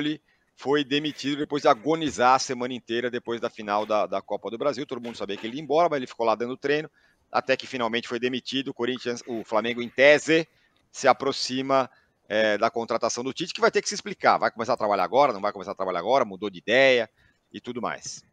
foi 0.56 0.82
demitido 0.82 1.38
depois 1.38 1.62
de 1.62 1.68
agonizar 1.68 2.34
a 2.34 2.38
semana 2.38 2.74
inteira 2.74 3.10
depois 3.10 3.40
da 3.40 3.48
final 3.48 3.86
da, 3.86 4.06
da 4.06 4.20
Copa 4.20 4.50
do 4.50 4.58
Brasil. 4.58 4.86
Todo 4.86 5.00
mundo 5.00 5.16
sabia 5.16 5.36
que 5.36 5.46
ele 5.46 5.56
ia 5.56 5.62
embora, 5.62 5.88
mas 5.88 5.98
ele 5.98 6.06
ficou 6.06 6.26
lá 6.26 6.34
dando 6.34 6.56
treino, 6.56 6.90
até 7.30 7.56
que 7.56 7.66
finalmente 7.66 8.08
foi 8.08 8.18
demitido. 8.18 8.68
O 8.68 8.74
Corinthians, 8.74 9.22
o 9.26 9.44
Flamengo, 9.44 9.82
em 9.82 9.88
tese, 9.88 10.48
se 10.90 11.06
aproxima 11.06 11.88
é, 12.26 12.56
da 12.56 12.70
contratação 12.70 13.22
do 13.22 13.32
Tite, 13.32 13.52
que 13.52 13.60
vai 13.60 13.70
ter 13.70 13.82
que 13.82 13.88
se 13.88 13.94
explicar. 13.94 14.38
Vai 14.38 14.50
começar 14.50 14.72
a 14.72 14.76
trabalhar 14.76 15.04
agora, 15.04 15.34
não 15.34 15.40
vai 15.40 15.52
começar 15.52 15.72
a 15.72 15.74
trabalhar 15.74 16.00
agora, 16.00 16.24
mudou 16.24 16.48
de 16.48 16.58
ideia 16.58 17.08
e 17.52 17.60
tudo 17.60 17.82
mais. 17.82 18.24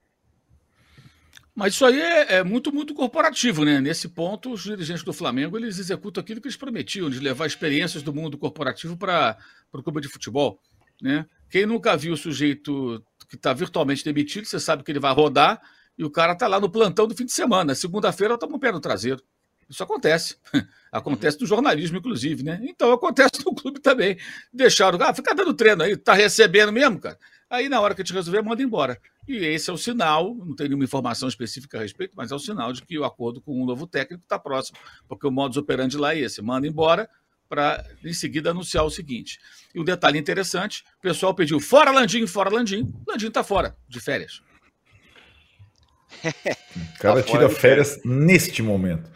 Mas 1.57 1.73
isso 1.73 1.87
aí 1.87 1.99
é, 1.99 2.35
é, 2.35 2.43
muito, 2.43 2.71
muito 2.71 2.93
corporativo, 2.93 3.65
né? 3.65 3.81
Nesse 3.81 4.07
ponto, 4.07 4.51
os 4.53 4.61
dirigentes 4.61 5.01
do 5.01 5.11
Flamengo 5.11 5.57
eles 5.57 5.79
executam 5.79 6.21
aquilo 6.21 6.39
que 6.39 6.45
eles 6.45 6.55
prometiam, 6.55 7.09
de 7.09 7.19
levar 7.19 7.47
experiências 7.47 8.03
do 8.03 8.13
mundo 8.13 8.37
corporativo 8.37 8.95
para 8.95 9.35
o 9.73 9.81
clube 9.81 9.99
de 9.99 10.07
futebol. 10.07 10.61
Né? 11.01 11.25
Quem 11.49 11.65
nunca 11.65 11.97
viu 11.97 12.13
o 12.13 12.17
sujeito 12.17 13.03
que 13.27 13.37
está 13.37 13.53
virtualmente 13.53 14.05
demitido, 14.05 14.45
você 14.45 14.59
sabe 14.59 14.83
que 14.83 14.91
ele 14.91 14.99
vai 14.99 15.11
rodar 15.11 15.59
e 15.97 16.05
o 16.05 16.11
cara 16.11 16.33
está 16.33 16.45
lá 16.45 16.59
no 16.59 16.69
plantão 16.69 17.07
do 17.07 17.15
fim 17.15 17.25
de 17.25 17.31
semana. 17.31 17.73
Segunda-feira 17.73 18.37
com 18.37 18.45
o 18.53 18.59
pé 18.59 18.71
no 18.71 18.79
traseiro. 18.79 19.19
Isso 19.67 19.81
acontece. 19.81 20.37
Acontece 20.91 21.41
no 21.41 21.47
jornalismo, 21.47 21.97
inclusive, 21.97 22.43
né? 22.43 22.59
Então 22.61 22.91
acontece 22.93 23.43
no 23.45 23.53
clube 23.53 23.79
também. 23.81 24.17
Deixaram, 24.53 24.97
ah, 25.01 25.13
fica 25.13 25.35
dando 25.35 25.53
treino 25.53 25.83
aí, 25.83 25.97
tá 25.97 26.13
recebendo 26.13 26.71
mesmo, 26.71 26.99
cara. 26.99 27.17
Aí 27.49 27.69
na 27.69 27.79
hora 27.79 27.95
que 27.95 28.01
a 28.01 28.03
gente 28.03 28.13
resolver, 28.13 28.41
manda 28.41 28.61
embora. 28.61 28.99
E 29.27 29.37
esse 29.37 29.69
é 29.69 29.73
o 29.73 29.77
sinal, 29.77 30.35
não 30.35 30.55
tem 30.55 30.67
nenhuma 30.67 30.83
informação 30.83 31.29
específica 31.29 31.77
a 31.77 31.81
respeito, 31.81 32.13
mas 32.15 32.31
é 32.31 32.35
o 32.35 32.39
sinal 32.39 32.73
de 32.73 32.81
que 32.81 32.97
o 32.97 33.05
acordo 33.05 33.41
com 33.41 33.61
o 33.61 33.65
novo 33.65 33.87
técnico 33.87 34.23
está 34.23 34.37
próximo, 34.37 34.77
porque 35.07 35.25
o 35.25 35.31
modus 35.31 35.57
operandi 35.57 35.97
lá 35.97 36.13
é 36.13 36.19
esse: 36.19 36.41
manda 36.41 36.67
embora, 36.67 37.09
para 37.47 37.85
em 38.03 38.13
seguida 38.13 38.51
anunciar 38.51 38.83
o 38.83 38.89
seguinte. 38.89 39.39
E 39.73 39.79
um 39.79 39.83
detalhe 39.83 40.19
interessante: 40.19 40.83
o 40.97 41.01
pessoal 41.01 41.33
pediu 41.33 41.59
fora 41.59 41.91
Landim, 41.91 42.27
fora 42.27 42.49
Landim. 42.49 42.93
Landim 43.07 43.27
está 43.27 43.43
fora, 43.43 43.75
de 43.87 43.99
férias. 43.99 44.41
o 46.23 46.99
cara 46.99 47.21
tá 47.21 47.23
tira 47.23 47.49
férias, 47.49 47.95
férias 47.95 48.01
neste 48.03 48.61
momento. 48.61 49.09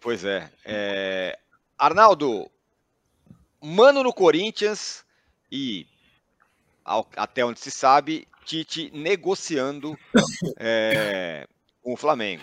Pois 0.00 0.24
é. 0.24 0.50
é. 0.64 1.38
Arnaldo, 1.78 2.50
mano 3.60 4.02
no 4.02 4.12
Corinthians 4.12 5.04
e 5.50 5.86
ao, 6.90 7.08
até 7.16 7.44
onde 7.44 7.60
se 7.60 7.70
sabe, 7.70 8.26
Tite 8.44 8.90
negociando 8.92 9.96
é, 10.58 11.46
com 11.80 11.92
o 11.92 11.96
Flamengo. 11.96 12.42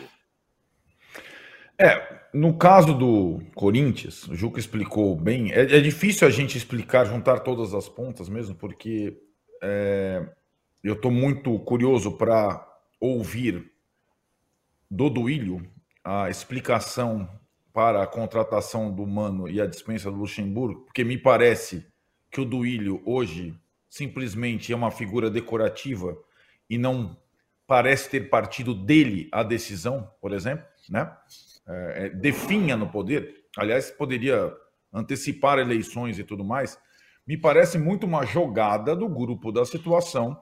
É, 1.78 2.22
no 2.34 2.58
caso 2.58 2.94
do 2.94 3.42
Corinthians, 3.54 4.24
o 4.28 4.36
Juca 4.36 4.60
explicou 4.60 5.16
bem. 5.16 5.52
É, 5.52 5.62
é 5.64 5.82
difícil 5.82 6.26
a 6.26 6.32
gente 6.32 6.58
explicar, 6.58 7.06
juntar 7.06 7.40
todas 7.40 7.74
as 7.74 7.90
pontas 7.90 8.30
mesmo, 8.30 8.56
porque 8.56 9.20
é, 9.62 10.26
eu 10.82 10.94
estou 10.94 11.12
muito 11.12 11.60
curioso 11.60 12.14
para 12.14 12.66
ouvir 13.02 13.70
do 14.90 15.10
Duílio 15.10 15.70
a 16.04 16.30
explicação 16.30 17.30
para 17.74 18.02
a 18.02 18.08
contratação 18.08 18.90
do 18.92 19.06
Mano 19.06 19.50
e 19.50 19.60
a 19.60 19.68
dispensa 19.68 20.10
do 20.10 20.18
Luxemburgo, 20.18 20.86
porque 20.86 21.04
me 21.04 21.18
parece 21.18 21.86
que 22.32 22.42
o 22.42 22.46
Duílio 22.46 23.04
hoje 23.06 23.54
simplesmente 23.90 24.72
é 24.72 24.76
uma 24.76 24.92
figura 24.92 25.30
decorativa 25.30 26.18
e 26.70 26.78
não 26.78 27.18
parece 27.66 28.10
ter 28.10 28.30
partido 28.30 28.74
dele 28.74 29.28
a 29.32 29.44
decisão, 29.44 30.12
por 30.22 30.34
exemplo, 30.34 30.66
né? 30.90 31.12
É, 31.68 32.06
é, 32.06 32.10
definha 32.10 32.78
no 32.78 32.90
poder, 32.90 33.46
aliás, 33.58 33.92
poderia 33.92 34.54
antecipar 34.94 35.60
eleições 35.60 36.18
e 36.18 36.24
tudo 36.24 36.44
mais, 36.44 36.80
me 37.28 37.38
parece 37.38 37.78
muito 37.78 38.06
uma 38.06 38.26
jogada 38.26 38.96
do 38.96 39.10
grupo 39.10 39.52
da 39.52 39.66
situação, 39.66 40.42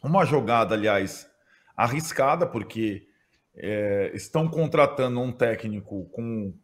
uma 0.00 0.24
jogada, 0.24 0.74
aliás, 0.74 1.28
arriscada, 1.76 2.46
porque 2.46 3.08
é, 3.56 4.12
estão 4.14 4.48
contratando 4.48 5.20
um 5.20 5.32
técnico 5.32 6.08
com 6.10 6.54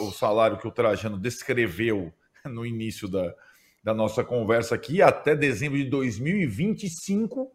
o 0.00 0.10
salário 0.10 0.58
que 0.58 0.66
o 0.66 0.72
Trajano 0.72 1.18
descreveu 1.18 2.12
no 2.44 2.66
início 2.66 3.06
da, 3.06 3.32
da 3.82 3.94
nossa 3.94 4.22
conversa 4.22 4.74
aqui, 4.74 5.00
até 5.00 5.34
dezembro 5.34 5.78
de 5.78 5.84
2025, 5.84 7.50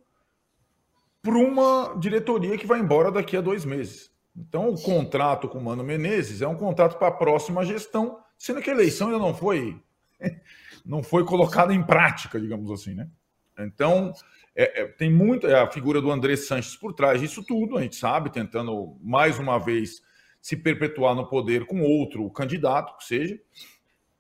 para 1.22 1.38
uma 1.38 1.96
diretoria 2.00 2.58
que 2.58 2.68
vai 2.68 2.80
embora 2.80 3.12
daqui 3.12 3.38
a 3.38 3.42
dois 3.42 3.66
meses. 3.66 4.12
Então, 4.36 4.70
o 4.70 4.82
contrato 4.82 5.48
com 5.48 5.58
o 5.58 5.64
Mano 5.64 5.84
Menezes 5.84 6.42
é 6.42 6.48
um 6.48 6.56
contrato 6.56 6.98
para 6.98 7.08
a 7.08 7.12
próxima 7.12 7.64
gestão, 7.64 8.20
sendo 8.38 8.62
que 8.62 8.70
a 8.70 8.74
eleição 8.74 9.08
ainda 9.08 9.20
não 9.20 9.34
foi 9.34 9.82
não 10.86 11.02
foi 11.02 11.26
colocada 11.26 11.74
em 11.74 11.82
prática, 11.82 12.40
digamos 12.40 12.70
assim, 12.72 12.94
né? 12.94 13.10
Então, 13.58 14.14
é, 14.56 14.82
é, 14.82 14.86
tem 14.86 15.12
muito 15.12 15.48
é 15.48 15.60
a 15.60 15.70
figura 15.70 16.02
do 16.02 16.12
André 16.12 16.36
Sanches 16.36 16.76
por 16.76 16.94
trás 16.94 17.22
disso 17.22 17.44
tudo, 17.44 17.78
a 17.78 17.82
gente 17.82 17.96
sabe, 17.96 18.30
tentando 18.30 18.98
mais 19.02 19.40
uma 19.40 19.58
vez 19.58 20.02
se 20.42 20.56
perpetuar 20.56 21.16
no 21.16 21.28
poder 21.28 21.66
com 21.66 21.82
outro 21.82 22.30
candidato, 22.30 22.98
que 22.98 23.06
seja, 23.06 23.40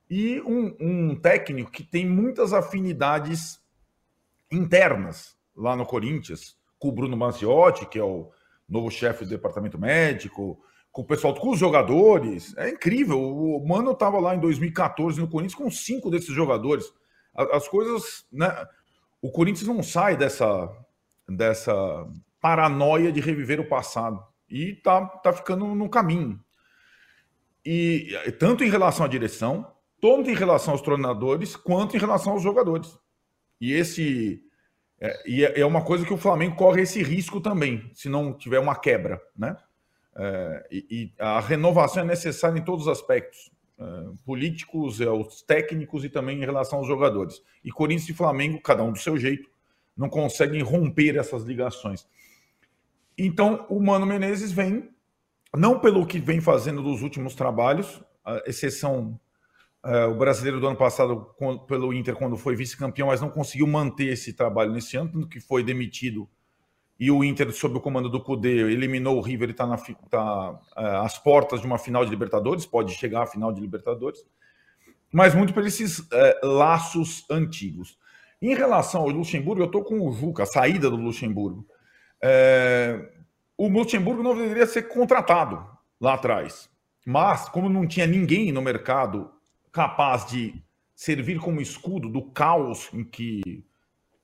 e 0.10 0.40
um, 0.42 0.76
um 0.80 1.16
técnico 1.16 1.72
que 1.72 1.84
tem 1.84 2.08
muitas 2.08 2.54
afinidades 2.54 3.60
internas 4.52 5.36
lá 5.56 5.76
no 5.76 5.86
Corinthians, 5.86 6.58
com 6.78 6.90
o 6.90 6.92
Bruno 6.92 7.18
Mazziotti, 7.18 7.86
que 7.86 7.98
é 7.98 8.04
o 8.04 8.32
novo 8.68 8.92
chefe 8.92 9.24
do 9.24 9.30
departamento 9.30 9.80
médico, 9.80 10.60
com 10.92 11.02
o 11.02 11.06
pessoal, 11.06 11.34
com 11.34 11.50
os 11.50 11.60
jogadores. 11.60 12.56
É 12.58 12.70
incrível. 12.70 13.20
O 13.20 13.66
Mano 13.68 13.92
estava 13.92 14.20
lá 14.20 14.36
em 14.36 14.40
2014 14.40 15.20
no 15.20 15.28
Corinthians 15.28 15.56
com 15.56 15.70
cinco 15.70 16.10
desses 16.10 16.34
jogadores. 16.34 16.86
As 17.34 17.68
coisas, 17.68 18.26
né? 18.32 18.48
O 19.22 19.32
Corinthians 19.32 19.68
não 19.68 19.82
sai 19.82 20.16
dessa, 20.16 20.72
dessa 21.28 22.08
paranoia 22.40 23.12
de 23.12 23.20
reviver 23.20 23.60
o 23.60 23.68
passado 23.68 24.24
e 24.50 24.76
tá, 24.76 25.06
tá 25.06 25.34
ficando 25.34 25.66
no 25.74 25.90
caminho. 25.90 26.40
E 27.66 28.16
tanto 28.40 28.64
em 28.64 28.70
relação 28.70 29.06
à 29.06 29.10
direção, 29.10 29.75
tanto 30.02 30.30
em 30.30 30.36
relação 30.36 30.74
aos 30.74 30.82
treinadores, 30.82 31.56
quanto 31.56 31.96
em 31.96 32.00
relação 32.00 32.34
aos 32.34 32.44
jogadores. 32.44 32.98
E 33.60 33.74
esse 33.74 34.46
é, 35.00 35.24
e 35.26 35.44
é, 35.44 35.60
é 35.60 35.66
uma 35.66 35.84
coisa 35.84 36.06
que 36.06 36.14
o 36.14 36.18
Flamengo 36.18 36.56
corre 36.56 36.82
esse 36.82 37.04
risco 37.04 37.42
também, 37.42 37.90
se 37.94 38.08
não 38.08 38.34
tiver 38.34 38.60
uma 38.60 38.76
quebra, 38.76 39.22
né? 39.38 39.58
É, 40.18 40.68
e, 40.72 40.86
e, 40.90 41.14
a 41.20 41.40
renovação 41.42 42.04
é 42.04 42.06
necessária 42.06 42.58
em 42.58 42.64
todos 42.64 42.88
os 42.88 42.92
aspectos, 42.92 43.52
é, 43.78 43.84
políticos, 44.26 45.02
é, 45.02 45.10
os 45.10 45.42
técnicos 45.42 46.06
e 46.06 46.10
também 46.10 46.38
em 46.38 46.46
relação 46.46 46.80
aos 46.80 46.88
jogadores. 46.88 47.42
E 47.64 47.72
Corinthians 47.72 48.10
e 48.10 48.14
Flamengo, 48.14 48.62
cada 48.62 48.84
um 48.84 48.94
do 48.94 48.98
seu 48.98 49.18
jeito, 49.18 49.50
não 49.96 50.10
conseguem 50.10 50.62
romper 50.62 51.18
essas 51.18 51.44
ligações. 51.44 52.08
Então, 53.18 53.66
o 53.70 53.82
Mano 53.82 54.06
Menezes 54.06 54.52
vem 54.52 54.90
não 55.54 55.80
pelo 55.80 56.06
que 56.06 56.20
vem 56.20 56.42
fazendo 56.42 56.82
dos 56.82 57.02
últimos 57.02 57.34
trabalhos, 57.34 58.02
exceção 58.46 59.18
uh, 59.86 60.12
o 60.12 60.16
brasileiro 60.16 60.60
do 60.60 60.68
ano 60.68 60.76
passado 60.76 61.34
com, 61.38 61.58
pelo 61.60 61.94
Inter 61.94 62.16
quando 62.16 62.36
foi 62.36 62.56
vice-campeão, 62.56 63.08
mas 63.08 63.22
não 63.22 63.30
conseguiu 63.30 63.68
manter 63.68 64.12
esse 64.12 64.34
trabalho 64.34 64.72
nesse 64.72 64.98
ano, 64.98 65.28
que 65.28 65.40
foi 65.40 65.64
demitido 65.64 66.28
e 66.98 67.12
o 67.12 67.24
Inter, 67.24 67.52
sob 67.52 67.78
o 67.78 67.82
comando 67.82 68.10
do 68.10 68.22
Cudê, 68.22 68.72
eliminou 68.72 69.18
o 69.18 69.22
River 69.22 69.50
e 69.50 69.52
está 69.52 69.68
tá, 70.10 70.52
uh, 70.52 71.04
às 71.04 71.18
portas 71.18 71.60
de 71.60 71.68
uma 71.68 71.78
final 71.78 72.06
de 72.06 72.10
Libertadores, 72.10 72.66
pode 72.66 72.94
chegar 72.94 73.24
à 73.24 73.28
final 73.28 73.52
de 73.52 73.60
Libertadores, 73.60 74.26
mas 75.12 75.36
muito 75.36 75.54
por 75.54 75.66
esses 75.66 76.00
uh, 76.00 76.08
laços 76.44 77.26
antigos. 77.30 77.98
Em 78.42 78.54
relação 78.54 79.02
ao 79.02 79.10
Luxemburgo, 79.10 79.62
eu 79.62 79.66
estou 79.66 79.84
com 79.84 80.08
o 80.08 80.12
Juca, 80.12 80.44
a 80.44 80.46
saída 80.46 80.90
do 80.90 80.96
Luxemburgo. 80.96 81.66
É, 82.22 83.00
o 83.58 83.68
Luxemburgo 83.68 84.22
não 84.22 84.36
deveria 84.36 84.68
ser 84.68 84.84
contratado 84.84 85.66
lá 86.00 86.14
atrás. 86.14 86.70
Mas, 87.06 87.48
como 87.50 87.70
não 87.70 87.88
tinha 87.88 88.06
ninguém 88.06 88.52
no 88.52 88.62
mercado 88.62 89.32
capaz 89.76 90.26
de 90.26 90.56
servir 90.96 91.38
como 91.38 91.60
escudo 91.60 92.08
do 92.08 92.22
caos 92.32 92.90
em 92.94 93.04
que 93.04 93.66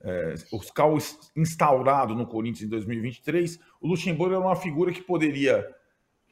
é, 0.02 0.36
os 0.54 0.72
caos 0.72 1.30
instaurado 1.36 2.16
no 2.16 2.26
Corinthians 2.26 2.64
em 2.64 2.70
2023, 2.70 3.60
o 3.82 3.88
Luxemburgo 3.90 4.34
era 4.34 4.44
uma 4.44 4.56
figura 4.56 4.94
que 4.94 5.02
poderia, 5.02 5.68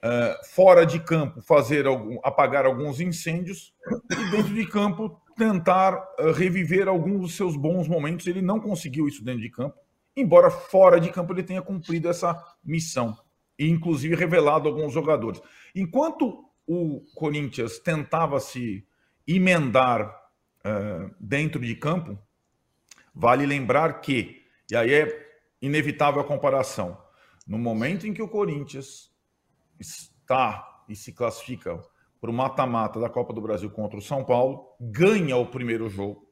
é, 0.01 0.41
fora 0.51 0.85
de 0.85 1.01
campo, 1.01 1.41
fazer 1.41 1.85
algum, 1.85 2.17
apagar 2.23 2.65
alguns 2.65 3.01
incêndios 3.01 3.73
e 4.09 4.31
dentro 4.31 4.53
de 4.53 4.65
campo 4.65 5.21
tentar 5.37 6.01
é, 6.17 6.31
reviver 6.31 6.87
alguns 6.87 7.19
dos 7.19 7.35
seus 7.35 7.57
bons 7.57 7.89
momentos. 7.89 8.25
Ele 8.25 8.41
não 8.41 8.61
conseguiu 8.61 9.05
isso 9.05 9.21
dentro 9.21 9.41
de 9.41 9.49
campo, 9.49 9.77
embora 10.15 10.49
fora 10.49 10.97
de 10.97 11.09
campo 11.09 11.33
ele 11.33 11.43
tenha 11.43 11.61
cumprido 11.61 12.07
essa 12.07 12.41
missão 12.63 13.17
e 13.57 13.69
inclusive 13.69 14.15
revelado 14.15 14.69
alguns 14.69 14.93
jogadores. 14.93 15.41
Enquanto 15.75 16.45
o 16.65 17.01
Corinthians 17.13 17.79
tentava 17.79 18.39
se 18.39 18.87
emendar 19.35 20.09
uh, 20.65 21.13
dentro 21.19 21.61
de 21.61 21.75
campo, 21.75 22.17
vale 23.13 23.45
lembrar 23.45 24.01
que, 24.01 24.43
e 24.69 24.75
aí 24.75 24.93
é 24.93 25.29
inevitável 25.61 26.21
a 26.21 26.25
comparação, 26.25 26.97
no 27.47 27.57
momento 27.57 28.07
em 28.07 28.13
que 28.13 28.21
o 28.21 28.27
Corinthians 28.27 29.11
está 29.79 30.83
e 30.87 30.95
se 30.95 31.13
classifica 31.13 31.79
para 32.19 32.29
o 32.29 32.33
mata-mata 32.33 32.99
da 32.99 33.09
Copa 33.09 33.33
do 33.33 33.41
Brasil 33.41 33.69
contra 33.69 33.97
o 33.97 34.01
São 34.01 34.23
Paulo, 34.23 34.75
ganha 34.79 35.37
o 35.37 35.45
primeiro 35.45 35.87
jogo 35.89 36.27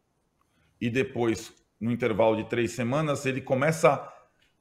e 0.81 0.89
depois, 0.89 1.53
no 1.79 1.91
intervalo 1.91 2.35
de 2.35 2.49
três 2.49 2.71
semanas, 2.71 3.25
ele 3.25 3.41
começa 3.41 3.93
a 3.93 4.13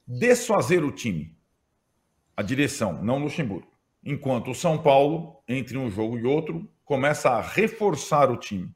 desfazer 0.07 0.85
o 0.85 0.93
time, 0.93 1.37
a 2.37 2.43
direção, 2.43 3.03
não 3.03 3.19
Luxemburgo. 3.19 3.71
Enquanto 4.05 4.51
o 4.51 4.55
São 4.55 4.81
Paulo, 4.81 5.43
entre 5.49 5.77
um 5.77 5.91
jogo 5.91 6.17
e 6.19 6.25
outro, 6.25 6.71
começa 6.87 7.31
a 7.31 7.41
reforçar 7.43 8.31
o 8.31 8.37
time. 8.37 8.73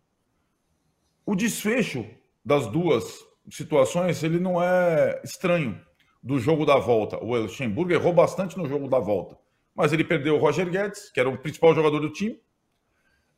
O 1.24 1.36
desfecho 1.36 2.04
das 2.44 2.66
duas 2.66 3.20
situações, 3.48 4.22
ele 4.24 4.40
não 4.40 4.60
é 4.60 5.20
estranho 5.24 5.80
do 6.20 6.38
jogo 6.38 6.66
da 6.66 6.76
volta. 6.76 7.22
O 7.22 7.36
Luxemburgo 7.36 7.92
errou 7.92 8.12
bastante 8.12 8.58
no 8.58 8.68
jogo 8.68 8.88
da 8.88 8.98
volta, 8.98 9.38
mas 9.74 9.92
ele 9.92 10.02
perdeu 10.02 10.34
o 10.34 10.38
Roger 10.38 10.68
Guedes, 10.68 11.10
que 11.10 11.20
era 11.20 11.28
o 11.28 11.38
principal 11.38 11.72
jogador 11.72 12.00
do 12.00 12.10
time. 12.10 12.38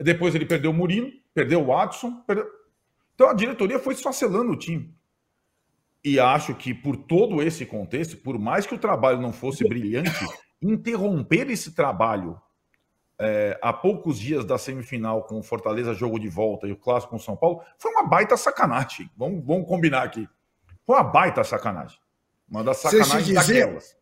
Depois 0.00 0.34
ele 0.34 0.46
perdeu 0.46 0.70
o 0.70 0.74
Murilo, 0.74 1.12
perdeu 1.34 1.60
o 1.60 1.66
Watson. 1.66 2.22
Perdeu... 2.26 2.46
Então 3.14 3.28
a 3.28 3.34
diretoria 3.34 3.78
foi 3.78 3.92
esfacelando 3.92 4.52
o 4.52 4.56
time. 4.56 4.92
E 6.02 6.18
acho 6.18 6.54
que 6.54 6.72
por 6.72 6.96
todo 6.96 7.42
esse 7.42 7.66
contexto, 7.66 8.16
por 8.16 8.38
mais 8.38 8.66
que 8.66 8.74
o 8.74 8.78
trabalho 8.78 9.20
não 9.20 9.34
fosse 9.34 9.68
brilhante, 9.68 10.10
interromper 10.62 11.50
esse 11.50 11.74
trabalho 11.74 12.40
é, 13.22 13.58
há 13.62 13.72
poucos 13.72 14.18
dias 14.18 14.44
da 14.44 14.58
semifinal 14.58 15.22
com 15.22 15.38
o 15.38 15.42
Fortaleza 15.42 15.94
jogo 15.94 16.18
de 16.18 16.28
volta 16.28 16.66
e 16.66 16.72
o 16.72 16.76
clássico 16.76 17.10
com 17.10 17.16
o 17.16 17.20
São 17.20 17.36
Paulo 17.36 17.60
foi 17.78 17.90
uma 17.92 18.04
baita 18.04 18.36
sacanagem. 18.36 19.10
Vamos, 19.16 19.44
vamos 19.44 19.66
combinar 19.66 20.02
aqui. 20.02 20.28
Foi 20.84 20.96
uma 20.96 21.04
baita 21.04 21.44
sacanagem. 21.44 21.98
Uma 22.50 22.64
das 22.64 22.78
sacanagens 22.78 23.24
dizer, 23.24 23.60
daquelas. 23.64 23.96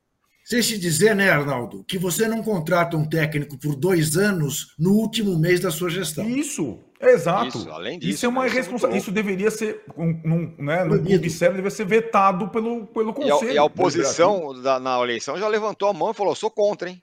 Sem 0.44 0.60
te 0.60 0.78
dizer, 0.78 1.14
né, 1.14 1.30
Arnaldo, 1.30 1.84
que 1.84 1.98
você 1.98 2.26
não 2.26 2.42
contrata 2.42 2.96
um 2.96 3.08
técnico 3.08 3.56
por 3.56 3.76
dois 3.76 4.16
anos 4.16 4.74
no 4.78 4.94
último 4.94 5.38
mês 5.38 5.60
da 5.60 5.70
sua 5.70 5.90
gestão. 5.90 6.28
Isso, 6.28 6.78
exato. 7.00 7.58
Isso, 7.58 7.70
além 7.70 7.98
disso, 7.98 8.14
isso 8.14 8.26
é 8.26 8.28
uma 8.28 8.46
irresponsabilidade. 8.46 9.02
Isso 9.02 9.12
deveria 9.12 9.50
ser, 9.50 9.84
um, 9.96 10.08
um, 10.24 10.64
né, 10.64 10.82
no 10.82 11.00
clube 11.00 11.30
sério, 11.30 11.54
deveria 11.54 11.76
ser 11.76 11.84
vetado 11.84 12.48
pelo, 12.48 12.86
pelo 12.86 13.12
conselho. 13.12 13.44
E 13.44 13.50
a, 13.50 13.54
e 13.54 13.58
a 13.58 13.64
oposição 13.64 14.60
da, 14.60 14.80
na 14.80 15.00
eleição 15.00 15.38
já 15.38 15.46
levantou 15.46 15.88
a 15.88 15.92
mão 15.92 16.10
e 16.10 16.14
falou: 16.14 16.34
sou 16.34 16.50
contra, 16.50 16.90
hein? 16.90 17.00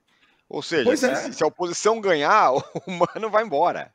Ou 0.49 0.61
seja, 0.61 0.95
se, 0.95 1.05
é. 1.05 1.31
se, 1.31 1.43
a 1.43 1.47
oposição 1.47 1.99
ganhar, 1.99 2.51
o 2.87 2.91
mano 2.91 3.29
vai 3.29 3.43
embora. 3.43 3.91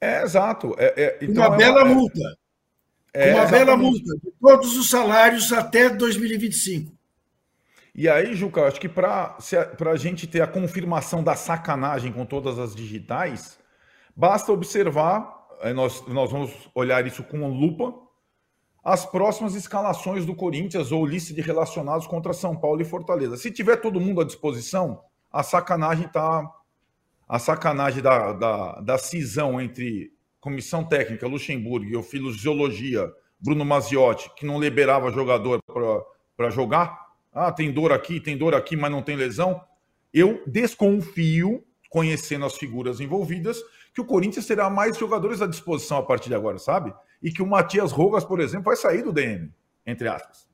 É, 0.00 0.22
exato. 0.22 0.74
É, 0.78 0.94
é, 0.96 1.18
então 1.22 1.46
uma 1.46 1.54
é 1.54 1.58
bela 1.58 1.84
uma, 1.84 1.94
multa. 1.94 2.38
É, 3.12 3.34
uma 3.34 3.46
bela 3.46 3.76
multa 3.76 4.16
de 4.22 4.30
todos 4.40 4.76
os 4.76 4.90
salários 4.90 5.52
até 5.52 5.88
2025. 5.88 6.96
E 7.94 8.08
aí, 8.08 8.34
Juca, 8.34 8.66
acho 8.66 8.80
que 8.80 8.88
para 8.88 9.36
a 9.38 9.96
gente 9.96 10.26
ter 10.26 10.40
a 10.40 10.46
confirmação 10.46 11.22
da 11.22 11.34
sacanagem 11.34 12.12
com 12.12 12.24
todas 12.24 12.58
as 12.58 12.74
digitais, 12.74 13.58
basta 14.14 14.52
observar, 14.52 15.48
nós, 15.74 16.06
nós 16.06 16.30
vamos 16.30 16.52
olhar 16.76 17.04
isso 17.08 17.24
com 17.24 17.48
lupa, 17.48 17.92
as 18.84 19.04
próximas 19.04 19.56
escalações 19.56 20.24
do 20.24 20.34
Corinthians 20.34 20.92
ou 20.92 21.04
lista 21.04 21.34
de 21.34 21.40
relacionados 21.40 22.06
contra 22.06 22.32
São 22.32 22.56
Paulo 22.56 22.80
e 22.80 22.84
Fortaleza. 22.84 23.36
Se 23.36 23.50
tiver 23.50 23.76
todo 23.76 24.00
mundo 24.00 24.20
à 24.20 24.24
disposição, 24.24 25.02
a 25.32 25.42
sacanagem 25.42 26.08
tá 26.08 26.50
a 27.28 27.38
sacanagem 27.38 28.02
da, 28.02 28.32
da, 28.32 28.80
da 28.80 28.98
cisão 28.98 29.60
entre 29.60 30.10
comissão 30.40 30.82
técnica 30.82 31.26
Luxemburgo 31.26 31.86
e 31.86 31.96
o 31.96 32.02
Fisiologia 32.02 33.06
Bruno 33.38 33.64
Maziotti, 33.64 34.30
que 34.34 34.46
não 34.46 34.58
liberava 34.58 35.12
jogador 35.12 35.62
para 36.36 36.50
jogar. 36.50 37.08
Ah, 37.32 37.52
tem 37.52 37.70
dor 37.70 37.92
aqui, 37.92 38.18
tem 38.18 38.36
dor 38.36 38.54
aqui, 38.54 38.76
mas 38.76 38.90
não 38.90 39.02
tem 39.02 39.14
lesão. 39.14 39.60
Eu 40.12 40.42
desconfio, 40.46 41.62
conhecendo 41.90 42.46
as 42.46 42.56
figuras 42.56 42.98
envolvidas, 42.98 43.62
que 43.94 44.00
o 44.00 44.06
Corinthians 44.06 44.46
terá 44.46 44.70
mais 44.70 44.96
jogadores 44.96 45.42
à 45.42 45.46
disposição 45.46 45.98
a 45.98 46.02
partir 46.02 46.30
de 46.30 46.34
agora, 46.34 46.58
sabe? 46.58 46.94
E 47.22 47.30
que 47.30 47.42
o 47.42 47.46
Matias 47.46 47.92
Rogas, 47.92 48.24
por 48.24 48.40
exemplo, 48.40 48.66
vai 48.66 48.76
sair 48.76 49.02
do 49.02 49.12
DM, 49.12 49.52
entre 49.86 50.08
aspas. 50.08 50.48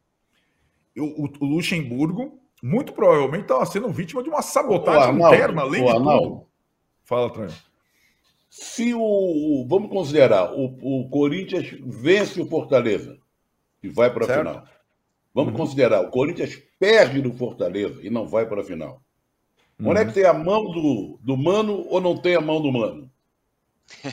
O, 0.96 1.24
o, 1.24 1.32
o 1.40 1.44
Luxemburgo 1.46 2.40
muito 2.64 2.94
provavelmente 2.94 3.42
estava 3.42 3.66
sendo 3.66 3.90
vítima 3.90 4.22
de 4.22 4.30
uma 4.30 4.40
sabotagem 4.40 5.16
interna, 5.16 5.60
além 5.60 5.84
de 5.84 5.92
tudo. 5.92 6.46
Fala, 7.04 7.28
Tranho. 7.28 7.52
Se 8.48 8.94
o. 8.94 9.66
Vamos 9.68 9.90
considerar, 9.90 10.50
o, 10.54 11.02
o 11.02 11.10
Corinthians 11.10 11.76
vence 11.84 12.40
o 12.40 12.46
Fortaleza 12.46 13.18
e 13.82 13.88
vai 13.90 14.10
para 14.10 14.24
a 14.24 14.38
final. 14.38 14.64
Vamos 15.34 15.52
uhum. 15.52 15.58
considerar, 15.58 16.00
o 16.00 16.10
Corinthians 16.10 16.56
perde 16.78 17.20
no 17.20 17.34
Fortaleza 17.34 18.00
e 18.02 18.08
não 18.08 18.26
vai 18.26 18.46
para 18.46 18.62
a 18.62 18.64
final. 18.64 19.02
Uhum. 19.78 19.90
Onde 19.90 20.00
é 20.00 20.04
que 20.06 20.14
tem 20.14 20.24
a 20.24 20.32
mão 20.32 20.64
do, 20.64 21.18
do 21.20 21.36
Mano 21.36 21.84
ou 21.90 22.00
não 22.00 22.16
tem 22.16 22.34
a 22.34 22.40
mão 22.40 22.62
do 22.62 22.72
Mano? 22.72 23.10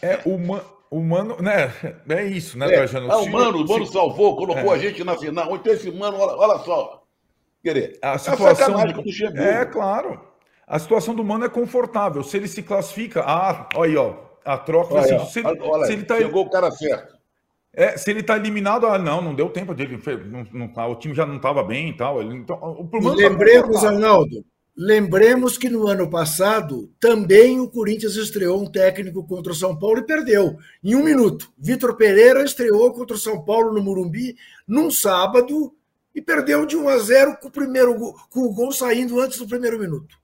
É, 0.02 0.20
o, 0.26 0.38
man, 0.38 0.62
o 0.90 1.00
Mano, 1.00 1.38
né? 1.42 1.72
É 2.10 2.26
isso, 2.26 2.58
né, 2.58 2.66
é, 2.66 2.70
Trajano? 2.70 3.10
Ah, 3.10 3.20
o 3.20 3.32
Mano, 3.32 3.64
o 3.64 3.68
Mano 3.68 3.86
salvou, 3.86 4.36
colocou 4.36 4.74
é. 4.74 4.76
a 4.76 4.78
gente 4.78 5.06
na 5.06 5.18
final. 5.18 5.56
Então 5.56 5.72
esse 5.72 5.90
Mano, 5.90 6.18
olha, 6.18 6.36
olha 6.36 6.60
só, 6.66 7.01
Querer. 7.62 8.00
A 8.02 8.14
é 8.14 8.18
situação. 8.18 8.80
É, 8.80 9.62
é 9.62 9.66
claro. 9.66 10.20
A 10.68 10.80
situação 10.80 11.14
do 11.14 11.24
Mano 11.24 11.46
é 11.46 11.50
confortável. 11.50 12.24
Se 12.24 12.38
ele 12.38 12.48
se 12.48 12.64
classifica, 12.64 13.22
ah, 13.22 13.68
olha 13.76 13.90
aí, 13.92 13.98
ó. 13.98 14.32
A 14.44 14.58
troca 14.58 14.96
olha, 14.96 15.18
assim, 15.18 15.32
se, 15.32 15.40
ele, 15.40 15.62
olha, 15.62 15.86
se 15.86 15.94
ele 15.94 16.04
tá, 16.04 16.18
chegou 16.18 16.46
o 16.46 16.50
cara 16.50 16.72
certo. 16.72 17.16
É, 17.74 17.96
se 17.98 18.10
ele 18.10 18.24
tá 18.24 18.36
eliminado, 18.38 18.88
ah, 18.88 18.98
não, 18.98 19.22
não 19.22 19.36
deu 19.36 19.50
tempo 19.50 19.74
dele. 19.74 20.02
Não, 20.26 20.48
não, 20.52 20.92
o 20.92 20.96
time 20.96 21.14
já 21.14 21.26
não 21.26 21.36
estava 21.36 21.64
bem 21.64 21.90
e 21.90 21.98
tal. 21.98 22.22
Ele, 22.22 22.36
então, 22.36 22.58
o 22.58 22.88
tá 22.88 23.14
lembremos, 23.14 23.82
tá 23.82 23.90
Arnaldo, 23.90 24.44
lembremos 24.76 25.58
que 25.58 25.70
no 25.70 25.88
ano 25.88 26.10
passado 26.10 26.90
também 27.00 27.60
o 27.60 27.70
Corinthians 27.70 28.16
estreou 28.16 28.62
um 28.62 28.72
técnico 28.72 29.26
contra 29.28 29.52
o 29.52 29.56
São 29.56 29.78
Paulo 29.78 30.00
e 30.00 30.06
perdeu 30.06 30.56
em 30.84 30.96
um 30.96 31.04
minuto. 31.04 31.52
Vitor 31.58 31.96
Pereira 31.96 32.44
estreou 32.44 32.92
contra 32.94 33.16
o 33.16 33.20
São 33.20 33.44
Paulo 33.46 33.74
no 33.74 33.84
Murumbi 33.84 34.36
num 34.68 34.90
sábado 34.90 35.74
e 36.14 36.22
perdeu 36.22 36.66
de 36.66 36.76
1 36.76 36.90
a 36.90 36.98
0 36.98 37.38
com 37.38 37.48
o 37.48 37.52
primeiro 37.52 37.98
gol, 37.98 38.16
com 38.30 38.42
o 38.42 38.54
gol 38.54 38.72
saindo 38.72 39.20
antes 39.20 39.38
do 39.38 39.48
primeiro 39.48 39.80
minuto. 39.80 40.20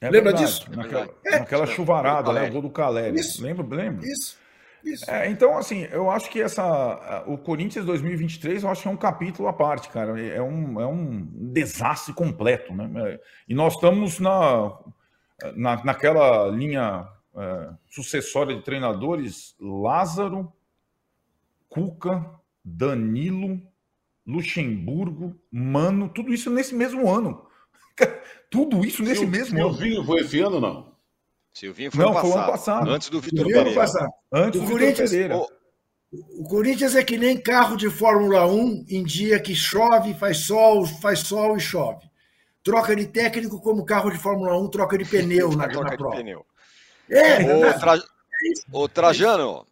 É 0.00 0.10
Lembra 0.10 0.32
verdade. 0.32 0.46
disso? 0.46 0.70
Naquela, 0.70 1.08
é. 1.24 1.38
naquela 1.38 1.66
chuvarada, 1.66 2.32
né? 2.32 2.48
O 2.48 2.52
gol 2.52 2.62
do 2.62 2.70
Caleri. 2.70 3.18
Isso. 3.18 3.42
Lembra? 3.42 3.66
Lembra? 3.66 4.06
Isso. 4.06 4.36
Isso. 4.84 5.10
É, 5.10 5.28
então, 5.28 5.58
assim, 5.58 5.88
eu 5.90 6.10
acho 6.10 6.30
que 6.30 6.40
essa, 6.40 7.24
o 7.26 7.36
Corinthians 7.36 7.84
2023 7.84 8.62
eu 8.62 8.70
acho 8.70 8.82
que 8.82 8.88
é 8.88 8.90
um 8.90 8.96
capítulo 8.96 9.48
à 9.48 9.52
parte, 9.52 9.88
cara. 9.88 10.20
É 10.20 10.40
um, 10.40 10.80
é 10.80 10.86
um 10.86 11.26
desastre 11.52 12.14
completo, 12.14 12.72
né? 12.74 13.18
E 13.48 13.54
nós 13.54 13.74
estamos 13.74 14.20
na, 14.20 14.78
na, 15.54 15.84
naquela 15.84 16.46
linha 16.48 17.08
é, 17.36 17.70
sucessória 17.90 18.54
de 18.54 18.62
treinadores: 18.62 19.56
Lázaro, 19.60 20.52
Cuca, 21.68 22.24
Danilo, 22.64 23.60
Luxemburgo, 24.28 25.34
Mano, 25.50 26.08
tudo 26.08 26.32
isso 26.34 26.50
nesse 26.50 26.74
mesmo 26.74 27.10
ano. 27.10 27.46
Tudo 28.50 28.84
isso 28.84 29.02
nesse 29.02 29.20
Sil- 29.20 29.28
mesmo 29.28 29.58
ano. 29.60 29.74
Silvinho 29.74 30.04
foi 30.04 30.20
esse 30.20 30.40
ano 30.40 30.54
ou 30.56 30.60
não? 30.60 30.92
Silvinho 31.52 31.90
foi 31.90 32.02
Não, 32.04 32.12
ano 32.12 32.20
foi 32.20 32.30
o 32.30 32.32
ano 32.34 32.46
passado, 32.46 32.76
passado. 32.78 32.90
Antes 32.90 33.08
do 33.10 33.20
Vitor 33.20 33.46
Pereira. 33.46 33.74
passado. 33.74 34.10
Antes 34.32 34.60
O 34.60 34.64
do 34.64 34.70
Corinthians- 34.70 35.10
Pereira. 35.10 35.36
Ô, 35.36 35.48
O 36.12 36.44
Corinthians 36.48 36.94
é 36.94 37.02
que 37.04 37.18
nem 37.18 37.36
carro 37.38 37.76
de 37.76 37.90
Fórmula 37.90 38.46
1 38.46 38.84
em 38.88 39.04
dia 39.04 39.38
que 39.40 39.54
chove, 39.54 40.14
faz 40.14 40.46
sol, 40.46 40.86
faz 40.86 41.18
sol 41.20 41.56
e 41.56 41.60
chove. 41.60 42.08
Troca 42.62 42.94
de 42.96 43.06
técnico 43.06 43.60
como 43.60 43.84
carro 43.84 44.10
de 44.10 44.16
Fórmula 44.18 44.56
1 44.58 44.68
troca 44.70 44.96
de 44.96 45.04
pneu 45.04 45.50
na, 45.50 45.66
troca 45.68 45.84
na 45.84 45.90
de 45.90 45.96
prova. 45.98 46.16
pneu. 46.16 46.46
É, 47.10 47.42
verdade. 47.44 47.80
Tra... 47.80 47.98
Ô, 48.72 48.88
Trajano, 48.88 49.66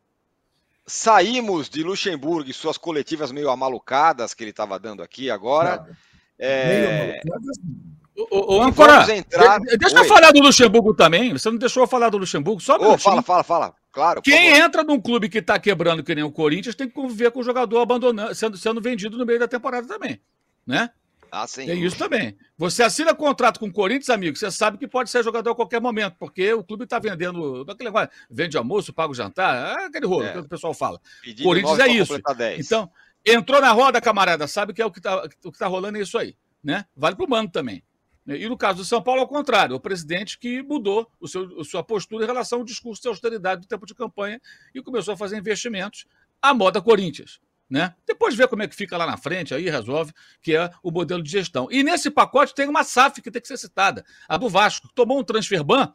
saímos 0.87 1.68
de 1.68 1.82
Luxemburgo 1.82 2.49
e 2.49 2.53
suas 2.53 2.78
coletivas 2.78 3.32
meio 3.32 3.51
amalucadas 3.51 4.32
que 4.34 4.45
ele 4.45 4.51
estava 4.51 4.78
dando 4.78 5.03
aqui 5.03 5.30
agora. 5.30 5.82
Meio 5.82 5.97
É... 6.39 7.20
maluco. 7.24 7.97
Ô, 8.30 8.55
ô, 8.55 8.59
vamos 8.72 9.09
entrar- 9.11 9.61
de- 9.61 9.76
deixa 9.76 9.95
Oi. 9.97 10.05
eu 10.05 10.09
falar 10.09 10.32
do 10.32 10.41
Luxemburgo 10.41 10.95
também. 10.95 11.32
Você 11.32 11.51
não 11.51 11.59
deixou 11.59 11.82
eu 11.82 11.87
falar 11.87 12.09
do 12.09 12.16
Luxemburgo? 12.16 12.61
Só 12.62 12.76
um 12.76 12.82
minutinho. 12.84 13.03
fala, 13.03 13.22
fala, 13.22 13.45
fala. 13.45 13.74
Claro. 13.93 14.22
Quem 14.22 14.51
favor. 14.53 14.64
entra 14.64 14.82
num 14.84 14.99
clube 15.01 15.28
que 15.28 15.39
está 15.39 15.59
quebrando 15.59 16.03
que 16.03 16.14
nem 16.14 16.24
o 16.24 16.30
Corinthians 16.32 16.74
tem 16.74 16.89
que 16.89 16.95
conviver 16.95 17.30
com 17.30 17.41
o 17.41 17.45
jogador 17.45 17.78
abandonando, 17.80 18.34
sendo, 18.34 18.57
sendo 18.57 18.80
vendido 18.80 19.18
no 19.18 19.26
meio 19.26 19.39
da 19.39 19.47
temporada 19.49 19.87
também. 19.87 20.18
Né? 20.66 20.89
Ah, 21.31 21.47
sim. 21.47 21.66
Tem 21.66 21.85
isso 21.85 21.97
também. 21.97 22.37
Você 22.57 22.83
assina 22.83 23.14
contrato 23.14 23.61
com 23.61 23.66
o 23.66 23.72
Corinthians, 23.72 24.11
amigo, 24.11 24.37
você 24.37 24.51
sabe 24.51 24.79
que 24.79 24.87
pode 24.89 25.11
ser 25.11 25.22
jogador 25.22 25.51
a 25.51 25.55
qualquer 25.55 25.81
momento, 25.81 26.16
porque 26.18 26.53
o 26.53 26.64
clube 26.64 26.85
está 26.85 26.99
vendendo. 26.99 27.64
Aquele 27.68 27.89
negócio, 27.91 28.11
vende 28.31 28.57
almoço, 28.57 28.93
paga 28.93 29.11
o 29.11 29.14
jantar, 29.14 29.81
é 29.81 29.85
aquele 29.87 30.07
rolo 30.07 30.24
É. 30.24 30.33
que 30.33 30.39
o 30.39 30.49
pessoal 30.49 30.72
fala. 30.74 31.01
Pedido 31.22 31.43
Corinthians 31.47 31.79
é 31.79 31.89
isso. 31.89 32.07
completar 32.07 32.35
10. 32.35 32.64
Então, 32.66 32.91
entrou 33.24 33.61
na 33.61 33.72
roda, 33.72 34.01
camarada, 34.01 34.47
sabe 34.47 34.72
que 34.72 34.81
é 34.81 34.87
o 34.87 34.91
que 34.91 34.99
está 34.99 35.22
tá 35.59 35.66
rolando 35.66 35.99
é 35.99 36.01
isso 36.01 36.16
aí. 36.16 36.37
Né? 36.62 36.85
Vale 36.97 37.16
para 37.16 37.24
o 37.24 37.29
Mano 37.29 37.51
também. 37.51 37.83
E 38.27 38.49
no 38.49 38.57
caso 38.57 38.79
do 38.79 38.85
São 38.85 39.01
Paulo, 39.01 39.20
ao 39.20 39.29
contrário, 39.29 39.77
o 39.77 39.81
presidente 39.81 40.37
que 40.37 40.61
mudou 40.61 41.09
o 41.20 41.29
seu, 41.29 41.61
a 41.61 41.64
sua 41.64 41.85
postura 41.85 42.24
em 42.24 42.27
relação 42.27 42.59
ao 42.59 42.64
discurso 42.64 43.01
de 43.03 43.09
austeridade 43.09 43.61
do 43.61 43.68
tempo 43.68 43.87
de 43.87 43.95
campanha 43.95 44.41
e 44.74 44.83
começou 44.83 45.14
a 45.14 45.16
fazer 45.16 45.39
investimentos 45.39 46.07
à 46.43 46.53
moda 46.53 46.83
Corinthians. 46.83 47.41
Né? 47.68 47.94
Depois 48.06 48.36
vê 48.36 48.46
como 48.46 48.62
é 48.62 48.68
que 48.68 48.76
fica 48.76 48.96
lá 48.96 49.06
na 49.06 49.16
frente, 49.16 49.52
aí 49.52 49.68
resolve, 49.68 50.12
que 50.40 50.54
é 50.54 50.70
o 50.82 50.90
modelo 50.90 51.22
de 51.22 51.30
gestão. 51.30 51.66
E 51.70 51.82
nesse 51.82 52.10
pacote 52.10 52.54
tem 52.54 52.68
uma 52.68 52.84
SAF 52.84 53.20
que 53.20 53.30
tem 53.30 53.42
que 53.42 53.48
ser 53.48 53.56
citada, 53.56 54.04
a 54.28 54.36
do 54.36 54.48
Vasco, 54.48 54.88
que 54.88 54.94
tomou 54.94 55.18
um 55.18 55.24
transfer 55.24 55.64
ban 55.64 55.92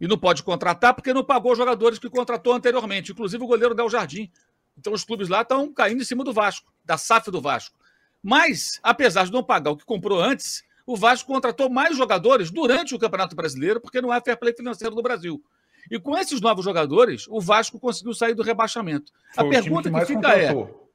e 0.00 0.08
não 0.08 0.18
pode 0.18 0.42
contratar 0.42 0.92
porque 0.92 1.14
não 1.14 1.22
pagou 1.22 1.52
os 1.52 1.58
jogadores 1.58 1.98
que 1.98 2.10
contratou 2.10 2.52
anteriormente, 2.52 3.12
inclusive 3.12 3.42
o 3.42 3.46
goleiro 3.46 3.74
Del 3.74 3.88
Jardim. 3.88 4.30
Então 4.76 4.92
os 4.92 5.04
clubes 5.04 5.28
lá 5.28 5.42
estão 5.42 5.72
caindo 5.72 6.02
em 6.02 6.04
cima 6.04 6.24
do 6.24 6.32
Vasco, 6.32 6.72
da 6.84 6.98
SAF 6.98 7.30
do 7.30 7.40
Vasco. 7.40 7.78
Mas, 8.22 8.80
apesar 8.82 9.26
de 9.26 9.32
não 9.32 9.44
pagar 9.44 9.70
o 9.70 9.76
que 9.76 9.84
comprou 9.84 10.20
antes, 10.20 10.64
o 10.86 10.96
Vasco 10.96 11.32
contratou 11.32 11.70
mais 11.70 11.96
jogadores 11.96 12.50
durante 12.50 12.94
o 12.94 12.98
Campeonato 12.98 13.36
Brasileiro, 13.36 13.80
porque 13.80 14.00
não 14.00 14.10
há 14.10 14.20
fair 14.20 14.36
play 14.36 14.54
financeiro 14.54 14.94
no 14.94 15.02
Brasil. 15.02 15.42
E 15.90 15.98
com 15.98 16.16
esses 16.16 16.40
novos 16.40 16.64
jogadores, 16.64 17.26
o 17.28 17.40
Vasco 17.40 17.78
conseguiu 17.78 18.14
sair 18.14 18.34
do 18.34 18.42
rebaixamento. 18.42 19.12
Foi 19.34 19.46
a 19.46 19.50
pergunta 19.50 19.88
que, 19.88 19.90
mais 19.90 20.06
fica 20.06 20.28
é: 20.30 20.52
contratou. 20.52 20.90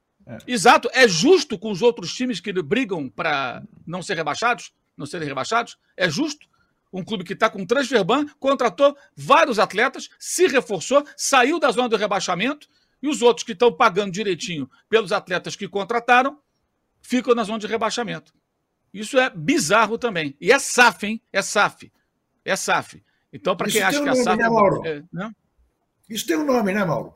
Exato. 0.46 0.88
É 0.92 1.08
justo 1.08 1.58
com 1.58 1.70
os 1.70 1.82
outros 1.82 2.14
times 2.14 2.40
que 2.40 2.52
brigam 2.62 3.08
para 3.08 3.62
não 3.86 4.02
ser 4.02 4.14
rebaixados, 4.14 4.72
não 4.96 5.06
serem 5.06 5.28
rebaixados? 5.28 5.78
É 5.96 6.08
justo? 6.08 6.48
Um 6.92 7.04
clube 7.04 7.24
que 7.24 7.34
está 7.34 7.48
com 7.48 7.64
transfer 7.64 8.02
ban, 8.02 8.26
contratou 8.38 8.96
vários 9.16 9.58
atletas, 9.60 10.08
se 10.18 10.48
reforçou, 10.48 11.04
saiu 11.16 11.60
da 11.60 11.70
zona 11.70 11.88
do 11.88 11.96
rebaixamento, 11.96 12.68
e 13.02 13.08
os 13.08 13.22
outros 13.22 13.44
que 13.44 13.52
estão 13.52 13.72
pagando 13.72 14.12
direitinho 14.12 14.68
pelos 14.88 15.12
atletas 15.12 15.54
que 15.54 15.68
contrataram, 15.68 16.38
ficam 17.00 17.34
na 17.34 17.44
zona 17.44 17.60
de 17.60 17.66
rebaixamento. 17.66 18.34
Isso 18.92 19.18
é 19.18 19.30
bizarro 19.30 19.96
também. 19.96 20.36
E 20.40 20.50
é 20.50 20.58
SAF, 20.58 21.06
hein? 21.06 21.22
É 21.32 21.40
SAF. 21.40 21.92
É 22.44 22.56
SAF. 22.56 23.02
Então, 23.32 23.56
para 23.56 23.68
quem 23.70 23.82
acha 23.82 24.00
um 24.00 24.04
que 24.04 24.08
a 24.08 24.12
nome, 24.12 24.24
SAF 24.24 24.38
né, 24.42 24.48
Mauro? 24.48 24.86
é, 24.86 25.02
né? 25.12 25.30
Isso 26.08 26.26
tem 26.26 26.36
um 26.36 26.44
nome, 26.44 26.72
né, 26.72 26.84
Mauro? 26.84 27.14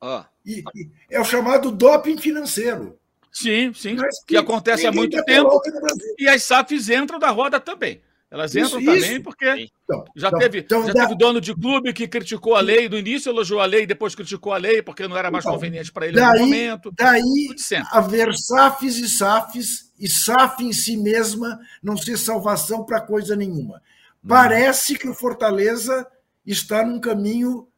Ah, 0.00 0.26
E- 0.46 0.62
e 0.74 0.90
é 1.10 1.20
o 1.20 1.24
chamado 1.24 1.70
doping 1.70 2.16
financeiro. 2.18 2.98
Sim, 3.32 3.72
sim. 3.74 3.94
Mas 3.96 4.22
Que 4.24 4.36
acontece 4.36 4.86
há 4.86 4.92
muito 4.92 5.22
tempo. 5.24 5.48
no 5.48 5.80
Brasil. 5.80 6.14
E 6.18 6.28
as 6.28 6.42
SAFs 6.44 6.88
entram 6.88 7.18
da 7.18 7.30
roda 7.30 7.58
também. 7.60 8.00
Elas 8.30 8.54
Isso, 8.54 8.78
entram 8.78 8.94
também 8.94 9.12
isso. 9.14 9.22
porque 9.22 9.46
Então, 9.84 10.04
já, 10.14 10.28
então, 10.28 10.38
teve, 10.38 10.58
então 10.58 10.86
já 10.86 10.92
dá- 10.92 11.00
teve 11.02 11.16
dono 11.16 11.40
de 11.40 11.54
clube 11.54 11.94
que 11.94 12.06
criticou 12.06 12.54
a 12.54 12.60
lei, 12.60 12.86
do 12.88 12.98
início 12.98 13.30
elogiou 13.30 13.58
a 13.60 13.64
lei, 13.64 13.86
depois 13.86 14.14
criticou 14.14 14.52
a 14.52 14.58
lei 14.58 14.82
porque 14.82 15.08
não 15.08 15.16
era 15.16 15.30
mais 15.30 15.44
Então, 15.44 15.54
conveniente 15.54 15.90
para 15.90 16.06
ele 16.06 16.20
no 16.20 16.26
daí, 16.26 16.40
momento. 16.40 16.92
daí 16.94 17.48
haver 17.90 18.34
SAFs 18.34 18.96
e 18.98 19.08
SAFs, 19.08 19.92
e 19.98 20.08
SAF 20.08 20.62
em 20.62 20.72
si 20.74 20.96
mesma 20.98 21.58
não 21.82 21.96
ser 21.96 22.18
salvação 22.18 22.84
para 22.84 23.00
coisa 23.00 23.34
nenhuma. 23.34 23.82
Parece 24.26 24.98
que 24.98 25.08
o 25.08 25.14
Fortaleza 25.14 26.06
está 26.44 26.84
num 26.84 27.00
caminho 27.00 27.68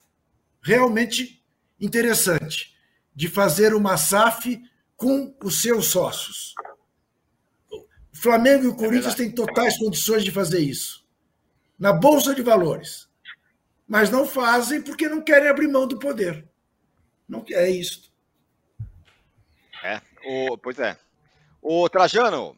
realmente 0.62 1.44
interessante 1.80 2.76
de 3.14 3.28
fazer 3.28 3.74
uma 3.74 3.96
SAF 3.96 4.62
com 4.96 5.34
os 5.42 5.62
seus 5.62 5.86
sócios. 5.86 6.54
O 7.70 7.86
Flamengo 8.12 8.64
e 8.64 8.68
o 8.68 8.76
Corinthians 8.76 9.14
têm 9.14 9.30
totais 9.30 9.78
condições 9.78 10.24
de 10.24 10.30
fazer 10.30 10.60
isso. 10.60 11.06
Na 11.78 11.92
Bolsa 11.92 12.34
de 12.34 12.42
Valores. 12.42 13.08
Mas 13.88 14.10
não 14.10 14.26
fazem 14.26 14.82
porque 14.82 15.08
não 15.08 15.22
querem 15.22 15.48
abrir 15.48 15.68
mão 15.68 15.86
do 15.86 15.98
poder. 15.98 16.46
Não 17.28 17.44
é 17.50 17.70
isso. 17.70 18.12
é. 19.82 20.02
O, 20.24 20.58
pois 20.58 20.78
é. 20.78 20.96
O 21.62 21.88
Trajano, 21.88 22.56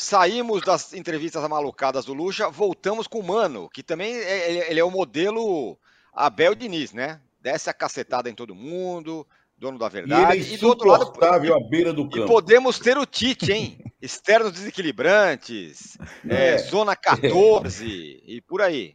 saímos 0.00 0.62
das 0.62 0.92
entrevistas 0.94 1.46
malucadas 1.48 2.04
do 2.04 2.12
Lucha, 2.14 2.48
voltamos 2.48 3.06
com 3.06 3.18
o 3.20 3.26
Mano, 3.26 3.68
que 3.68 3.82
também 3.82 4.14
é, 4.14 4.70
ele, 4.70 4.80
é 4.80 4.84
o 4.84 4.90
modelo 4.90 5.76
Abel 6.12 6.54
Diniz, 6.54 6.92
né? 6.92 7.20
Desce 7.40 7.70
a 7.70 7.74
cacetada 7.74 8.28
em 8.28 8.34
todo 8.34 8.54
mundo, 8.54 9.26
dono 9.56 9.78
da 9.78 9.86
E 9.86 9.88
ele 9.88 9.98
é 9.98 10.00
verdade. 10.06 10.54
E, 10.54 10.56
do 10.58 10.68
outro 10.68 10.88
lado, 10.88 11.12
à 11.24 11.38
beira 11.68 11.92
do 11.92 12.02
e 12.02 12.10
campo. 12.10 12.26
podemos 12.26 12.78
ter 12.78 12.98
o 12.98 13.06
Tite, 13.06 13.52
hein? 13.52 13.78
Externos 14.00 14.52
desequilibrantes, 14.52 15.98
é, 16.28 16.54
É. 16.54 16.58
zona 16.58 16.96
14 16.96 18.22
e 18.26 18.40
por 18.40 18.62
aí. 18.62 18.94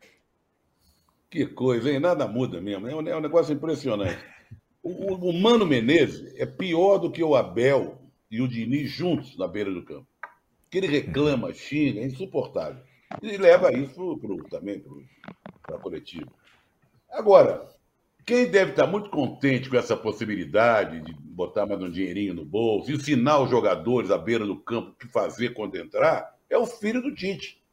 Que 1.29 1.45
coisa, 1.45 1.91
hein? 1.91 1.99
Nada 1.99 2.27
muda 2.27 2.59
mesmo. 2.61 2.87
É 2.87 2.95
um, 2.95 3.07
é 3.07 3.15
um 3.15 3.21
negócio 3.21 3.53
impressionante. 3.53 4.17
O, 4.81 5.13
o- 5.13 5.29
o 5.29 5.33
Mano 5.33 5.65
Menezes 5.65 6.33
é 6.37 6.45
pior 6.45 6.97
do 6.97 7.11
que 7.11 7.23
o 7.23 7.35
Abel 7.35 8.01
e 8.31 8.41
o 8.41 8.47
Diniz 8.47 8.89
juntos 8.89 9.37
na 9.37 9.47
beira 9.47 9.71
do 9.71 9.83
campo. 9.83 10.07
Que 10.75 10.79
ele 10.79 10.87
reclama, 10.87 11.53
xinga, 11.53 12.01
é 12.01 12.05
insuportável. 12.05 12.83
E 13.23 13.37
leva 13.37 13.71
isso 13.71 14.17
pro, 14.17 14.43
também 14.49 14.83
para 15.61 15.77
a 15.77 15.79
coletiva. 15.79 16.29
Agora, 17.09 17.65
quem 18.25 18.51
deve 18.51 18.71
estar 18.71 18.85
muito 18.85 19.09
contente 19.09 19.69
com 19.69 19.77
essa 19.77 19.95
possibilidade 19.95 20.99
de 20.99 21.13
botar 21.13 21.65
mais 21.65 21.81
um 21.81 21.89
dinheirinho 21.89 22.33
no 22.33 22.43
bolso, 22.43 22.91
ensinar 22.91 23.39
os 23.39 23.49
jogadores 23.49 24.11
à 24.11 24.17
beira 24.17 24.45
do 24.45 24.57
campo 24.57 24.89
o 24.89 24.95
que 24.95 25.07
fazer 25.07 25.53
quando 25.53 25.77
entrar, 25.77 26.35
é 26.49 26.57
o 26.57 26.65
filho 26.65 27.01
do 27.01 27.15
Tite. 27.15 27.63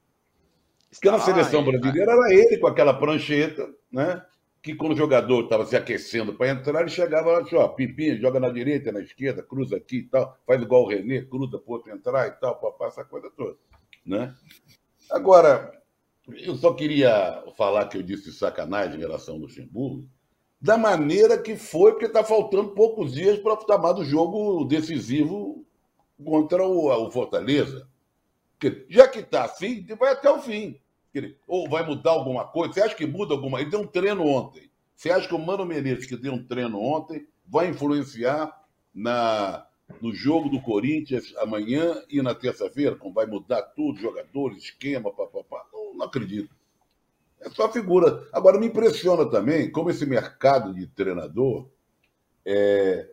Porque 0.93 1.11
na 1.11 1.17
Está- 1.17 1.33
seleção 1.33 1.63
Ah, 1.63 1.73
brasileira 1.73 2.13
era 2.13 2.33
ele 2.33 2.57
com 2.59 2.69
aquela 2.69 2.95
prancheta, 2.95 3.69
né? 3.91 4.25
Que 4.63 4.75
quando 4.75 4.93
o 4.93 4.97
jogador 4.97 5.45
estava 5.45 5.67
se 5.67 5.77
aquecendo 5.77 6.35
para 6.35 6.51
entrar, 6.51 6.81
ele 6.81 6.91
chegava 6.91 7.33
lá 7.33 7.45
e 7.51 7.55
ó, 7.57 7.69
Pimpinha, 7.69 8.17
joga 8.17 8.39
na 8.39 8.49
direita, 8.49 8.93
na 8.93 9.01
esquerda, 9.01 9.43
cruza 9.43 9.77
aqui 9.77 9.97
e 9.97 10.03
tal, 10.05 10.39
faz 10.47 10.63
igual 10.63 10.85
o 10.85 10.89
Renê, 10.89 11.23
cruza 11.23 11.59
para 11.59 11.75
outro 11.75 11.93
entrar 11.93 12.29
e 12.29 12.33
tal, 12.33 12.61
papá, 12.61 12.87
essa 12.87 13.05
coisa 13.05 13.29
toda. 13.37 13.57
Né? 14.07 14.33
Agora, 15.11 15.73
eu 16.29 16.55
só 16.55 16.73
queria 16.73 17.43
falar 17.57 17.89
que 17.89 17.99
eu 17.99 18.03
disse 18.03 18.33
sacanagem 18.33 18.97
em 18.97 19.01
relação 19.01 19.35
ao 19.35 19.41
Luxemburgo, 19.41 20.09
da 20.61 20.79
maneira 20.79 21.37
que 21.37 21.57
foi, 21.57 21.91
porque 21.91 22.07
está 22.07 22.23
faltando 22.23 22.71
poucos 22.71 23.13
dias 23.13 23.39
para 23.41 23.55
o 23.55 23.67
chamado 23.67 24.05
jogo 24.05 24.65
decisivo 24.65 25.67
contra 26.25 26.65
o, 26.65 26.87
o 26.87 27.11
Fortaleza. 27.11 27.89
Porque 28.53 28.87
já 28.89 29.09
que 29.09 29.19
está 29.19 29.45
assim, 29.45 29.85
vai 29.99 30.13
até 30.13 30.31
o 30.31 30.39
fim. 30.39 30.81
Ou 31.47 31.69
vai 31.69 31.85
mudar 31.85 32.11
alguma 32.11 32.45
coisa? 32.47 32.75
Você 32.75 32.83
acha 32.83 32.95
que 32.95 33.07
muda 33.07 33.35
alguma 33.35 33.61
Ele 33.61 33.71
deu 33.71 33.81
um 33.81 33.87
treino 33.87 34.27
ontem. 34.27 34.71
Você 34.95 35.11
acha 35.11 35.27
que 35.27 35.35
o 35.35 35.39
Mano 35.39 35.65
Menezes, 35.65 36.07
que 36.07 36.17
deu 36.17 36.33
um 36.33 36.43
treino 36.43 36.81
ontem, 36.81 37.27
vai 37.47 37.69
influenciar 37.69 38.65
na, 38.95 39.67
no 40.01 40.15
jogo 40.15 40.49
do 40.49 40.61
Corinthians 40.61 41.35
amanhã 41.39 42.03
e 42.09 42.23
na 42.23 42.35
terça-feira? 42.35 42.97
Como 42.97 43.13
vai 43.13 43.27
mudar 43.27 43.63
tudo, 43.63 43.99
jogadores, 43.99 44.65
esquema, 44.65 45.13
papapá? 45.13 45.67
Não, 45.73 45.95
não 45.95 46.07
acredito. 46.07 46.55
É 47.41 47.51
só 47.51 47.71
figura. 47.71 48.27
Agora, 48.33 48.59
me 48.59 48.67
impressiona 48.67 49.27
também 49.27 49.71
como 49.71 49.91
esse 49.91 50.07
mercado 50.07 50.73
de 50.73 50.87
treinador 50.87 51.69
é, 52.47 53.09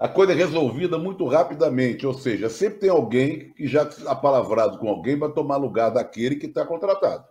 a 0.00 0.08
coisa 0.08 0.32
é 0.32 0.34
resolvida 0.34 0.98
muito 0.98 1.26
rapidamente. 1.26 2.06
Ou 2.06 2.14
seja, 2.14 2.48
sempre 2.48 2.80
tem 2.80 2.90
alguém 2.90 3.52
que 3.52 3.68
já 3.68 3.82
apalavrado 4.06 4.78
com 4.78 4.88
alguém 4.88 5.18
para 5.18 5.30
tomar 5.30 5.58
lugar 5.58 5.90
daquele 5.90 6.36
que 6.36 6.46
está 6.46 6.64
contratado. 6.64 7.26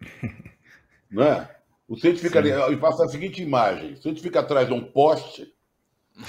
Não 1.10 1.24
é? 1.24 1.50
O 1.88 1.96
Centro 1.96 2.20
fica 2.20 2.38
ali, 2.38 2.50
e 2.50 2.76
passa 2.76 3.04
a 3.04 3.08
seguinte 3.08 3.42
imagem: 3.42 3.94
o 3.94 3.96
Centro 3.96 4.22
fica 4.22 4.40
atrás 4.40 4.68
de 4.68 4.72
um 4.72 4.82
poste, 4.82 5.52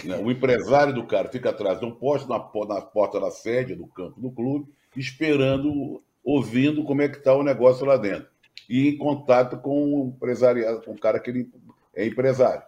né? 0.04 0.18
o 0.18 0.32
empresário 0.32 0.94
do 0.94 1.06
cara 1.06 1.30
fica 1.30 1.52
atrás 1.52 1.80
de 1.80 1.86
um 1.86 1.92
poste 1.92 2.28
na, 2.28 2.38
na 2.38 2.82
porta 2.82 3.20
da 3.20 3.30
sede 3.30 3.76
do 3.76 3.88
campo 3.88 4.20
do 4.20 4.32
clube, 4.32 4.68
esperando 4.98 6.04
ouvindo 6.24 6.84
como 6.84 7.04
é 7.04 7.08
que 7.08 7.18
está 7.18 7.34
o 7.36 7.44
negócio 7.44 7.86
lá 7.86 7.96
dentro. 7.96 8.28
E 8.68 8.90
em 8.90 8.98
contato 8.98 9.58
com 9.58 9.94
o 9.94 10.08
empresariado, 10.08 10.82
com 10.82 10.94
o 10.94 11.00
cara 11.00 11.20
que 11.20 11.30
ele 11.30 11.50
é 11.94 12.06
empresário. 12.08 12.64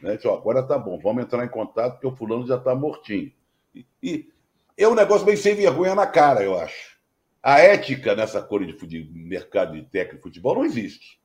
Né? 0.00 0.16
Diz, 0.16 0.24
ó, 0.26 0.34
agora 0.34 0.62
tá 0.62 0.78
bom, 0.78 0.98
vamos 0.98 1.24
entrar 1.24 1.44
em 1.44 1.48
contato, 1.48 1.94
porque 1.94 2.06
o 2.06 2.14
fulano 2.14 2.46
já 2.46 2.56
está 2.56 2.74
mortinho. 2.74 3.32
E, 3.74 3.86
e, 4.02 4.28
é 4.76 4.88
um 4.88 4.94
negócio 4.94 5.24
bem 5.26 5.36
sem 5.36 5.54
vergonha 5.54 5.94
na 5.94 6.06
cara, 6.06 6.42
eu 6.42 6.58
acho. 6.58 6.96
A 7.42 7.60
ética 7.60 8.14
nessa 8.14 8.42
cor 8.42 8.64
de, 8.64 8.72
de 8.86 9.10
mercado 9.12 9.74
de 9.74 9.82
técnico 9.82 10.28
de 10.28 10.40
futebol 10.40 10.56
não 10.56 10.64
existe. 10.64 11.18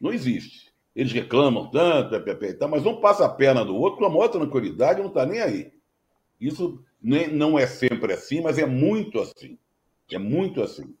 Não 0.00 0.12
existe. 0.12 0.72
Eles 0.94 1.12
reclamam 1.12 1.70
tanto, 1.70 2.14
mas 2.68 2.84
um 2.84 3.00
passa 3.00 3.24
a 3.24 3.28
perna 3.28 3.64
do 3.64 3.76
outro 3.76 3.98
com 3.98 4.06
a 4.06 4.10
maior 4.10 4.28
tranquilidade 4.28 5.00
não 5.00 5.08
está 5.08 5.24
nem 5.24 5.40
aí. 5.40 5.72
Isso 6.40 6.84
não 7.00 7.58
é 7.58 7.66
sempre 7.66 8.12
assim, 8.12 8.40
mas 8.40 8.58
é 8.58 8.66
muito 8.66 9.20
assim. 9.20 9.58
É 10.10 10.18
muito 10.18 10.62
assim. 10.62 10.94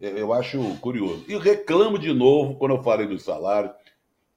É, 0.00 0.20
eu 0.20 0.32
acho 0.32 0.58
curioso. 0.80 1.24
E 1.28 1.36
reclamo 1.36 1.98
de 1.98 2.12
novo, 2.12 2.56
quando 2.56 2.74
eu 2.74 2.82
falei 2.82 3.06
dos 3.06 3.22
salários, 3.22 3.72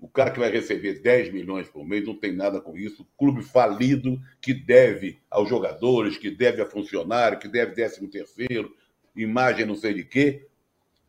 o 0.05 0.07
cara 0.07 0.29
que 0.29 0.39
vai 0.39 0.51
receber 0.51 1.01
10 1.01 1.33
milhões 1.33 1.67
por 1.67 1.83
mês 1.83 2.05
não 2.05 2.15
tem 2.15 2.31
nada 2.31 2.61
com 2.61 2.77
isso. 2.77 3.03
Clube 3.17 3.41
falido 3.41 4.21
que 4.39 4.53
deve 4.53 5.19
aos 5.31 5.49
jogadores, 5.49 6.15
que 6.15 6.29
deve 6.29 6.61
a 6.61 6.65
funcionário, 6.67 7.39
que 7.39 7.47
deve 7.47 7.73
13 7.73 8.07
terceiro, 8.07 8.71
imagem 9.15 9.65
não 9.65 9.73
sei 9.73 9.95
de 9.95 10.03
quê, 10.03 10.45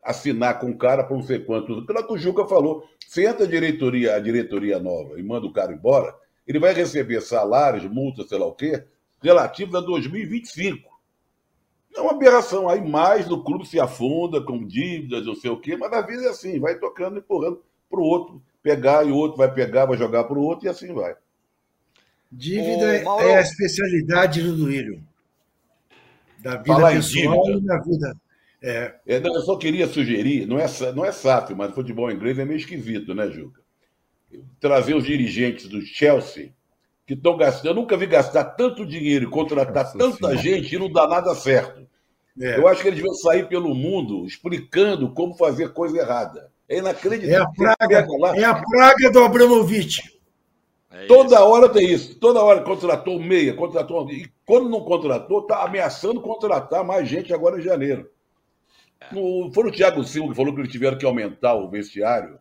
assinar 0.03 0.59
com 0.59 0.71
o 0.71 0.79
cara 0.79 1.05
por 1.05 1.19
não 1.19 1.23
sei 1.23 1.39
quanto. 1.41 1.85
Pelo 1.85 2.07
que 2.07 2.13
o 2.15 2.17
Juca 2.17 2.47
falou, 2.47 2.89
se 3.07 3.27
entra 3.27 3.45
a 3.45 3.49
diretoria, 3.49 4.17
a 4.17 4.19
diretoria 4.19 4.79
nova 4.79 5.21
e 5.21 5.23
manda 5.23 5.47
o 5.47 5.53
cara 5.53 5.75
embora, 5.75 6.17
ele 6.47 6.59
vai 6.59 6.73
receber 6.73 7.21
salários, 7.21 7.85
multas, 7.85 8.31
sei 8.31 8.39
lá 8.39 8.47
o 8.47 8.55
quê, 8.55 8.83
relativos 9.23 9.75
a 9.75 9.81
2025. 9.83 10.89
É 11.95 12.01
uma 12.01 12.13
aberração. 12.13 12.67
Aí 12.67 12.81
mais 12.81 13.29
do 13.29 13.45
clube 13.45 13.67
se 13.67 13.79
afunda 13.79 14.41
com 14.41 14.67
dívidas, 14.67 15.27
não 15.27 15.35
sei 15.35 15.51
o 15.51 15.61
quê, 15.61 15.77
mas 15.77 15.93
a 15.93 16.01
vida 16.01 16.23
é 16.25 16.29
assim, 16.31 16.59
vai 16.59 16.79
tocando, 16.79 17.19
empurrando 17.19 17.63
para 17.91 18.01
o 18.01 18.05
outro 18.05 18.43
pegar 18.67 19.07
e 19.07 19.13
o 19.13 19.15
outro 19.15 19.39
vai 19.39 19.53
pegar, 19.53 19.87
vai 19.87 19.97
jogar 19.97 20.25
para 20.25 20.37
o 20.37 20.43
outro 20.43 20.67
e 20.67 20.69
assim 20.69 20.93
vai. 20.93 21.15
Dívida 22.33 23.09
Ô, 23.09 23.21
é 23.21 23.37
a 23.37 23.41
especialidade 23.41 24.43
do 24.43 24.57
Duílio. 24.57 25.01
Da 26.41 26.57
vida 26.57 26.65
Falar 26.65 26.93
pessoal 26.93 27.49
e 27.49 27.61
da 27.65 27.79
vida. 27.81 28.17
É. 28.61 28.95
É, 29.07 29.21
não, 29.21 29.37
eu 29.37 29.43
só 29.43 29.57
queria 29.57 29.87
sugerir, 29.87 30.47
não 30.47 30.59
é, 30.59 30.67
não 30.93 31.05
é 31.05 31.13
SAF, 31.13 31.55
mas 31.55 31.73
futebol 31.73 32.11
inglês 32.11 32.37
é 32.41 32.45
meio 32.45 32.59
esquisito, 32.59 33.15
né, 33.15 33.31
Juca? 33.31 33.61
Trazer 34.59 34.95
os 34.95 35.05
dirigentes 35.05 35.69
do 35.69 35.81
Chelsea, 35.83 36.53
que 37.07 37.15
estão 37.15 37.37
gastando. 37.37 37.69
Eu 37.69 37.75
nunca 37.75 37.97
vi 37.97 38.07
gastar 38.07 38.45
tanto 38.45 38.85
dinheiro 38.85 39.27
e 39.27 39.31
contratar 39.31 39.85
Nossa 39.85 39.97
tanta 39.97 40.17
senhora. 40.17 40.37
gente 40.39 40.75
e 40.75 40.79
não 40.79 40.91
dar 40.91 41.07
nada 41.07 41.33
certo. 41.37 41.87
É. 42.41 42.59
Eu 42.59 42.67
acho 42.67 42.83
que 42.83 42.89
eles 42.89 42.99
deviam 42.99 43.15
sair 43.15 43.49
pelo 43.49 43.73
mundo 43.75 44.27
explicando 44.27 45.13
como 45.13 45.35
fazer 45.35 45.73
coisa 45.73 45.97
errada. 45.99 46.51
É 46.69 46.79
inacreditável. 46.79 47.37
É 47.37 47.43
a 47.43 47.75
praga, 47.77 48.07
é 48.37 48.45
a 48.45 48.55
praga 48.55 49.11
do 49.11 49.21
Abramovich. 49.21 50.17
É 50.91 51.07
toda 51.07 51.45
hora 51.45 51.69
tem 51.69 51.91
isso. 51.91 52.19
Toda 52.19 52.43
hora 52.43 52.63
contratou 52.63 53.21
meia, 53.21 53.55
contratou. 53.55 54.11
E 54.11 54.31
quando 54.45 54.69
não 54.69 54.81
contratou, 54.81 55.41
está 55.41 55.63
ameaçando 55.63 56.21
contratar 56.21 56.85
mais 56.85 57.09
gente 57.09 57.33
agora 57.33 57.59
em 57.59 57.63
janeiro. 57.63 58.11
No, 59.13 59.51
foi 59.53 59.69
o 59.69 59.73
Thiago 59.73 60.03
Silva 60.05 60.31
que 60.31 60.37
falou 60.37 60.55
que 60.55 60.61
eles 60.61 60.73
tiveram 60.73 60.99
que 60.99 61.07
aumentar 61.07 61.55
o 61.55 61.69
vestiário, 61.69 62.39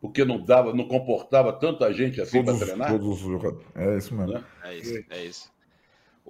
porque 0.00 0.24
não 0.24 0.44
dava, 0.44 0.72
não 0.72 0.86
comportava 0.86 1.52
tanta 1.52 1.92
gente 1.92 2.20
assim 2.20 2.44
para 2.44 2.56
treinar. 2.56 2.90
Todos 2.90 3.24
os 3.24 3.54
É 3.74 3.96
isso 3.96 4.14
mesmo. 4.14 4.34
Né? 4.34 4.44
É 4.64 4.76
isso, 4.76 5.04
é 5.10 5.24
isso. 5.24 5.57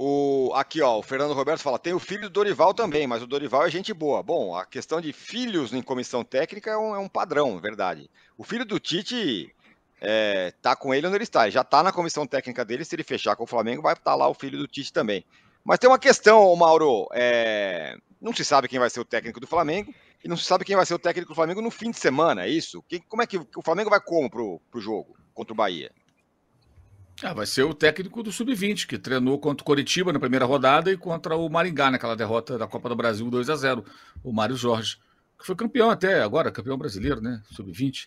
O, 0.01 0.53
aqui, 0.55 0.80
ó, 0.80 0.96
o 0.96 1.03
Fernando 1.03 1.34
Roberto 1.34 1.61
fala: 1.61 1.76
tem 1.76 1.92
o 1.92 1.99
filho 1.99 2.22
do 2.22 2.30
Dorival 2.30 2.72
também, 2.72 3.05
mas 3.05 3.20
o 3.20 3.26
Dorival 3.26 3.66
é 3.66 3.70
gente 3.70 3.92
boa. 3.92 4.22
Bom, 4.22 4.55
a 4.55 4.64
questão 4.64 5.01
de 5.01 5.12
filhos 5.12 5.72
em 5.72 5.82
comissão 5.82 6.22
técnica 6.22 6.70
é 6.70 6.76
um, 6.78 6.94
é 6.94 6.99
um 7.01 7.09
padrão, 7.09 7.59
verdade. 7.59 8.09
O 8.36 8.44
filho 8.44 8.64
do 8.64 8.78
Tite 8.78 9.53
é, 10.01 10.53
tá 10.62 10.76
com 10.76 10.94
ele 10.94 11.09
onde 11.09 11.16
ele 11.16 11.24
está. 11.24 11.42
Ele 11.42 11.51
já 11.51 11.64
tá 11.64 11.82
na 11.82 11.90
comissão 11.90 12.28
técnica 12.28 12.64
dele. 12.64 12.84
Se 12.84 12.94
ele 12.94 13.03
fechar 13.03 13.34
com 13.34 13.42
o 13.42 13.46
Flamengo, 13.46 13.82
vai 13.82 13.94
estar 13.94 14.12
tá 14.12 14.14
lá 14.14 14.28
o 14.28 14.34
filho 14.34 14.57
do 14.57 14.68
Tite 14.68 14.92
também. 14.92 15.24
Mas 15.64 15.80
tem 15.80 15.90
uma 15.90 15.99
questão, 15.99 16.55
Mauro. 16.55 17.09
É, 17.12 17.96
não 18.20 18.32
se 18.32 18.44
sabe 18.44 18.68
quem 18.68 18.78
vai 18.78 18.90
ser 18.90 19.01
o 19.01 19.05
técnico 19.05 19.40
do 19.40 19.49
Flamengo 19.49 19.92
e 20.24 20.28
não 20.28 20.36
se 20.36 20.44
sabe 20.44 20.64
quem 20.64 20.76
vai 20.76 20.86
ser 20.86 20.94
o 20.94 20.99
técnico 21.01 21.32
do 21.32 21.34
Flamengo 21.34 21.61
no 21.61 21.72
fim 21.72 21.90
de 21.90 21.99
semana, 21.99 22.44
é 22.44 22.49
isso? 22.49 22.84
Que, 22.88 23.01
como 23.01 23.20
é 23.20 23.26
que 23.26 23.36
o 23.36 23.62
Flamengo 23.64 23.90
vai 23.90 24.01
como 24.01 24.30
pro, 24.30 24.61
pro 24.70 24.80
jogo 24.80 25.16
contra 25.34 25.53
o 25.53 25.57
Bahia? 25.57 25.90
Ah, 27.23 27.33
vai 27.35 27.47
ser 27.47 27.64
o 27.64 27.75
técnico 27.75 28.23
do 28.23 28.31
Sub-20, 28.31 28.87
que 28.87 28.97
treinou 28.97 29.41
contra 29.41 29.62
o 29.62 29.64
Coritiba 29.64 30.12
na 30.12 30.21
primeira 30.21 30.45
rodada 30.45 30.93
e 30.93 30.97
contra 30.97 31.37
o 31.37 31.49
Maringá 31.49 31.91
naquela 31.91 32.14
derrota 32.14 32.57
da 32.57 32.66
Copa 32.69 32.89
do 32.89 32.95
Brasil 32.95 33.29
2 33.29 33.51
a 33.51 33.57
0 33.57 33.85
o 34.23 34.33
Mário 34.33 34.55
Jorge, 34.55 34.99
que 35.37 35.45
foi 35.45 35.57
campeão 35.57 35.91
até 35.91 36.23
agora, 36.23 36.53
campeão 36.53 36.79
brasileiro, 36.79 37.21
né? 37.21 37.43
Sub-20. 37.51 38.07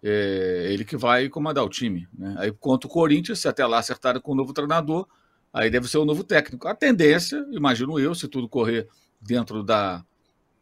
É 0.00 0.68
ele 0.70 0.84
que 0.84 0.96
vai 0.96 1.28
comandar 1.28 1.64
o 1.64 1.68
time. 1.68 2.06
Né? 2.16 2.36
Aí 2.38 2.52
contra 2.52 2.86
o 2.86 2.90
Corinthians, 2.90 3.40
se 3.40 3.48
até 3.48 3.66
lá 3.66 3.78
acertarem 3.78 4.20
com 4.20 4.32
o 4.32 4.34
novo 4.36 4.52
treinador, 4.52 5.08
aí 5.52 5.68
deve 5.68 5.88
ser 5.88 5.98
o 5.98 6.04
novo 6.04 6.22
técnico. 6.22 6.68
A 6.68 6.74
tendência, 6.76 7.44
imagino 7.50 7.98
eu, 7.98 8.14
se 8.14 8.28
tudo 8.28 8.48
correr 8.48 8.86
dentro 9.20 9.64
da, 9.64 10.04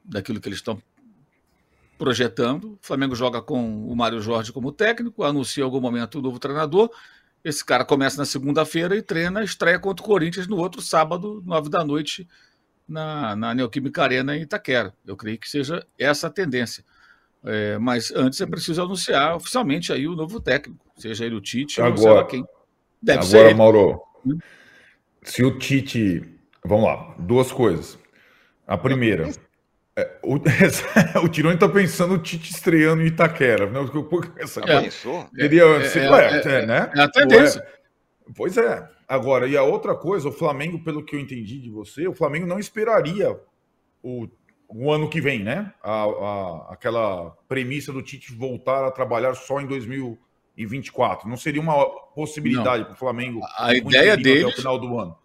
daquilo 0.02 0.40
que 0.40 0.48
eles 0.48 0.60
estão 0.60 0.80
projetando, 1.98 2.72
o 2.72 2.78
Flamengo 2.80 3.14
joga 3.14 3.42
com 3.42 3.86
o 3.86 3.94
Mário 3.94 4.20
Jorge 4.22 4.50
como 4.50 4.72
técnico, 4.72 5.24
anuncia 5.24 5.60
em 5.60 5.64
algum 5.64 5.80
momento 5.80 6.18
o 6.18 6.22
novo 6.22 6.38
treinador 6.38 6.90
esse 7.44 7.64
cara 7.64 7.84
começa 7.84 8.16
na 8.16 8.24
segunda-feira 8.24 8.96
e 8.96 9.02
treina, 9.02 9.42
estreia 9.42 9.78
contra 9.78 10.04
o 10.04 10.06
Corinthians 10.06 10.46
no 10.46 10.56
outro 10.56 10.80
sábado, 10.80 11.42
nove 11.44 11.68
da 11.68 11.84
noite, 11.84 12.28
na, 12.88 13.34
na 13.34 13.54
Neoquímica 13.54 14.02
Arena 14.02 14.36
em 14.36 14.42
Itaquera. 14.42 14.94
Eu 15.04 15.16
creio 15.16 15.38
que 15.38 15.48
seja 15.48 15.84
essa 15.98 16.28
a 16.28 16.30
tendência. 16.30 16.84
É, 17.44 17.76
mas 17.78 18.12
antes 18.12 18.40
é 18.40 18.46
preciso 18.46 18.80
anunciar 18.82 19.34
oficialmente 19.34 19.92
aí 19.92 20.06
o 20.06 20.14
novo 20.14 20.40
técnico, 20.40 20.86
seja 20.96 21.24
ele 21.24 21.34
o 21.34 21.40
Tite 21.40 21.80
agora, 21.80 21.92
ou 21.92 21.98
sei 21.98 22.12
lá 22.12 22.24
quem. 22.24 22.44
Deve 23.02 23.18
agora, 23.18 23.30
ser. 23.30 23.38
Agora, 23.38 23.54
Mauro, 23.56 24.02
hum? 24.24 24.38
se 25.22 25.44
o 25.44 25.58
Tite. 25.58 26.22
Vamos 26.64 26.84
lá, 26.84 27.16
duas 27.18 27.50
coisas. 27.50 27.98
A 28.64 28.78
primeira, 28.78 29.28
é, 29.96 30.18
o, 30.22 30.36
o 31.22 31.28
Tironi 31.28 31.54
está 31.54 31.68
pensando 31.68 32.14
o 32.14 32.18
Tite 32.18 32.50
estreando 32.50 33.02
em 33.02 33.06
Itaquera. 33.06 33.68
Né? 33.68 33.78
Essa, 34.38 34.60
é, 34.60 34.82
pensou? 34.82 35.28
Seria, 35.34 35.62
é, 35.62 35.66
é, 35.66 36.48
é, 36.48 36.62
é, 36.62 36.66
né? 36.66 36.90
é 36.94 37.00
a 37.00 37.08
tendência. 37.10 37.66
pois 38.34 38.56
é. 38.56 38.88
Agora, 39.06 39.46
e 39.46 39.56
a 39.56 39.62
outra 39.62 39.94
coisa, 39.94 40.28
o 40.28 40.32
Flamengo, 40.32 40.82
pelo 40.82 41.04
que 41.04 41.14
eu 41.14 41.20
entendi 41.20 41.60
de 41.60 41.70
você, 41.70 42.08
o 42.08 42.14
Flamengo 42.14 42.46
não 42.46 42.58
esperaria 42.58 43.38
o, 44.02 44.26
o 44.66 44.90
ano 44.90 45.10
que 45.10 45.20
vem, 45.20 45.42
né? 45.42 45.70
A, 45.82 46.04
a, 46.04 46.72
aquela 46.72 47.30
premissa 47.46 47.92
do 47.92 48.00
Tite 48.00 48.34
voltar 48.34 48.86
a 48.86 48.90
trabalhar 48.90 49.34
só 49.34 49.60
em 49.60 49.66
2024. 49.66 51.28
Não 51.28 51.36
seria 51.36 51.60
uma 51.60 51.84
possibilidade 52.14 52.86
para 52.86 52.94
o 52.94 52.96
Flamengo 52.96 53.40
a 53.58 53.74
ideia 53.74 54.16
dele 54.16 54.44
até 54.44 54.54
o 54.54 54.56
final 54.56 54.78
do 54.78 54.98
ano. 54.98 55.21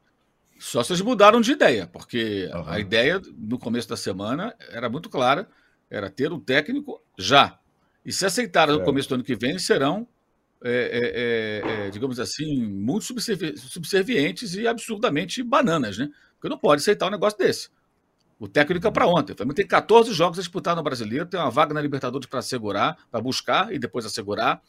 Só 0.59 0.81
eles 0.81 1.01
mudaram 1.01 1.41
de 1.41 1.51
ideia, 1.51 1.87
porque 1.87 2.49
uhum. 2.53 2.63
a 2.67 2.79
ideia 2.79 3.21
no 3.37 3.57
começo 3.59 3.87
da 3.87 3.97
semana 3.97 4.55
era 4.69 4.89
muito 4.89 5.09
clara, 5.09 5.47
era 5.89 6.09
ter 6.09 6.31
um 6.31 6.39
técnico 6.39 7.01
já. 7.17 7.59
E 8.05 8.11
se 8.11 8.25
aceitaram 8.25 8.77
no 8.77 8.83
começo 8.83 9.09
do 9.09 9.15
ano 9.15 9.23
que 9.23 9.35
vem, 9.35 9.59
serão, 9.59 10.07
é, 10.63 10.71
é, 10.71 11.71
é, 11.73 11.87
é 11.87 11.89
digamos 11.89 12.19
assim, 12.19 12.65
muito 12.65 13.05
subservientes 13.57 14.55
e 14.55 14.67
absurdamente 14.67 15.43
bananas, 15.43 15.97
né? 15.97 16.09
Porque 16.33 16.49
não 16.49 16.57
pode 16.57 16.81
aceitar 16.81 17.07
um 17.07 17.11
negócio 17.11 17.37
desse. 17.37 17.69
O 18.39 18.47
técnico 18.47 18.87
é 18.87 18.91
para 18.91 19.07
ontem. 19.07 19.33
O 19.33 19.35
Flamengo 19.35 19.55
tem 19.55 19.65
14 19.67 20.13
jogos 20.13 20.37
a 20.37 20.41
disputar 20.41 20.75
no 20.75 20.83
Brasileiro, 20.83 21.25
tem 21.25 21.39
uma 21.39 21.49
vaga 21.49 21.73
na 21.73 21.81
Libertadores 21.81 22.27
para 22.27 22.39
assegurar, 22.39 22.97
para 23.09 23.19
buscar 23.19 23.73
e 23.73 23.79
depois 23.79 24.05
assegurar. 24.05 24.61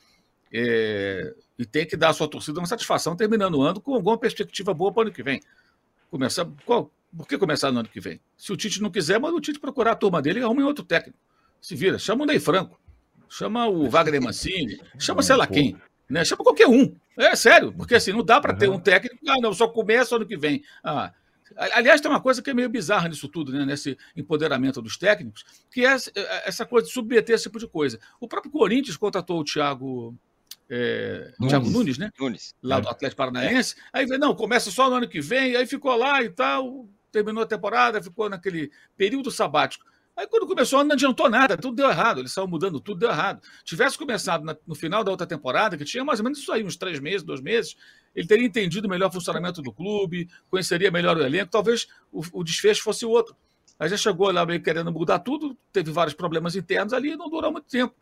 É, 0.51 1.35
e 1.59 1.67
tem 1.67 1.87
que 1.87 1.97
dar 1.97 2.09
à 2.09 2.13
sua 2.15 2.27
torcida 2.27 2.59
uma 2.59 2.67
satisfação 2.67 3.15
terminando 3.15 3.57
o 3.57 3.63
ano 3.63 3.81
com 3.81 3.95
alguma 3.95 4.17
perspectiva 4.17 4.73
boa 4.73 4.91
para 4.91 5.01
o 5.01 5.03
ano 5.03 5.13
que 5.13 5.23
vem. 5.23 5.41
Começar. 6.11 6.47
Qual, 6.65 6.91
por 7.17 7.27
que 7.27 7.39
começar 7.39 7.71
no 7.71 7.81
ano 7.81 7.89
que 7.89 8.01
vem? 8.01 8.21
Se 8.37 8.53
o 8.53 8.57
Tite 8.57 8.83
não 8.83 8.91
quiser, 8.91 9.19
manda 9.19 9.37
o 9.37 9.41
Tite 9.41 9.59
procurar 9.59 9.93
a 9.93 9.97
turma 9.97 10.23
dele 10.23 10.41
e 10.41 10.43
arruma 10.43 10.65
outro 10.65 10.85
técnico. 10.85 11.19
Se 11.61 11.75
vira. 11.75 11.99
Chama 11.99 12.25
o 12.25 12.27
Ney 12.27 12.39
Franco. 12.39 12.81
Chama 13.29 13.67
o 13.67 13.89
Wagner 13.89 14.23
Mancini. 14.23 14.81
Chama 14.99 15.23
sei 15.23 15.37
lá 15.37 15.47
quem. 15.47 15.77
Né? 16.09 16.25
Chama 16.25 16.43
qualquer 16.43 16.67
um. 16.67 16.95
É 17.17 17.35
sério. 17.37 17.73
Porque 17.73 17.95
assim, 17.95 18.13
não 18.13 18.25
dá 18.25 18.41
para 18.41 18.55
ter 18.55 18.69
um 18.69 18.79
técnico. 18.79 19.17
Ah, 19.29 19.37
não, 19.41 19.53
só 19.53 19.69
começa 19.69 20.17
ano 20.17 20.27
que 20.27 20.37
vem. 20.37 20.63
Ah, 20.83 21.13
Aliás, 21.57 22.01
tem 22.01 22.11
uma 22.11 22.21
coisa 22.21 22.43
que 22.43 22.51
é 22.51 22.55
meio 22.55 22.69
bizarra 22.69 23.09
nisso 23.09 23.29
tudo, 23.29 23.53
né? 23.53 23.65
nesse 23.65 23.97
empoderamento 24.17 24.83
dos 24.83 24.97
técnicos, 24.97 25.45
que 25.71 25.85
é 25.85 25.97
essa 26.45 26.67
coisa 26.67 26.87
de 26.87 26.93
submeter 26.93 27.35
esse 27.35 27.45
tipo 27.45 27.59
de 27.59 27.67
coisa. 27.67 27.99
O 28.21 28.29
próprio 28.29 28.53
Corinthians 28.53 28.97
contratou 28.97 29.41
o 29.41 29.45
Thiago 29.45 30.17
é, 30.71 31.33
Nunes. 31.39 31.51
Thiago 31.51 31.71
Nunes, 31.71 31.99
né? 31.99 32.11
Nunes. 32.19 32.55
Lá 32.63 32.79
é. 32.79 32.81
do 32.81 32.89
Atlético 32.89 33.17
Paranaense. 33.17 33.75
Aí, 33.93 34.07
não, 34.07 34.35
começa 34.35 34.71
só 34.71 34.89
no 34.91 34.97
ano 34.97 35.09
que 35.09 35.21
vem, 35.21 35.57
aí 35.57 35.67
ficou 35.67 35.97
lá 35.97 36.23
e 36.23 36.29
tal, 36.29 36.89
terminou 37.11 37.43
a 37.43 37.47
temporada, 37.47 38.03
ficou 38.03 38.29
naquele 38.29 38.71
período 38.97 39.31
sabático. 39.31 39.85
Aí 40.19 40.27
quando 40.27 40.49
começou, 40.49 40.83
não 40.83 40.95
adiantou 40.95 41.31
nada, 41.31 41.57
tudo 41.57 41.77
deu 41.77 41.89
errado, 41.89 42.19
eles 42.19 42.33
estavam 42.33 42.51
mudando, 42.51 42.81
tudo 42.81 42.99
deu 42.99 43.09
errado. 43.09 43.41
Tivesse 43.63 43.97
começado 43.97 44.45
na, 44.45 44.57
no 44.67 44.75
final 44.75 45.05
da 45.05 45.13
outra 45.13 45.25
temporada, 45.25 45.77
que 45.77 45.85
tinha 45.85 46.05
mais 46.05 46.19
ou 46.19 46.25
menos 46.25 46.41
isso 46.41 46.51
aí, 46.51 46.65
uns 46.65 46.77
três 46.77 46.99
meses, 46.99 47.23
dois 47.23 47.41
meses, 47.41 47.77
ele 48.17 48.27
teria 48.27 48.45
entendido 48.45 48.89
melhor 48.89 49.11
o 49.11 49.13
funcionamento 49.13 49.63
do 49.63 49.73
clube, 49.73 50.29
conheceria 50.51 50.91
melhor 50.91 51.17
o 51.17 51.23
elenco, 51.23 51.53
talvez 51.53 51.87
o, 52.11 52.21
o 52.33 52.43
desfecho 52.43 52.83
fosse 52.83 53.07
outro. 53.07 53.37
Aí 53.79 53.89
já 53.89 53.97
chegou 53.97 54.33
lá 54.33 54.45
meio 54.45 54.61
querendo 54.61 54.91
mudar 54.91 55.21
tudo, 55.21 55.57
teve 55.73 55.93
vários 55.93 56.15
problemas 56.15 56.57
internos 56.57 56.93
ali 56.93 57.13
e 57.13 57.17
não 57.17 57.31
durou 57.31 57.53
muito 57.53 57.69
tempo. 57.69 57.95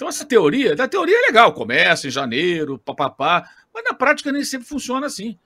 Então, 0.00 0.08
essa 0.08 0.24
teoria, 0.24 0.74
da 0.74 0.88
teoria 0.88 1.14
é 1.14 1.26
legal, 1.26 1.52
começa 1.52 2.08
em 2.08 2.10
janeiro, 2.10 2.78
papapá, 2.78 3.46
mas 3.70 3.84
na 3.84 3.92
prática 3.92 4.32
nem 4.32 4.42
sempre 4.42 4.66
funciona 4.66 5.06
assim. 5.06 5.38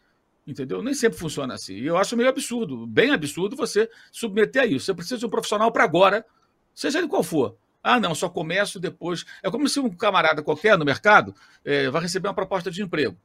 Entendeu? 0.46 0.80
Nem 0.80 0.94
sempre 0.94 1.18
funciona 1.18 1.54
assim. 1.54 1.74
E 1.74 1.86
eu 1.86 1.96
acho 1.96 2.16
meio 2.16 2.28
absurdo, 2.28 2.86
bem 2.86 3.10
absurdo 3.10 3.56
você 3.56 3.90
submeter 4.12 4.62
a 4.62 4.64
isso. 4.66 4.86
Você 4.86 4.94
precisa 4.94 5.18
de 5.18 5.26
um 5.26 5.28
profissional 5.28 5.72
para 5.72 5.82
agora, 5.82 6.24
seja 6.72 6.98
ele 6.98 7.08
qual 7.08 7.24
for. 7.24 7.56
Ah, 7.82 7.98
não, 7.98 8.14
só 8.14 8.28
começo 8.28 8.78
depois. 8.78 9.24
É 9.42 9.50
como 9.50 9.68
se 9.68 9.80
um 9.80 9.90
camarada 9.90 10.40
qualquer 10.40 10.78
no 10.78 10.84
mercado 10.84 11.34
é, 11.64 11.90
vai 11.90 12.02
receber 12.02 12.28
uma 12.28 12.34
proposta 12.34 12.70
de 12.70 12.80
emprego. 12.80 13.16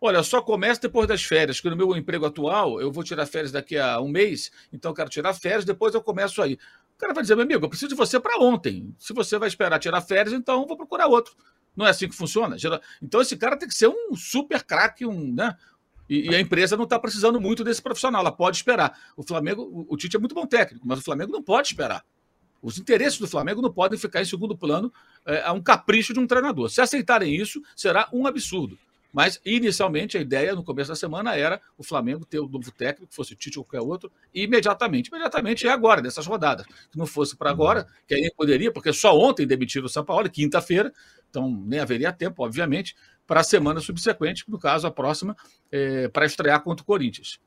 Olha, 0.00 0.22
só 0.22 0.40
começo 0.40 0.80
depois 0.80 1.06
das 1.06 1.22
férias, 1.22 1.60
que 1.60 1.68
no 1.68 1.76
meu 1.76 1.94
emprego 1.98 2.24
atual 2.24 2.80
eu 2.80 2.90
vou 2.90 3.04
tirar 3.04 3.26
férias 3.26 3.52
daqui 3.52 3.76
a 3.76 4.00
um 4.00 4.08
mês, 4.08 4.50
então 4.72 4.92
eu 4.92 4.94
quero 4.94 5.10
tirar 5.10 5.34
férias, 5.34 5.66
depois 5.66 5.92
eu 5.92 6.00
começo 6.00 6.40
aí. 6.40 6.58
O 6.98 7.00
cara 7.00 7.14
vai 7.14 7.22
dizer, 7.22 7.36
meu 7.36 7.44
amigo, 7.44 7.64
eu 7.64 7.68
preciso 7.68 7.90
de 7.90 7.94
você 7.94 8.18
para 8.18 8.42
ontem. 8.42 8.92
Se 8.98 9.12
você 9.12 9.38
vai 9.38 9.46
esperar 9.46 9.78
tirar 9.78 10.00
férias, 10.00 10.34
então 10.34 10.66
vou 10.66 10.76
procurar 10.76 11.06
outro. 11.06 11.32
Não 11.76 11.86
é 11.86 11.90
assim 11.90 12.08
que 12.08 12.14
funciona? 12.16 12.56
Então 13.00 13.20
esse 13.20 13.36
cara 13.36 13.56
tem 13.56 13.68
que 13.68 13.74
ser 13.74 13.86
um 13.86 14.16
super 14.16 14.64
craque, 14.64 15.06
um, 15.06 15.32
né? 15.32 15.56
E, 16.08 16.30
e, 16.30 16.34
a 16.34 16.40
empresa 16.40 16.76
não 16.76 16.82
está 16.82 16.98
precisando 16.98 17.40
muito 17.40 17.62
desse 17.62 17.80
profissional, 17.80 18.20
ela 18.20 18.32
pode 18.32 18.56
esperar. 18.56 18.98
O 19.16 19.22
Flamengo, 19.22 19.62
o, 19.62 19.94
o 19.94 19.96
Tite 19.96 20.16
é 20.16 20.18
muito 20.18 20.34
bom 20.34 20.44
técnico, 20.44 20.84
mas 20.88 20.98
o 20.98 21.02
Flamengo 21.02 21.30
não 21.30 21.42
pode 21.42 21.68
esperar. 21.68 22.04
Os 22.60 22.78
interesses 22.78 23.20
do 23.20 23.28
Flamengo 23.28 23.62
não 23.62 23.72
podem 23.72 23.96
ficar 23.96 24.20
em 24.20 24.24
segundo 24.24 24.58
plano 24.58 24.92
é, 25.24 25.42
a 25.42 25.52
um 25.52 25.62
capricho 25.62 26.12
de 26.12 26.18
um 26.18 26.26
treinador. 26.26 26.68
Se 26.68 26.80
aceitarem 26.80 27.36
isso, 27.36 27.62
será 27.76 28.08
um 28.12 28.26
absurdo. 28.26 28.76
Mas, 29.12 29.40
inicialmente, 29.44 30.18
a 30.18 30.20
ideia 30.20 30.54
no 30.54 30.62
começo 30.62 30.90
da 30.90 30.96
semana 30.96 31.34
era 31.34 31.60
o 31.76 31.82
Flamengo 31.82 32.24
ter 32.24 32.38
o 32.40 32.48
novo 32.48 32.70
técnico, 32.70 33.12
fosse 33.12 33.32
o 33.32 33.36
Tite 33.36 33.58
ou 33.58 33.64
qualquer 33.64 33.86
outro, 33.86 34.12
imediatamente. 34.34 35.08
Imediatamente 35.08 35.66
é 35.66 35.70
agora, 35.70 36.02
nessas 36.02 36.26
rodadas. 36.26 36.66
Que 36.90 36.98
não 36.98 37.06
fosse 37.06 37.36
para 37.36 37.50
agora, 37.50 37.86
que 38.06 38.14
aí 38.14 38.30
poderia, 38.36 38.70
porque 38.72 38.92
só 38.92 39.18
ontem 39.18 39.46
demitiram 39.46 39.86
o 39.86 39.88
São 39.88 40.04
Paulo, 40.04 40.28
quinta-feira, 40.28 40.92
então 41.30 41.50
nem 41.50 41.80
haveria 41.80 42.12
tempo, 42.12 42.44
obviamente, 42.44 42.94
para 43.26 43.40
a 43.40 43.44
semana 43.44 43.80
subsequente, 43.80 44.44
no 44.48 44.58
caso, 44.58 44.86
a 44.86 44.90
próxima, 44.90 45.36
é, 45.72 46.08
para 46.08 46.26
estrear 46.26 46.62
contra 46.62 46.82
o 46.82 46.86
Corinthians. 46.86 47.38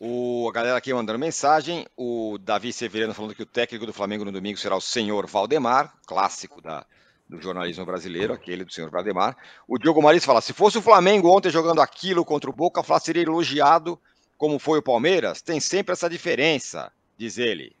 O, 0.00 0.48
a 0.48 0.52
galera 0.52 0.76
aqui 0.76 0.92
mandando 0.92 1.18
mensagem, 1.18 1.86
o 1.96 2.36
Davi 2.38 2.72
Severino 2.72 3.14
falando 3.14 3.36
que 3.36 3.42
o 3.44 3.46
técnico 3.46 3.86
do 3.86 3.92
Flamengo 3.92 4.24
no 4.24 4.32
domingo 4.32 4.58
será 4.58 4.74
o 4.74 4.80
senhor 4.80 5.28
Valdemar, 5.28 5.94
clássico 6.04 6.60
da, 6.60 6.84
do 7.32 7.42
jornalismo 7.42 7.84
brasileiro, 7.86 8.32
aquele 8.32 8.64
do 8.64 8.72
senhor 8.72 8.90
Valdemar. 8.90 9.36
O 9.66 9.78
Diogo 9.78 10.02
Maris 10.02 10.24
fala: 10.24 10.40
se 10.40 10.52
fosse 10.52 10.78
o 10.78 10.82
Flamengo 10.82 11.34
ontem 11.34 11.50
jogando 11.50 11.80
aquilo 11.80 12.24
contra 12.24 12.50
o 12.50 12.52
Boca, 12.52 12.82
Flá 12.82 13.00
seria 13.00 13.22
elogiado 13.22 13.98
como 14.36 14.58
foi 14.58 14.80
o 14.80 14.82
Palmeiras? 14.82 15.40
Tem 15.40 15.60
sempre 15.60 15.92
essa 15.92 16.10
diferença, 16.10 16.92
diz 17.16 17.38
ele. 17.38 17.74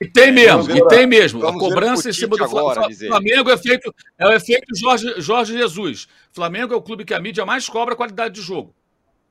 E 0.00 0.08
tem 0.08 0.32
mesmo, 0.32 0.76
e 0.76 0.88
tem 0.88 1.06
mesmo. 1.06 1.46
A 1.46 1.52
cobrança 1.52 2.10
em 2.10 2.12
cima 2.12 2.36
do 2.36 2.44
agora, 2.44 2.88
Flamengo 2.92 3.50
é 3.50 3.56
feito, 3.56 3.94
é 4.18 4.26
o 4.26 4.32
efeito 4.32 4.66
Jorge, 4.76 5.14
Jorge 5.18 5.56
Jesus. 5.56 6.08
Flamengo 6.32 6.74
é 6.74 6.76
o 6.76 6.82
clube 6.82 7.04
que 7.04 7.14
a 7.14 7.20
mídia 7.20 7.46
mais 7.46 7.68
cobra 7.68 7.94
a 7.94 7.96
qualidade 7.96 8.34
de 8.34 8.42
jogo. 8.42 8.74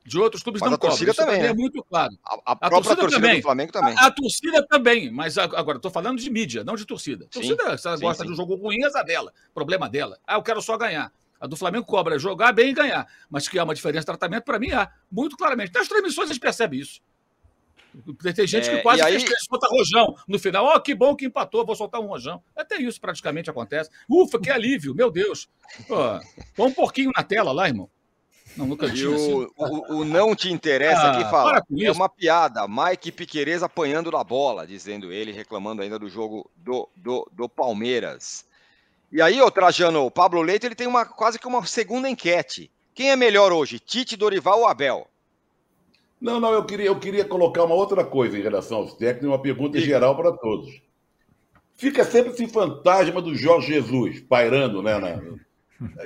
De 0.04 0.18
outros 0.18 0.42
clubes 0.42 0.60
mas 0.60 0.70
não 0.70 0.74
a 0.74 0.78
torcida 0.78 1.14
cobram. 1.14 1.32
também, 1.32 1.48
é 1.48 1.54
muito 1.54 1.82
claro. 1.84 2.12
A, 2.24 2.34
a, 2.34 2.52
a 2.52 2.70
torcida, 2.70 2.96
torcida 2.96 3.20
também. 3.20 3.36
do 3.36 3.42
Flamengo 3.42 3.72
também. 3.72 3.94
A, 3.96 4.06
a, 4.06 4.10
torcida 4.10 4.66
também, 4.66 5.10
mas 5.12 5.38
agora 5.38 5.78
estou 5.78 5.92
falando 5.92 6.18
de 6.18 6.28
mídia, 6.28 6.64
não 6.64 6.74
de 6.74 6.84
torcida. 6.84 7.26
A 7.26 7.28
torcida, 7.28 7.78
se 7.78 7.86
ela 7.86 7.96
sim, 7.96 8.02
gosta 8.02 8.22
sim. 8.22 8.26
de 8.26 8.32
um 8.32 8.36
jogo 8.36 8.56
ruim, 8.56 8.78
é 8.82 9.04
dela. 9.04 9.32
Problema 9.54 9.88
dela. 9.88 10.18
Ah, 10.26 10.34
eu 10.34 10.42
quero 10.42 10.60
só 10.60 10.76
ganhar. 10.76 11.12
A 11.40 11.46
do 11.46 11.56
Flamengo 11.56 11.84
cobra 11.84 12.18
jogar 12.18 12.52
bem 12.52 12.70
e 12.70 12.72
ganhar. 12.72 13.06
Mas 13.30 13.48
que 13.48 13.58
há 13.58 13.64
uma 13.64 13.74
diferença 13.74 14.00
de 14.00 14.06
tratamento, 14.06 14.44
para 14.44 14.58
mim 14.58 14.72
há. 14.72 14.90
Muito 15.10 15.36
claramente. 15.36 15.72
Nas 15.72 15.88
transmissões 15.88 16.30
a 16.30 16.32
gente 16.32 16.42
percebe 16.42 16.80
isso. 16.80 17.00
Tem 18.34 18.46
gente 18.46 18.70
é, 18.70 18.76
que 18.76 18.82
quase 18.82 19.02
aí... 19.02 19.20
fez 19.20 19.44
solta 19.48 19.68
rojão 19.68 20.16
no 20.26 20.38
final. 20.38 20.64
Ó, 20.64 20.76
oh, 20.76 20.80
que 20.80 20.94
bom 20.94 21.14
que 21.14 21.26
empatou, 21.26 21.64
vou 21.64 21.76
soltar 21.76 22.00
um 22.00 22.06
rojão. 22.06 22.42
Até 22.56 22.76
isso 22.76 23.00
praticamente 23.00 23.50
acontece. 23.50 23.90
Ufa, 24.08 24.40
que 24.40 24.50
alívio, 24.50 24.94
meu 24.94 25.10
Deus. 25.10 25.48
Pô, 25.86 25.96
põe 26.56 26.68
um 26.68 26.72
pouquinho 26.72 27.10
na 27.14 27.22
tela 27.22 27.52
lá, 27.52 27.68
irmão. 27.68 27.90
Não, 28.56 28.66
nunca 28.66 28.90
tinha. 28.90 29.10
O, 29.10 29.14
assim. 29.14 29.48
o, 29.56 29.96
o, 29.96 30.04
não 30.04 30.34
te 30.34 30.52
interessa 30.52 31.02
ah, 31.02 31.10
aqui 31.12 31.30
fala. 31.30 31.62
É 31.80 31.90
uma 31.90 32.08
piada. 32.08 32.66
Mike 32.68 33.12
Piquerez 33.12 33.62
apanhando 33.62 34.10
na 34.10 34.22
bola, 34.22 34.66
dizendo 34.66 35.12
ele, 35.12 35.32
reclamando 35.32 35.82
ainda 35.82 35.98
do 35.98 36.08
jogo 36.08 36.50
do, 36.56 36.88
do, 36.96 37.28
do 37.32 37.48
Palmeiras. 37.48 38.44
E 39.10 39.20
aí, 39.20 39.40
o 39.40 39.50
Trajano, 39.50 40.06
o 40.06 40.10
Pablo 40.10 40.40
Leite, 40.40 40.66
ele 40.66 40.74
tem 40.74 40.86
uma, 40.86 41.04
quase 41.04 41.38
que 41.38 41.46
uma 41.46 41.64
segunda 41.66 42.08
enquete. 42.08 42.70
Quem 42.94 43.10
é 43.10 43.16
melhor 43.16 43.52
hoje, 43.52 43.78
Tite, 43.78 44.16
Dorival 44.16 44.60
ou 44.60 44.68
Abel? 44.68 45.06
Não, 46.20 46.38
não, 46.38 46.52
eu 46.52 46.64
queria, 46.64 46.86
eu 46.86 46.98
queria 46.98 47.24
colocar 47.24 47.64
uma 47.64 47.74
outra 47.74 48.04
coisa 48.04 48.38
em 48.38 48.42
relação 48.42 48.78
aos 48.78 48.94
técnicos, 48.94 49.28
uma 49.28 49.42
pergunta 49.42 49.78
Sim. 49.78 49.84
geral 49.84 50.16
para 50.16 50.32
todos. 50.32 50.80
Fica 51.74 52.04
sempre 52.04 52.32
esse 52.32 52.46
fantasma 52.46 53.20
do 53.20 53.34
Jorge 53.34 53.72
Jesus 53.72 54.20
pairando, 54.20 54.82
né? 54.82 54.98
Na, 54.98 55.20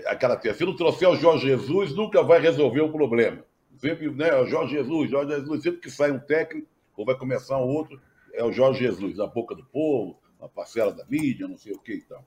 aquela 0.06 0.40
se 0.40 0.64
não 0.64 0.76
trouxer 0.76 1.08
o 1.08 1.16
Jorge 1.16 1.46
Jesus, 1.46 1.94
nunca 1.94 2.22
vai 2.22 2.40
resolver 2.40 2.80
o 2.80 2.92
problema. 2.92 3.44
Sempre, 3.76 4.10
né? 4.10 4.34
O 4.36 4.46
Jorge 4.46 4.74
Jesus, 4.74 5.10
Jorge 5.10 5.32
Jesus, 5.32 5.62
sempre 5.62 5.80
que 5.80 5.90
sai 5.90 6.10
um 6.10 6.18
técnico, 6.18 6.66
ou 6.96 7.04
vai 7.04 7.14
começar 7.14 7.58
um 7.58 7.68
outro, 7.68 8.00
é 8.32 8.42
o 8.44 8.52
Jorge 8.52 8.80
Jesus, 8.80 9.20
a 9.20 9.26
boca 9.26 9.54
do 9.54 9.64
povo, 9.64 10.18
a 10.40 10.48
parcela 10.48 10.92
da 10.92 11.04
mídia, 11.06 11.46
não 11.46 11.56
sei 11.56 11.72
o 11.72 11.78
que 11.78 11.94
e 11.94 12.02
tal. 12.02 12.24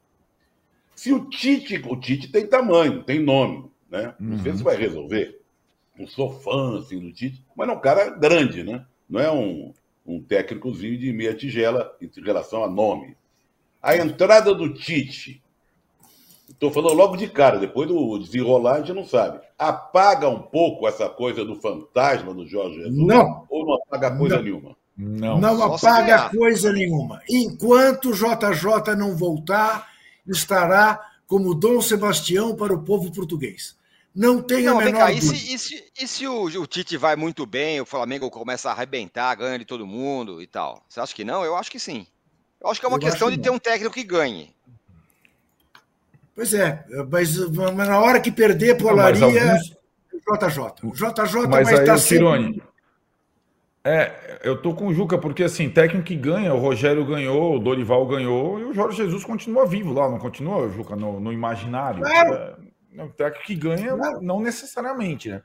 Se 0.96 1.14
o 1.14 1.30
Tite, 1.30 1.82
o 1.88 1.96
Tite 1.96 2.32
tem 2.32 2.46
tamanho, 2.46 3.04
tem 3.04 3.20
nome, 3.20 3.72
né? 3.90 4.14
Não 4.20 4.38
sei 4.40 4.52
se 4.52 4.58
uhum. 4.60 4.64
vai 4.66 4.76
resolver. 4.76 5.40
Não 5.98 6.08
sou 6.08 6.32
fã 6.40 6.80
assim, 6.80 7.00
do 7.00 7.12
Tite, 7.12 7.44
mas 7.56 7.68
é 7.70 7.72
um 7.72 7.80
cara 7.80 8.10
grande, 8.10 8.64
né? 8.64 8.86
Não 9.10 9.20
é 9.20 9.32
um, 9.32 9.74
um 10.06 10.22
técnicozinho 10.22 10.98
de 10.98 11.12
meia 11.14 11.34
tigela 11.34 11.96
em 12.02 12.10
relação 12.22 12.64
a 12.64 12.70
nome. 12.70 13.16
A 13.82 13.96
entrada 13.96 14.54
do 14.54 14.74
Tite 14.74 15.42
Estou 16.50 16.72
falando 16.72 16.94
logo 16.94 17.16
de 17.16 17.28
cara, 17.28 17.58
depois 17.58 17.88
do 17.88 18.20
desenrolar 18.20 18.76
a 18.76 18.80
gente 18.80 18.94
não 18.94 19.06
sabe. 19.06 19.40
Apaga 19.58 20.28
um 20.28 20.42
pouco 20.42 20.88
essa 20.88 21.08
coisa 21.08 21.46
do 21.46 21.56
fantasma 21.56 22.34
do 22.34 22.46
Jorge 22.48 22.78
Jesus? 22.78 22.96
Não. 22.96 23.46
Ou 23.50 23.66
não 23.66 23.76
apaga 23.76 24.18
coisa 24.18 24.36
não. 24.38 24.44
nenhuma? 24.44 24.76
Não, 24.98 25.40
não 25.40 25.64
apaga 25.64 26.30
coisa 26.30 26.74
nenhuma. 26.74 27.22
Enquanto 27.30 28.10
o 28.10 28.14
JJ 28.14 28.96
não 28.98 29.16
voltar, 29.16 29.88
estará 30.28 31.00
como 31.26 31.56
Dom 31.56 31.82
Sebastião 31.82 32.56
para 32.56 32.74
o 32.74 32.84
povo 32.84 33.12
português. 33.12 33.78
Não 34.14 34.42
tem 34.42 34.64
não, 34.64 34.80
a 34.80 34.84
menor 34.84 35.00
cá, 35.00 35.12
e 35.12 35.22
se, 35.22 35.54
e 35.54 35.58
se, 35.58 35.92
e 35.98 36.08
se 36.08 36.28
o, 36.28 36.46
o, 36.46 36.68
Tite 36.68 36.98
vai 36.98 37.16
muito 37.16 37.46
bem, 37.46 37.80
o 37.80 37.86
Flamengo 37.86 38.30
começa 38.30 38.70
a 38.70 38.74
arrebentar, 38.74 39.36
ganha 39.36 39.60
de 39.60 39.64
todo 39.64 39.86
mundo 39.86 40.42
e 40.42 40.48
tal? 40.48 40.84
Você 40.90 41.00
acha 41.00 41.16
que 41.16 41.24
não? 41.24 41.46
Eu 41.46 41.56
acho 41.56 41.72
que 41.72 41.80
sim. 41.80 42.08
Eu 42.60 42.70
acho 42.70 42.80
que 42.80 42.86
é 42.86 42.90
uma 42.90 42.98
Eu 42.98 43.02
questão 43.02 43.32
de 43.32 43.38
ter 43.38 43.52
um 43.52 43.60
técnico 43.60 43.94
que 43.94 44.04
ganhe. 44.04 44.54
Pois 46.40 46.54
é, 46.54 46.86
mas, 47.12 47.36
mas 47.76 47.86
na 47.90 48.00
hora 48.00 48.18
que 48.18 48.32
perder, 48.32 48.78
polaria 48.78 49.26
alguns... 49.26 49.78
JJ. 50.14 50.88
O 50.88 50.94
JJ 50.94 51.48
mas 51.50 51.70
vai 51.70 51.80
estar 51.82 51.98
sempre... 51.98 52.64
É, 53.84 54.40
eu 54.42 54.62
tô 54.62 54.74
com 54.74 54.88
o 54.88 54.94
Juca, 54.94 55.18
porque 55.18 55.44
assim, 55.44 55.70
técnico 55.70 56.06
que 56.06 56.16
ganha, 56.16 56.54
o 56.54 56.58
Rogério 56.58 57.06
ganhou, 57.06 57.58
o 57.58 57.60
Dorival 57.60 58.08
ganhou, 58.08 58.58
e 58.58 58.64
o 58.64 58.74
Jorge 58.74 59.04
Jesus 59.04 59.26
continua 59.26 59.66
vivo 59.66 59.92
lá, 59.92 60.10
não 60.10 60.18
continua, 60.18 60.70
Juca, 60.70 60.96
no, 60.96 61.20
no 61.20 61.34
imaginário. 61.34 62.04
Claro. 62.04 62.56
É, 62.96 63.04
o 63.04 63.10
técnico 63.10 63.46
que 63.46 63.56
ganha, 63.56 63.98
claro. 63.98 64.22
não 64.22 64.40
necessariamente, 64.40 65.32
né? 65.32 65.42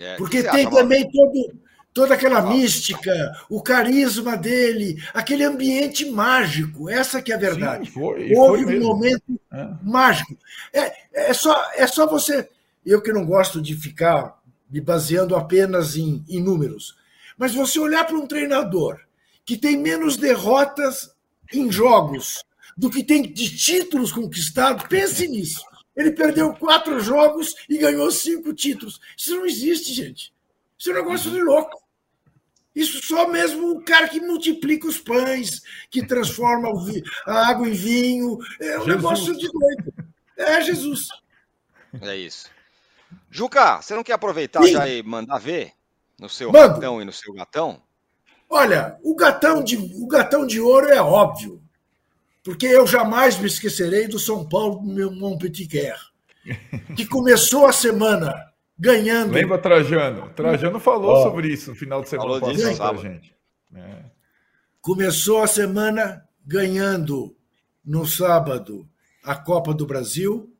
É, 0.00 0.16
porque 0.16 0.42
tem 0.42 0.68
também 0.68 1.08
todo, 1.08 1.56
toda 1.92 2.14
aquela 2.14 2.42
mística, 2.42 3.12
o 3.48 3.62
carisma 3.62 4.36
dele, 4.36 5.02
aquele 5.12 5.44
ambiente 5.44 6.10
mágico. 6.10 6.88
Essa 6.88 7.20
que 7.20 7.32
é 7.32 7.34
a 7.34 7.38
verdade. 7.38 7.86
Sim, 7.86 7.92
foi, 7.92 8.34
Houve 8.34 8.64
foi 8.64 8.78
um 8.78 8.82
momento 8.82 9.40
é. 9.52 9.68
mágico. 9.82 10.36
É, 10.72 10.92
é, 11.12 11.34
só, 11.34 11.70
é 11.74 11.86
só 11.86 12.06
você. 12.06 12.48
Eu 12.84 13.00
que 13.02 13.12
não 13.12 13.24
gosto 13.24 13.60
de 13.60 13.74
ficar 13.74 14.40
me 14.70 14.80
baseando 14.80 15.36
apenas 15.36 15.96
em, 15.96 16.24
em 16.28 16.42
números, 16.42 16.96
mas 17.36 17.54
você 17.54 17.78
olhar 17.78 18.04
para 18.06 18.16
um 18.16 18.26
treinador 18.26 18.98
que 19.44 19.56
tem 19.56 19.76
menos 19.76 20.16
derrotas 20.16 21.14
em 21.52 21.70
jogos 21.70 22.42
do 22.76 22.88
que 22.88 23.04
tem 23.04 23.22
de 23.22 23.54
títulos 23.54 24.10
conquistados, 24.10 24.86
pense 24.88 25.28
nisso. 25.28 25.62
Ele 25.94 26.10
perdeu 26.10 26.54
quatro 26.54 26.98
jogos 27.00 27.54
e 27.68 27.76
ganhou 27.76 28.10
cinco 28.10 28.54
títulos. 28.54 28.98
Isso 29.16 29.36
não 29.36 29.44
existe, 29.44 29.92
gente. 29.92 30.32
Isso 30.78 30.90
é 30.90 30.94
um 30.94 30.96
negócio 30.96 31.30
de 31.30 31.42
louco. 31.42 31.81
Isso 32.74 33.06
só 33.06 33.28
mesmo 33.28 33.70
o 33.70 33.82
cara 33.82 34.08
que 34.08 34.20
multiplica 34.20 34.88
os 34.88 34.98
pães, 34.98 35.62
que 35.90 36.06
transforma 36.06 36.68
a 37.26 37.48
água 37.48 37.68
em 37.68 37.72
vinho. 37.72 38.38
É 38.58 38.78
um 38.78 38.84
Jesus. 38.84 38.86
negócio 38.86 39.36
de 39.36 39.48
doido. 39.50 39.94
É 40.36 40.60
Jesus. 40.62 41.08
É 42.00 42.16
isso. 42.16 42.50
Juca, 43.30 43.80
você 43.80 43.94
não 43.94 44.02
quer 44.02 44.14
aproveitar 44.14 44.62
Sim. 44.62 44.72
já 44.72 44.88
e 44.88 45.02
mandar 45.02 45.38
ver 45.38 45.72
no 46.18 46.28
seu 46.28 46.50
Mando. 46.50 46.74
ratão 46.74 47.02
e 47.02 47.04
no 47.04 47.12
seu 47.12 47.32
gatão? 47.34 47.82
Olha, 48.48 48.98
o 49.02 49.14
gatão, 49.14 49.62
de, 49.62 49.76
o 49.76 50.06
gatão 50.06 50.46
de 50.46 50.60
ouro 50.60 50.88
é 50.88 51.00
óbvio, 51.00 51.62
porque 52.42 52.66
eu 52.66 52.86
jamais 52.86 53.38
me 53.38 53.46
esquecerei 53.46 54.06
do 54.06 54.18
São 54.18 54.46
Paulo 54.46 54.82
meu 54.82 55.10
Montpellier, 55.10 55.96
que 56.94 57.06
começou 57.06 57.66
a 57.66 57.72
semana 57.72 58.51
ganhando. 58.78 59.32
Lembra 59.32 59.58
Trajano? 59.58 60.30
Trajano 60.30 60.80
falou 60.80 61.18
oh. 61.18 61.22
sobre 61.22 61.48
isso 61.48 61.70
no 61.70 61.76
final 61.76 62.02
de 62.02 62.08
semana 62.08 62.40
passado 62.40 63.00
pra 63.00 63.10
gente. 63.10 63.34
É. 63.74 64.04
Começou 64.80 65.42
a 65.42 65.46
semana 65.46 66.24
ganhando 66.44 67.36
no 67.84 68.06
sábado 68.06 68.88
a 69.22 69.34
Copa 69.34 69.72
do 69.72 69.86
Brasil. 69.86 70.52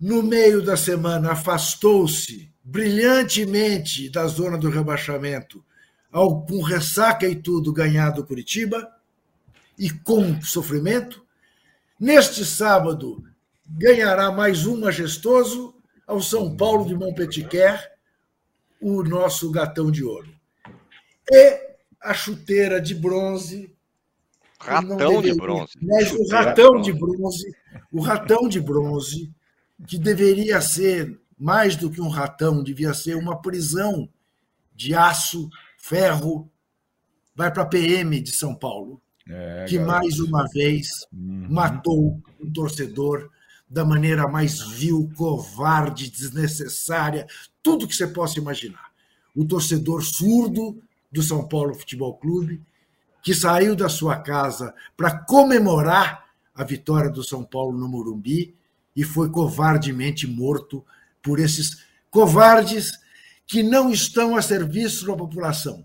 No 0.00 0.22
meio 0.22 0.62
da 0.62 0.76
semana 0.76 1.32
afastou-se 1.32 2.52
brilhantemente 2.62 4.08
da 4.08 4.26
zona 4.26 4.56
do 4.56 4.70
rebaixamento, 4.70 5.64
ao, 6.10 6.44
com 6.46 6.62
ressaca 6.62 7.26
e 7.28 7.36
tudo 7.36 7.72
ganhado 7.72 8.24
Curitiba 8.24 8.88
e 9.78 9.90
com 9.90 10.40
sofrimento. 10.40 11.24
Neste 11.98 12.44
sábado 12.44 13.24
ganhará 13.66 14.30
mais 14.30 14.66
um 14.66 14.80
majestoso 14.80 15.73
ao 16.06 16.20
São 16.20 16.56
Paulo 16.56 16.86
de 16.86 16.94
Montpetitquer, 16.94 17.92
o 18.80 19.02
nosso 19.02 19.50
gatão 19.50 19.90
de 19.90 20.04
ouro. 20.04 20.28
E 21.30 21.60
a 22.00 22.12
chuteira 22.12 22.80
de 22.80 22.94
bronze. 22.94 23.74
Ratão 24.60 24.96
deveria, 24.96 25.32
de 25.32 25.38
bronze. 25.38 25.72
Mas 25.82 26.12
o 26.12 26.28
ratão 26.28 26.80
de 26.80 26.92
bronze, 26.92 27.56
o 27.90 28.00
ratão 28.00 28.48
de 28.48 28.60
bronze, 28.60 29.32
que 29.86 29.98
deveria 29.98 30.60
ser 30.60 31.18
mais 31.38 31.76
do 31.76 31.90
que 31.90 32.00
um 32.00 32.08
ratão, 32.08 32.62
devia 32.62 32.94
ser 32.94 33.16
uma 33.16 33.40
prisão 33.40 34.08
de 34.74 34.94
aço, 34.94 35.48
ferro, 35.78 36.50
vai 37.34 37.52
para 37.52 37.62
a 37.62 37.66
PM 37.66 38.20
de 38.20 38.32
São 38.32 38.54
Paulo, 38.54 39.00
é, 39.28 39.64
que 39.68 39.78
mais 39.78 40.20
uma 40.20 40.46
vez 40.52 40.88
uhum. 41.12 41.46
matou 41.50 42.20
um 42.40 42.52
torcedor 42.52 43.30
da 43.74 43.84
maneira 43.84 44.28
mais 44.28 44.60
vil, 44.60 45.10
covarde, 45.16 46.08
desnecessária, 46.08 47.26
tudo 47.60 47.88
que 47.88 47.96
você 47.96 48.06
possa 48.06 48.38
imaginar. 48.38 48.92
O 49.34 49.44
torcedor 49.44 50.00
surdo 50.04 50.80
do 51.10 51.20
São 51.20 51.48
Paulo 51.48 51.74
Futebol 51.74 52.16
Clube, 52.16 52.62
que 53.20 53.34
saiu 53.34 53.74
da 53.74 53.88
sua 53.88 54.16
casa 54.16 54.72
para 54.96 55.18
comemorar 55.18 56.24
a 56.54 56.62
vitória 56.62 57.10
do 57.10 57.24
São 57.24 57.42
Paulo 57.42 57.76
no 57.76 57.88
Morumbi 57.88 58.54
e 58.94 59.02
foi 59.02 59.28
covardemente 59.28 60.24
morto 60.24 60.84
por 61.20 61.40
esses 61.40 61.84
covardes 62.12 62.92
que 63.44 63.60
não 63.60 63.90
estão 63.90 64.36
a 64.36 64.42
serviço 64.42 65.04
da 65.04 65.16
população, 65.16 65.84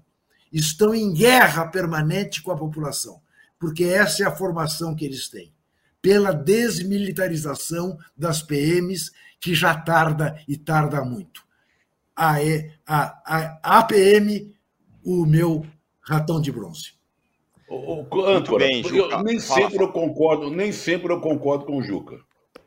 estão 0.54 0.94
em 0.94 1.12
guerra 1.12 1.66
permanente 1.66 2.40
com 2.44 2.52
a 2.52 2.58
população, 2.58 3.20
porque 3.58 3.86
essa 3.86 4.22
é 4.22 4.28
a 4.28 4.36
formação 4.36 4.96
que 4.96 5.06
eles 5.06 5.28
têm 5.28 5.52
pela 6.02 6.32
desmilitarização 6.32 7.98
das 8.16 8.42
PMs, 8.42 9.12
que 9.40 9.54
já 9.54 9.76
tarda 9.76 10.42
e 10.48 10.58
tarda 10.58 11.04
muito. 11.04 11.44
A, 12.16 12.36
a, 12.86 13.60
a 13.64 13.80
APM, 13.80 14.54
o 15.04 15.26
meu 15.26 15.66
ratão 16.02 16.42
de 16.42 16.52
bronze. 16.52 16.94
O, 17.70 18.02
o, 18.02 18.26
âncora, 18.26 18.66
bem, 18.66 18.84
Juca, 18.84 19.22
nem 19.24 19.40
fala, 19.40 19.62
sempre 19.62 19.78
fala. 19.78 19.90
eu 19.90 19.94
concordo, 19.94 20.50
nem 20.50 20.72
sempre 20.72 21.14
eu 21.14 21.22
concordo 21.22 21.66
com 21.66 21.78
o 21.78 21.84
Juca. 21.84 22.20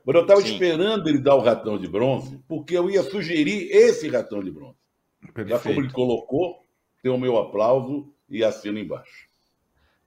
Mas 0.05 0.15
eu 0.15 0.23
estava 0.23 0.41
esperando 0.41 1.09
ele 1.09 1.19
dar 1.19 1.35
o 1.35 1.41
ratão 1.41 1.79
de 1.79 1.89
bronze, 1.89 2.39
porque 2.49 2.77
eu 2.77 2.89
ia 2.89 3.03
sugerir 3.03 3.69
esse 3.71 4.09
ratão 4.09 4.43
de 4.43 4.51
bronze. 4.51 4.79
Perfeito. 5.21 5.49
Já 5.49 5.59
como 5.59 5.81
ele 5.81 5.93
colocou, 5.93 6.67
tem 7.03 7.11
o 7.11 7.19
meu 7.19 7.37
aplauso 7.37 8.13
e 8.29 8.43
assino 8.43 8.79
embaixo. 8.79 9.29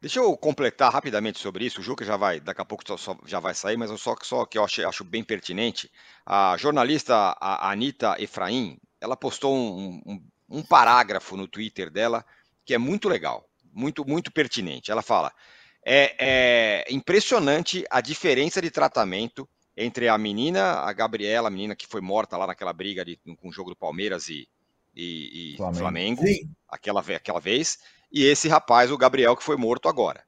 Deixa 0.01 0.19
eu 0.19 0.35
completar 0.37 0.91
rapidamente 0.91 1.39
sobre 1.39 1.65
isso. 1.65 1.79
O 1.79 1.83
Juca 1.83 2.05
já 2.05 2.15
vai, 2.15 2.39
daqui 2.39 2.61
a 2.61 2.65
pouco 2.65 2.83
só, 2.97 3.17
já 3.25 3.39
vai 3.39 3.53
sair, 3.53 3.77
mas 3.77 3.89
eu 3.89 3.97
só, 3.97 4.15
só 4.21 4.45
que 4.45 4.57
eu 4.57 4.63
acho, 4.63 4.87
acho 4.87 5.03
bem 5.03 5.23
pertinente. 5.23 5.91
A 6.25 6.55
jornalista 6.57 7.35
a 7.39 7.71
Anitta 7.71 8.15
Efraim, 8.19 8.77
ela 8.99 9.17
postou 9.17 9.55
um, 9.55 10.01
um, 10.05 10.21
um 10.49 10.63
parágrafo 10.63 11.35
no 11.35 11.47
Twitter 11.47 11.89
dela 11.89 12.25
que 12.63 12.73
é 12.73 12.77
muito 12.77 13.07
legal, 13.07 13.47
muito, 13.73 14.05
muito 14.05 14.31
pertinente. 14.31 14.91
Ela 14.91 15.01
fala: 15.01 15.31
é, 15.85 16.15
é 16.19 16.93
impressionante 16.93 17.85
a 17.89 18.01
diferença 18.01 18.61
de 18.61 18.71
tratamento 18.71 19.47
entre 19.77 20.07
a 20.07 20.17
menina, 20.17 20.79
a 20.79 20.91
Gabriela, 20.93 21.47
a 21.47 21.51
menina 21.51 21.75
que 21.75 21.87
foi 21.87 22.01
morta 22.01 22.37
lá 22.37 22.47
naquela 22.47 22.73
briga 22.73 23.03
de, 23.03 23.17
com 23.17 23.49
o 23.49 23.51
jogo 23.51 23.69
do 23.69 23.75
Palmeiras 23.75 24.29
e, 24.29 24.47
e, 24.95 25.53
e 25.53 25.57
Flamengo, 25.57 26.21
Flamengo 26.21 26.21
aquela, 26.67 27.01
aquela 27.01 27.39
vez, 27.39 27.77
e 28.11 28.23
esse 28.23 28.47
rapaz, 28.47 28.91
o 28.91 28.97
Gabriel, 28.97 29.35
que 29.35 29.43
foi 29.43 29.57
morto 29.57 29.87
agora. 29.87 30.23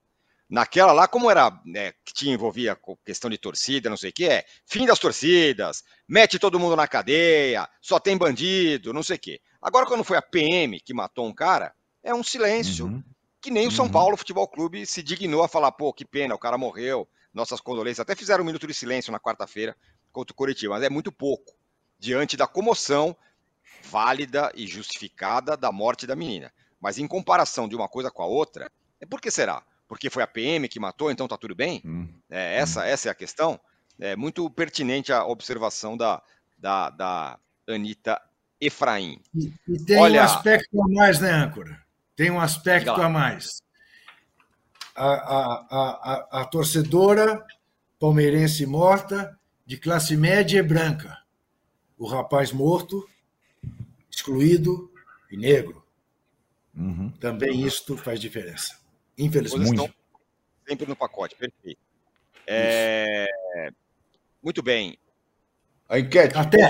Naquela 0.49 0.93
lá, 0.93 1.07
como 1.07 1.29
era, 1.29 1.51
né, 1.65 1.91
que 2.05 2.13
tinha 2.13 2.33
envolvia 2.33 2.77
questão 3.05 3.29
de 3.29 3.37
torcida, 3.37 3.89
não 3.89 3.97
sei 3.97 4.11
o 4.11 4.13
que, 4.13 4.25
é 4.25 4.45
fim 4.65 4.85
das 4.85 4.97
torcidas, 4.97 5.83
mete 6.07 6.39
todo 6.39 6.59
mundo 6.59 6.75
na 6.75 6.87
cadeia, 6.87 7.67
só 7.81 7.99
tem 7.99 8.17
bandido, 8.17 8.93
não 8.93 9.03
sei 9.03 9.17
o 9.17 9.19
que. 9.19 9.41
Agora, 9.61 9.85
quando 9.85 10.05
foi 10.05 10.17
a 10.17 10.21
PM 10.21 10.79
que 10.79 10.93
matou 10.93 11.27
um 11.27 11.33
cara, 11.33 11.73
é 12.01 12.13
um 12.13 12.23
silêncio. 12.23 12.85
Uhum. 12.85 13.03
Que 13.41 13.51
nem 13.51 13.67
o 13.67 13.71
São 13.71 13.85
uhum. 13.85 13.91
Paulo 13.91 14.17
Futebol 14.17 14.47
Clube 14.47 14.85
se 14.85 15.03
dignou 15.03 15.43
a 15.43 15.47
falar, 15.47 15.71
pô, 15.71 15.93
que 15.93 16.05
pena, 16.05 16.33
o 16.33 16.39
cara 16.39 16.57
morreu, 16.57 17.07
nossas 17.33 17.59
condolências. 17.59 17.99
Até 17.99 18.15
fizeram 18.15 18.43
um 18.43 18.47
minuto 18.47 18.65
de 18.65 18.73
silêncio 18.73 19.11
na 19.11 19.19
quarta-feira 19.19 19.75
contra 20.11 20.33
o 20.33 20.35
Curitiba, 20.35 20.75
mas 20.75 20.83
é 20.83 20.89
muito 20.89 21.11
pouco 21.11 21.53
diante 21.99 22.37
da 22.37 22.47
comoção 22.47 23.15
válida 23.83 24.51
e 24.55 24.65
justificada 24.65 25.55
da 25.55 25.71
morte 25.71 26.07
da 26.07 26.15
menina. 26.15 26.51
Mas 26.79 26.97
em 26.97 27.07
comparação 27.07 27.67
de 27.67 27.75
uma 27.75 27.87
coisa 27.87 28.11
com 28.11 28.21
a 28.21 28.27
outra, 28.27 28.71
é 28.99 29.05
por 29.05 29.19
que 29.19 29.31
será? 29.31 29.63
Porque 29.87 30.09
foi 30.09 30.23
a 30.23 30.27
PM 30.27 30.67
que 30.67 30.79
matou, 30.79 31.09
então 31.09 31.27
tá 31.27 31.37
tudo 31.37 31.55
bem? 31.55 31.81
Hum. 31.85 32.07
É, 32.29 32.57
essa, 32.57 32.81
hum. 32.81 32.83
essa 32.83 33.09
é 33.09 33.11
a 33.11 33.15
questão. 33.15 33.59
É 33.99 34.15
muito 34.15 34.49
pertinente 34.49 35.11
a 35.11 35.25
observação 35.25 35.97
da, 35.97 36.21
da, 36.57 36.89
da 36.89 37.39
Anitta 37.67 38.21
Efraim. 38.59 39.21
E, 39.33 39.53
e 39.67 39.79
tem 39.85 39.97
Olha... 39.97 40.21
um 40.21 40.25
aspecto 40.25 40.81
a 40.81 40.87
mais, 40.87 41.19
né, 41.19 41.31
âncora? 41.31 41.81
Tem 42.15 42.31
um 42.31 42.39
aspecto 42.39 42.89
a 42.89 43.09
mais. 43.09 43.61
A, 44.95 45.05
a, 45.05 45.67
a, 45.69 46.41
a, 46.41 46.45
torcedora 46.45 47.45
palmeirense 47.99 48.65
morta, 48.65 49.37
de 49.65 49.77
classe 49.77 50.17
média 50.17 50.59
e 50.59 50.63
branca. 50.63 51.17
O 51.97 52.07
rapaz 52.07 52.51
morto, 52.51 53.07
excluído 54.09 54.91
e 55.31 55.37
negro. 55.37 55.83
Uhum. 56.77 57.09
Também 57.19 57.65
isto 57.65 57.97
faz 57.97 58.19
diferença. 58.19 58.77
Infelizmente. 59.17 59.93
Sempre 60.67 60.85
no 60.85 60.95
pacote, 60.95 61.35
perfeito. 61.35 61.79
É... 62.45 63.25
Muito 64.43 64.61
bem. 64.61 64.97
A 65.89 65.97
enquete. 65.97 66.37
Até. 66.37 66.69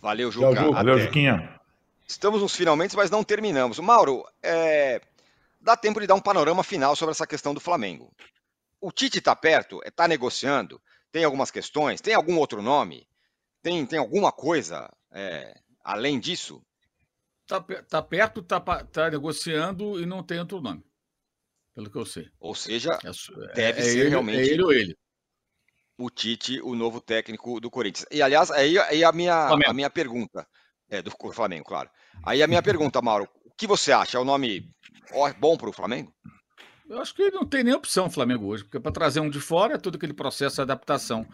Valeu, 0.00 0.30
Juca. 0.30 0.54
Tchau, 0.54 0.72
Valeu, 0.72 0.98
Juquinha. 1.00 1.60
Estamos 2.06 2.40
nos 2.40 2.54
finalmente, 2.54 2.94
mas 2.94 3.10
não 3.10 3.24
terminamos. 3.24 3.80
Mauro, 3.80 4.24
é... 4.42 5.00
dá 5.60 5.76
tempo 5.76 6.00
de 6.00 6.06
dar 6.06 6.14
um 6.14 6.20
panorama 6.20 6.62
final 6.62 6.94
sobre 6.94 7.10
essa 7.10 7.26
questão 7.26 7.52
do 7.52 7.60
Flamengo. 7.60 8.12
O 8.80 8.92
Tite 8.92 9.18
está 9.18 9.34
perto, 9.34 9.80
está 9.84 10.06
negociando, 10.06 10.80
tem 11.10 11.24
algumas 11.24 11.50
questões, 11.50 12.00
tem 12.00 12.14
algum 12.14 12.38
outro 12.38 12.62
nome? 12.62 13.08
Tem, 13.62 13.84
tem 13.84 13.98
alguma 13.98 14.30
coisa 14.30 14.88
é, 15.10 15.58
além 15.82 16.20
disso? 16.20 16.62
Está 17.46 17.60
tá 17.60 18.02
perto, 18.02 18.40
está 18.40 18.60
tá 18.60 19.08
negociando 19.08 20.00
e 20.00 20.04
não 20.04 20.20
tem 20.20 20.40
outro 20.40 20.60
nome, 20.60 20.84
pelo 21.72 21.88
que 21.88 21.96
eu 21.96 22.04
sei. 22.04 22.28
Ou 22.40 22.56
seja, 22.56 22.98
é, 23.04 23.54
deve 23.54 23.80
é 23.80 23.82
ser 23.84 23.98
ele, 24.00 24.08
realmente. 24.08 24.40
É 24.40 24.52
ele 24.52 24.62
ou 24.64 24.72
ele. 24.72 24.98
O 25.96 26.10
Tite, 26.10 26.60
o 26.60 26.74
novo 26.74 27.00
técnico 27.00 27.60
do 27.60 27.70
Corinthians. 27.70 28.04
E, 28.10 28.20
aliás, 28.20 28.50
aí, 28.50 28.76
aí 28.80 29.04
a, 29.04 29.12
minha, 29.12 29.46
a 29.46 29.72
minha 29.72 29.88
pergunta. 29.88 30.46
É, 30.88 31.02
do 31.02 31.10
Flamengo, 31.32 31.64
claro. 31.64 31.90
Aí 32.24 32.44
a 32.44 32.46
minha 32.46 32.62
pergunta, 32.62 33.02
Mauro, 33.02 33.28
o 33.44 33.50
que 33.56 33.66
você 33.66 33.90
acha? 33.90 34.16
É 34.16 34.20
o 34.20 34.22
um 34.22 34.26
nome 34.26 34.70
bom 35.40 35.56
para 35.56 35.68
o 35.68 35.72
Flamengo? 35.72 36.14
Eu 36.88 37.00
acho 37.00 37.12
que 37.12 37.28
não 37.32 37.44
tem 37.44 37.64
nem 37.64 37.74
opção 37.74 38.06
o 38.06 38.10
Flamengo 38.10 38.46
hoje, 38.46 38.62
porque 38.62 38.78
para 38.78 38.92
trazer 38.92 39.18
um 39.18 39.28
de 39.28 39.40
fora 39.40 39.74
é 39.74 39.78
todo 39.78 39.96
aquele 39.96 40.12
processo 40.12 40.56
de 40.56 40.62
adaptação. 40.62 41.26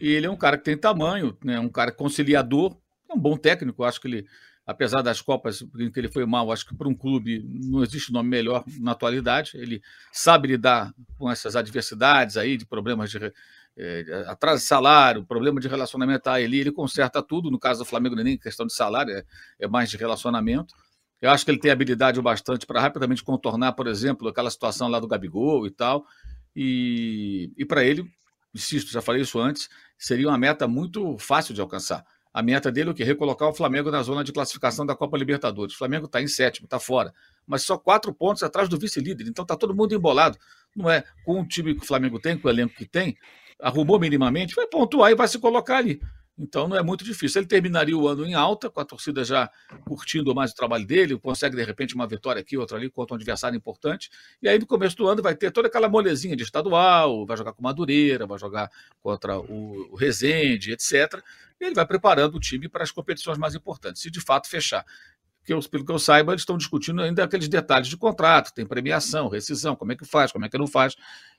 E 0.00 0.10
ele 0.10 0.26
é 0.26 0.30
um 0.30 0.36
cara 0.36 0.56
que 0.56 0.64
tem 0.64 0.76
tamanho, 0.76 1.36
né, 1.44 1.60
um 1.60 1.68
cara 1.68 1.92
conciliador, 1.92 2.74
é 3.10 3.12
um 3.12 3.18
bom 3.18 3.36
técnico, 3.36 3.84
acho 3.84 4.00
que 4.00 4.08
ele 4.08 4.26
apesar 4.66 5.02
das 5.02 5.20
Copas 5.20 5.62
em 5.78 5.90
que 5.90 6.00
ele 6.00 6.08
foi 6.08 6.24
mal, 6.24 6.50
acho 6.50 6.66
que 6.66 6.74
para 6.74 6.88
um 6.88 6.94
clube 6.94 7.44
não 7.46 7.82
existe 7.82 8.12
nome 8.12 8.28
melhor 8.28 8.64
na 8.80 8.92
atualidade. 8.92 9.52
Ele 9.54 9.82
sabe 10.12 10.48
lidar 10.48 10.92
com 11.18 11.30
essas 11.30 11.54
adversidades 11.54 12.36
aí, 12.36 12.56
de 12.56 12.66
problemas 12.66 13.10
de 13.10 13.32
é, 13.76 14.24
atraso 14.28 14.62
de 14.62 14.68
salário, 14.68 15.24
problema 15.24 15.60
de 15.60 15.68
relacionamento 15.68 16.30
aí 16.30 16.44
ele, 16.44 16.60
ele 16.60 16.72
conserta 16.72 17.22
tudo. 17.22 17.50
No 17.50 17.58
caso 17.58 17.80
do 17.80 17.84
Flamengo, 17.84 18.14
não 18.14 18.22
é 18.22 18.24
nem 18.24 18.38
questão 18.38 18.66
de 18.66 18.74
salário, 18.74 19.12
é, 19.12 19.24
é 19.60 19.68
mais 19.68 19.90
de 19.90 19.96
relacionamento. 19.96 20.74
Eu 21.20 21.30
acho 21.30 21.44
que 21.44 21.50
ele 21.50 21.58
tem 21.58 21.70
habilidade 21.70 22.18
o 22.18 22.22
bastante 22.22 22.66
para 22.66 22.80
rapidamente 22.80 23.22
contornar, 23.22 23.72
por 23.72 23.86
exemplo, 23.86 24.28
aquela 24.28 24.50
situação 24.50 24.88
lá 24.88 25.00
do 25.00 25.08
Gabigol 25.08 25.66
e 25.66 25.70
tal. 25.70 26.04
E, 26.54 27.52
e 27.56 27.64
para 27.64 27.82
ele, 27.84 28.04
insisto, 28.54 28.90
já 28.92 29.00
falei 29.00 29.22
isso 29.22 29.40
antes, 29.40 29.68
seria 29.98 30.28
uma 30.28 30.38
meta 30.38 30.68
muito 30.68 31.16
fácil 31.18 31.54
de 31.54 31.60
alcançar. 31.60 32.04
A 32.34 32.42
meta 32.42 32.72
dele 32.72 32.88
é 32.88 32.92
o 32.92 32.94
quê? 32.94 33.04
Recolocar 33.04 33.48
o 33.48 33.54
Flamengo 33.54 33.92
na 33.92 34.02
zona 34.02 34.24
de 34.24 34.32
classificação 34.32 34.84
da 34.84 34.96
Copa 34.96 35.16
Libertadores. 35.16 35.72
O 35.72 35.78
Flamengo 35.78 36.06
está 36.06 36.20
em 36.20 36.26
sétimo, 36.26 36.66
está 36.66 36.80
fora. 36.80 37.14
Mas 37.46 37.62
só 37.62 37.78
quatro 37.78 38.12
pontos 38.12 38.42
atrás 38.42 38.68
do 38.68 38.76
vice-líder. 38.76 39.28
Então 39.28 39.44
está 39.44 39.56
todo 39.56 39.72
mundo 39.72 39.94
embolado. 39.94 40.36
Não 40.74 40.90
é? 40.90 41.04
Com 41.24 41.40
o 41.40 41.46
time 41.46 41.76
que 41.76 41.84
o 41.84 41.86
Flamengo 41.86 42.18
tem, 42.18 42.36
com 42.36 42.48
o 42.48 42.50
elenco 42.50 42.74
que 42.74 42.86
tem, 42.86 43.16
arrumou 43.60 44.00
minimamente, 44.00 44.52
vai 44.52 44.66
pontuar 44.66 45.12
e 45.12 45.14
vai 45.14 45.28
se 45.28 45.38
colocar 45.38 45.76
ali. 45.76 46.00
Então 46.36 46.66
não 46.66 46.76
é 46.76 46.82
muito 46.82 47.04
difícil. 47.04 47.40
Ele 47.40 47.46
terminaria 47.46 47.96
o 47.96 48.08
ano 48.08 48.26
em 48.26 48.34
alta, 48.34 48.68
com 48.68 48.80
a 48.80 48.84
torcida 48.84 49.24
já 49.24 49.48
curtindo 49.84 50.34
mais 50.34 50.50
o 50.50 50.54
trabalho 50.54 50.84
dele, 50.84 51.16
consegue 51.16 51.54
de 51.54 51.62
repente 51.62 51.94
uma 51.94 52.06
vitória 52.06 52.40
aqui, 52.40 52.56
outra 52.56 52.76
ali, 52.76 52.90
contra 52.90 53.14
um 53.14 53.16
adversário 53.16 53.56
importante. 53.56 54.10
E 54.42 54.48
aí 54.48 54.58
no 54.58 54.66
começo 54.66 54.96
do 54.96 55.06
ano 55.06 55.22
vai 55.22 55.36
ter 55.36 55.52
toda 55.52 55.68
aquela 55.68 55.88
molezinha 55.88 56.34
de 56.34 56.42
estadual, 56.42 57.24
vai 57.24 57.36
jogar 57.36 57.52
com 57.52 57.62
Madureira, 57.62 58.26
vai 58.26 58.38
jogar 58.38 58.68
contra 59.00 59.38
o, 59.38 59.92
o 59.92 59.96
Resende, 59.96 60.72
etc. 60.72 61.22
Ele 61.60 61.74
vai 61.74 61.86
preparando 61.86 62.36
o 62.36 62.40
time 62.40 62.68
para 62.68 62.82
as 62.82 62.90
competições 62.90 63.38
mais 63.38 63.54
importantes, 63.54 64.02
se 64.02 64.10
de 64.10 64.20
fato 64.20 64.48
fechar. 64.48 64.84
Que 65.44 65.52
eu, 65.52 65.60
pelo 65.68 65.84
que 65.84 65.92
eu 65.92 65.98
saiba, 65.98 66.32
eles 66.32 66.42
estão 66.42 66.56
discutindo 66.56 67.02
ainda 67.02 67.22
aqueles 67.22 67.48
detalhes 67.48 67.88
de 67.88 67.96
contrato, 67.96 68.52
tem 68.54 68.66
premiação, 68.66 69.28
rescisão, 69.28 69.76
como 69.76 69.92
é 69.92 69.96
que 69.96 70.04
faz, 70.04 70.32
como 70.32 70.44
é 70.44 70.48
que 70.48 70.56
não 70.56 70.66
faz. 70.66 70.96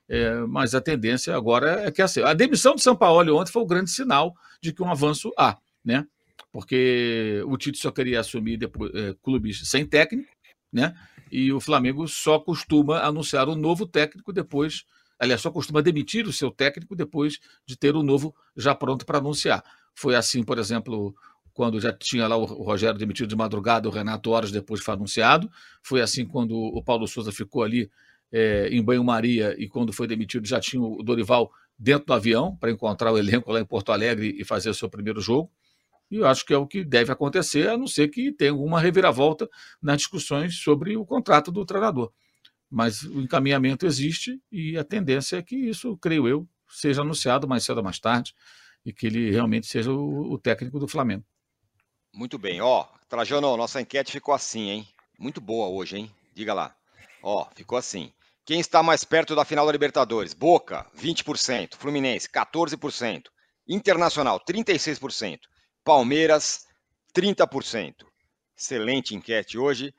É, 0.07 0.35
mas 0.41 0.75
a 0.75 0.81
tendência 0.81 1.35
agora 1.35 1.87
é 1.87 1.91
que 1.91 2.01
assim, 2.01 2.21
a 2.21 2.33
demissão 2.33 2.75
de 2.75 2.81
São 2.81 2.95
Paulo 2.95 3.35
ontem 3.35 3.51
foi 3.51 3.63
o 3.63 3.65
grande 3.65 3.89
sinal 3.89 4.35
de 4.61 4.71
que 4.71 4.83
um 4.83 4.89
avanço 4.89 5.31
há, 5.37 5.57
né? 5.83 6.05
Porque 6.51 7.43
o 7.47 7.57
Tite 7.57 7.79
só 7.79 7.91
queria 7.91 8.19
assumir 8.19 8.57
depois, 8.57 8.93
é, 8.93 9.15
clubes 9.23 9.67
sem 9.67 9.85
técnico, 9.85 10.29
né? 10.71 10.95
E 11.31 11.51
o 11.51 11.59
Flamengo 11.59 12.07
só 12.07 12.39
costuma 12.39 12.99
anunciar 12.99 13.49
um 13.49 13.55
novo 13.55 13.87
técnico 13.87 14.31
depois, 14.31 14.85
aliás, 15.19 15.41
só 15.41 15.49
costuma 15.49 15.81
demitir 15.81 16.27
o 16.27 16.33
seu 16.33 16.51
técnico 16.51 16.95
depois 16.95 17.39
de 17.65 17.75
ter 17.75 17.95
o 17.95 18.03
novo 18.03 18.35
já 18.55 18.75
pronto 18.75 19.05
para 19.05 19.17
anunciar. 19.17 19.63
Foi 19.95 20.15
assim, 20.15 20.43
por 20.43 20.59
exemplo, 20.59 21.15
quando 21.53 21.79
já 21.79 21.93
tinha 21.93 22.27
lá 22.27 22.35
o 22.35 22.43
Rogério 22.43 22.99
demitido 22.99 23.29
de 23.29 23.35
madrugada, 23.35 23.87
o 23.87 23.91
Renato 23.91 24.29
horas 24.29 24.51
depois 24.51 24.81
foi 24.81 24.93
anunciado. 24.93 25.49
Foi 25.81 26.01
assim 26.01 26.25
quando 26.25 26.53
o 26.53 26.83
Paulo 26.83 27.07
Souza 27.07 27.31
ficou 27.31 27.63
ali 27.63 27.89
é, 28.31 28.67
em 28.69 28.83
banho-maria 28.83 29.55
e 29.57 29.67
quando 29.69 29.93
foi 29.93 30.05
demitido 30.05 30.45
já 30.45 30.59
tinha 30.59 30.81
o 30.81 31.01
Dorival 31.01 31.49
dentro 31.79 32.07
do 32.07 32.13
avião 32.13 32.55
para 32.57 32.71
encontrar 32.71 33.11
o 33.13 33.17
elenco 33.17 33.51
lá 33.51 33.61
em 33.61 33.65
Porto 33.65 33.93
Alegre 33.93 34.35
e 34.37 34.43
fazer 34.43 34.69
o 34.69 34.73
seu 34.73 34.89
primeiro 34.89 35.21
jogo. 35.21 35.49
E 36.11 36.17
eu 36.17 36.27
acho 36.27 36.45
que 36.45 36.53
é 36.53 36.57
o 36.57 36.67
que 36.67 36.83
deve 36.83 37.11
acontecer, 37.11 37.69
a 37.69 37.77
não 37.77 37.87
ser 37.87 38.09
que 38.09 38.33
tenha 38.33 38.51
alguma 38.51 38.79
reviravolta 38.79 39.49
nas 39.81 39.97
discussões 39.97 40.57
sobre 40.57 40.97
o 40.97 41.05
contrato 41.05 41.51
do 41.51 41.65
treinador. 41.65 42.11
Mas 42.69 43.03
o 43.03 43.21
encaminhamento 43.21 43.85
existe 43.85 44.41
e 44.51 44.77
a 44.77 44.83
tendência 44.83 45.37
é 45.37 45.41
que 45.41 45.55
isso, 45.55 45.97
creio 45.97 46.27
eu, 46.27 46.47
seja 46.67 47.01
anunciado 47.01 47.47
mais 47.47 47.63
cedo 47.63 47.77
ou 47.77 47.83
mais 47.83 47.97
tarde 47.97 48.33
e 48.85 48.93
que 48.93 49.07
ele 49.07 49.31
realmente 49.31 49.67
seja 49.67 49.91
o, 49.91 50.33
o 50.33 50.37
técnico 50.37 50.79
do 50.79 50.87
Flamengo. 50.87 51.25
Muito 52.13 52.37
bem, 52.37 52.61
ó, 52.61 52.85
Trajano, 53.09 53.57
nossa 53.57 53.81
enquete 53.81 54.11
ficou 54.11 54.33
assim, 54.33 54.69
hein? 54.69 54.87
Muito 55.17 55.41
boa 55.41 55.67
hoje, 55.67 55.97
hein? 55.97 56.11
Diga 56.33 56.53
lá. 56.53 56.75
Ó, 57.23 57.47
ficou 57.55 57.77
assim. 57.77 58.11
Quem 58.45 58.59
está 58.59 58.83
mais 58.83 59.03
perto 59.03 59.35
da 59.35 59.43
final 59.43 59.65
da 59.65 59.71
Libertadores? 59.71 60.33
Boca, 60.33 60.85
20%. 60.95 61.75
Fluminense, 61.75 62.29
14%. 62.29 63.23
Internacional, 63.67 64.39
36%. 64.39 65.39
Palmeiras, 65.83 66.65
30%. 67.15 68.05
Excelente 68.57 69.15
enquete 69.15 69.57
hoje. 69.57 69.93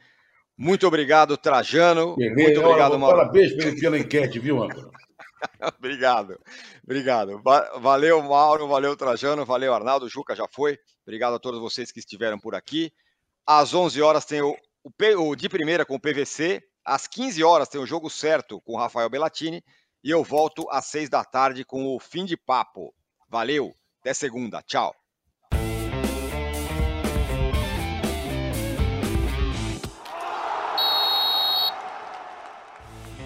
Muito 0.56 0.86
obrigado, 0.86 1.36
Trajano. 1.36 2.16
Muito 2.16 2.60
obrigado, 2.60 2.98
Mauro. 2.98 3.16
Parabéns 3.16 3.52
pela 3.80 3.98
enquete, 3.98 4.38
viu, 4.38 4.62
Antônio? 4.62 4.90
obrigado, 5.78 6.40
obrigado. 6.82 7.42
Valeu, 7.80 8.22
Mauro, 8.22 8.68
valeu, 8.68 8.96
Trajano, 8.96 9.44
valeu, 9.44 9.74
Arnaldo, 9.74 10.08
Juca 10.08 10.34
já 10.34 10.46
foi. 10.48 10.78
Obrigado 11.02 11.34
a 11.34 11.38
todos 11.38 11.60
vocês 11.60 11.92
que 11.92 12.00
estiveram 12.00 12.38
por 12.38 12.54
aqui. 12.54 12.92
Às 13.46 13.74
11 13.74 14.00
horas 14.02 14.24
tem 14.24 14.42
o, 14.42 14.56
o, 14.82 15.28
o 15.30 15.36
de 15.36 15.48
primeira 15.48 15.84
com 15.84 15.94
o 15.94 16.00
PVC, 16.00 16.62
às 16.84 17.06
15 17.06 17.42
horas 17.44 17.68
tem 17.68 17.80
o 17.80 17.86
jogo 17.86 18.10
certo 18.10 18.60
com 18.60 18.74
o 18.74 18.78
Rafael 18.78 19.08
Bellatini 19.08 19.62
e 20.02 20.10
eu 20.10 20.22
volto 20.22 20.66
às 20.70 20.86
6 20.86 21.08
da 21.08 21.24
tarde 21.24 21.64
com 21.64 21.94
o 21.94 22.00
fim 22.00 22.24
de 22.24 22.36
papo. 22.36 22.94
Valeu, 23.28 23.74
até 24.00 24.14
segunda, 24.14 24.62
tchau. 24.62 24.94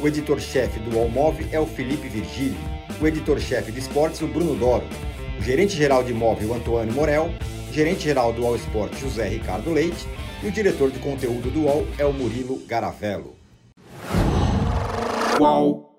O 0.00 0.06
editor-chefe 0.08 0.80
do 0.80 0.98
Allmove 0.98 1.46
é 1.52 1.58
o 1.58 1.66
Felipe 1.66 2.08
Virgílio. 2.08 2.56
O 3.00 3.06
editor-chefe 3.06 3.72
de 3.72 3.80
esportes, 3.80 4.20
o 4.22 4.26
Bruno 4.26 4.54
Doro. 4.54 4.84
O 5.38 5.42
gerente-geral 5.42 6.04
de 6.04 6.12
imóvel, 6.12 6.50
o 6.50 6.54
Antônio 6.54 6.92
Morel. 6.92 7.30
Gerente-geral 7.72 8.32
do 8.32 8.46
All 8.46 8.56
Sport, 8.56 8.94
José 8.98 9.28
Ricardo 9.28 9.72
Leite. 9.72 10.06
E 10.42 10.48
o 10.48 10.52
diretor 10.52 10.90
de 10.90 10.98
conteúdo 10.98 11.50
do 11.50 11.62
UOL 11.62 11.86
é 11.98 12.04
o 12.04 12.12
Murilo 12.12 12.60
Garavello. 12.66 13.34
Qual? 15.38 15.93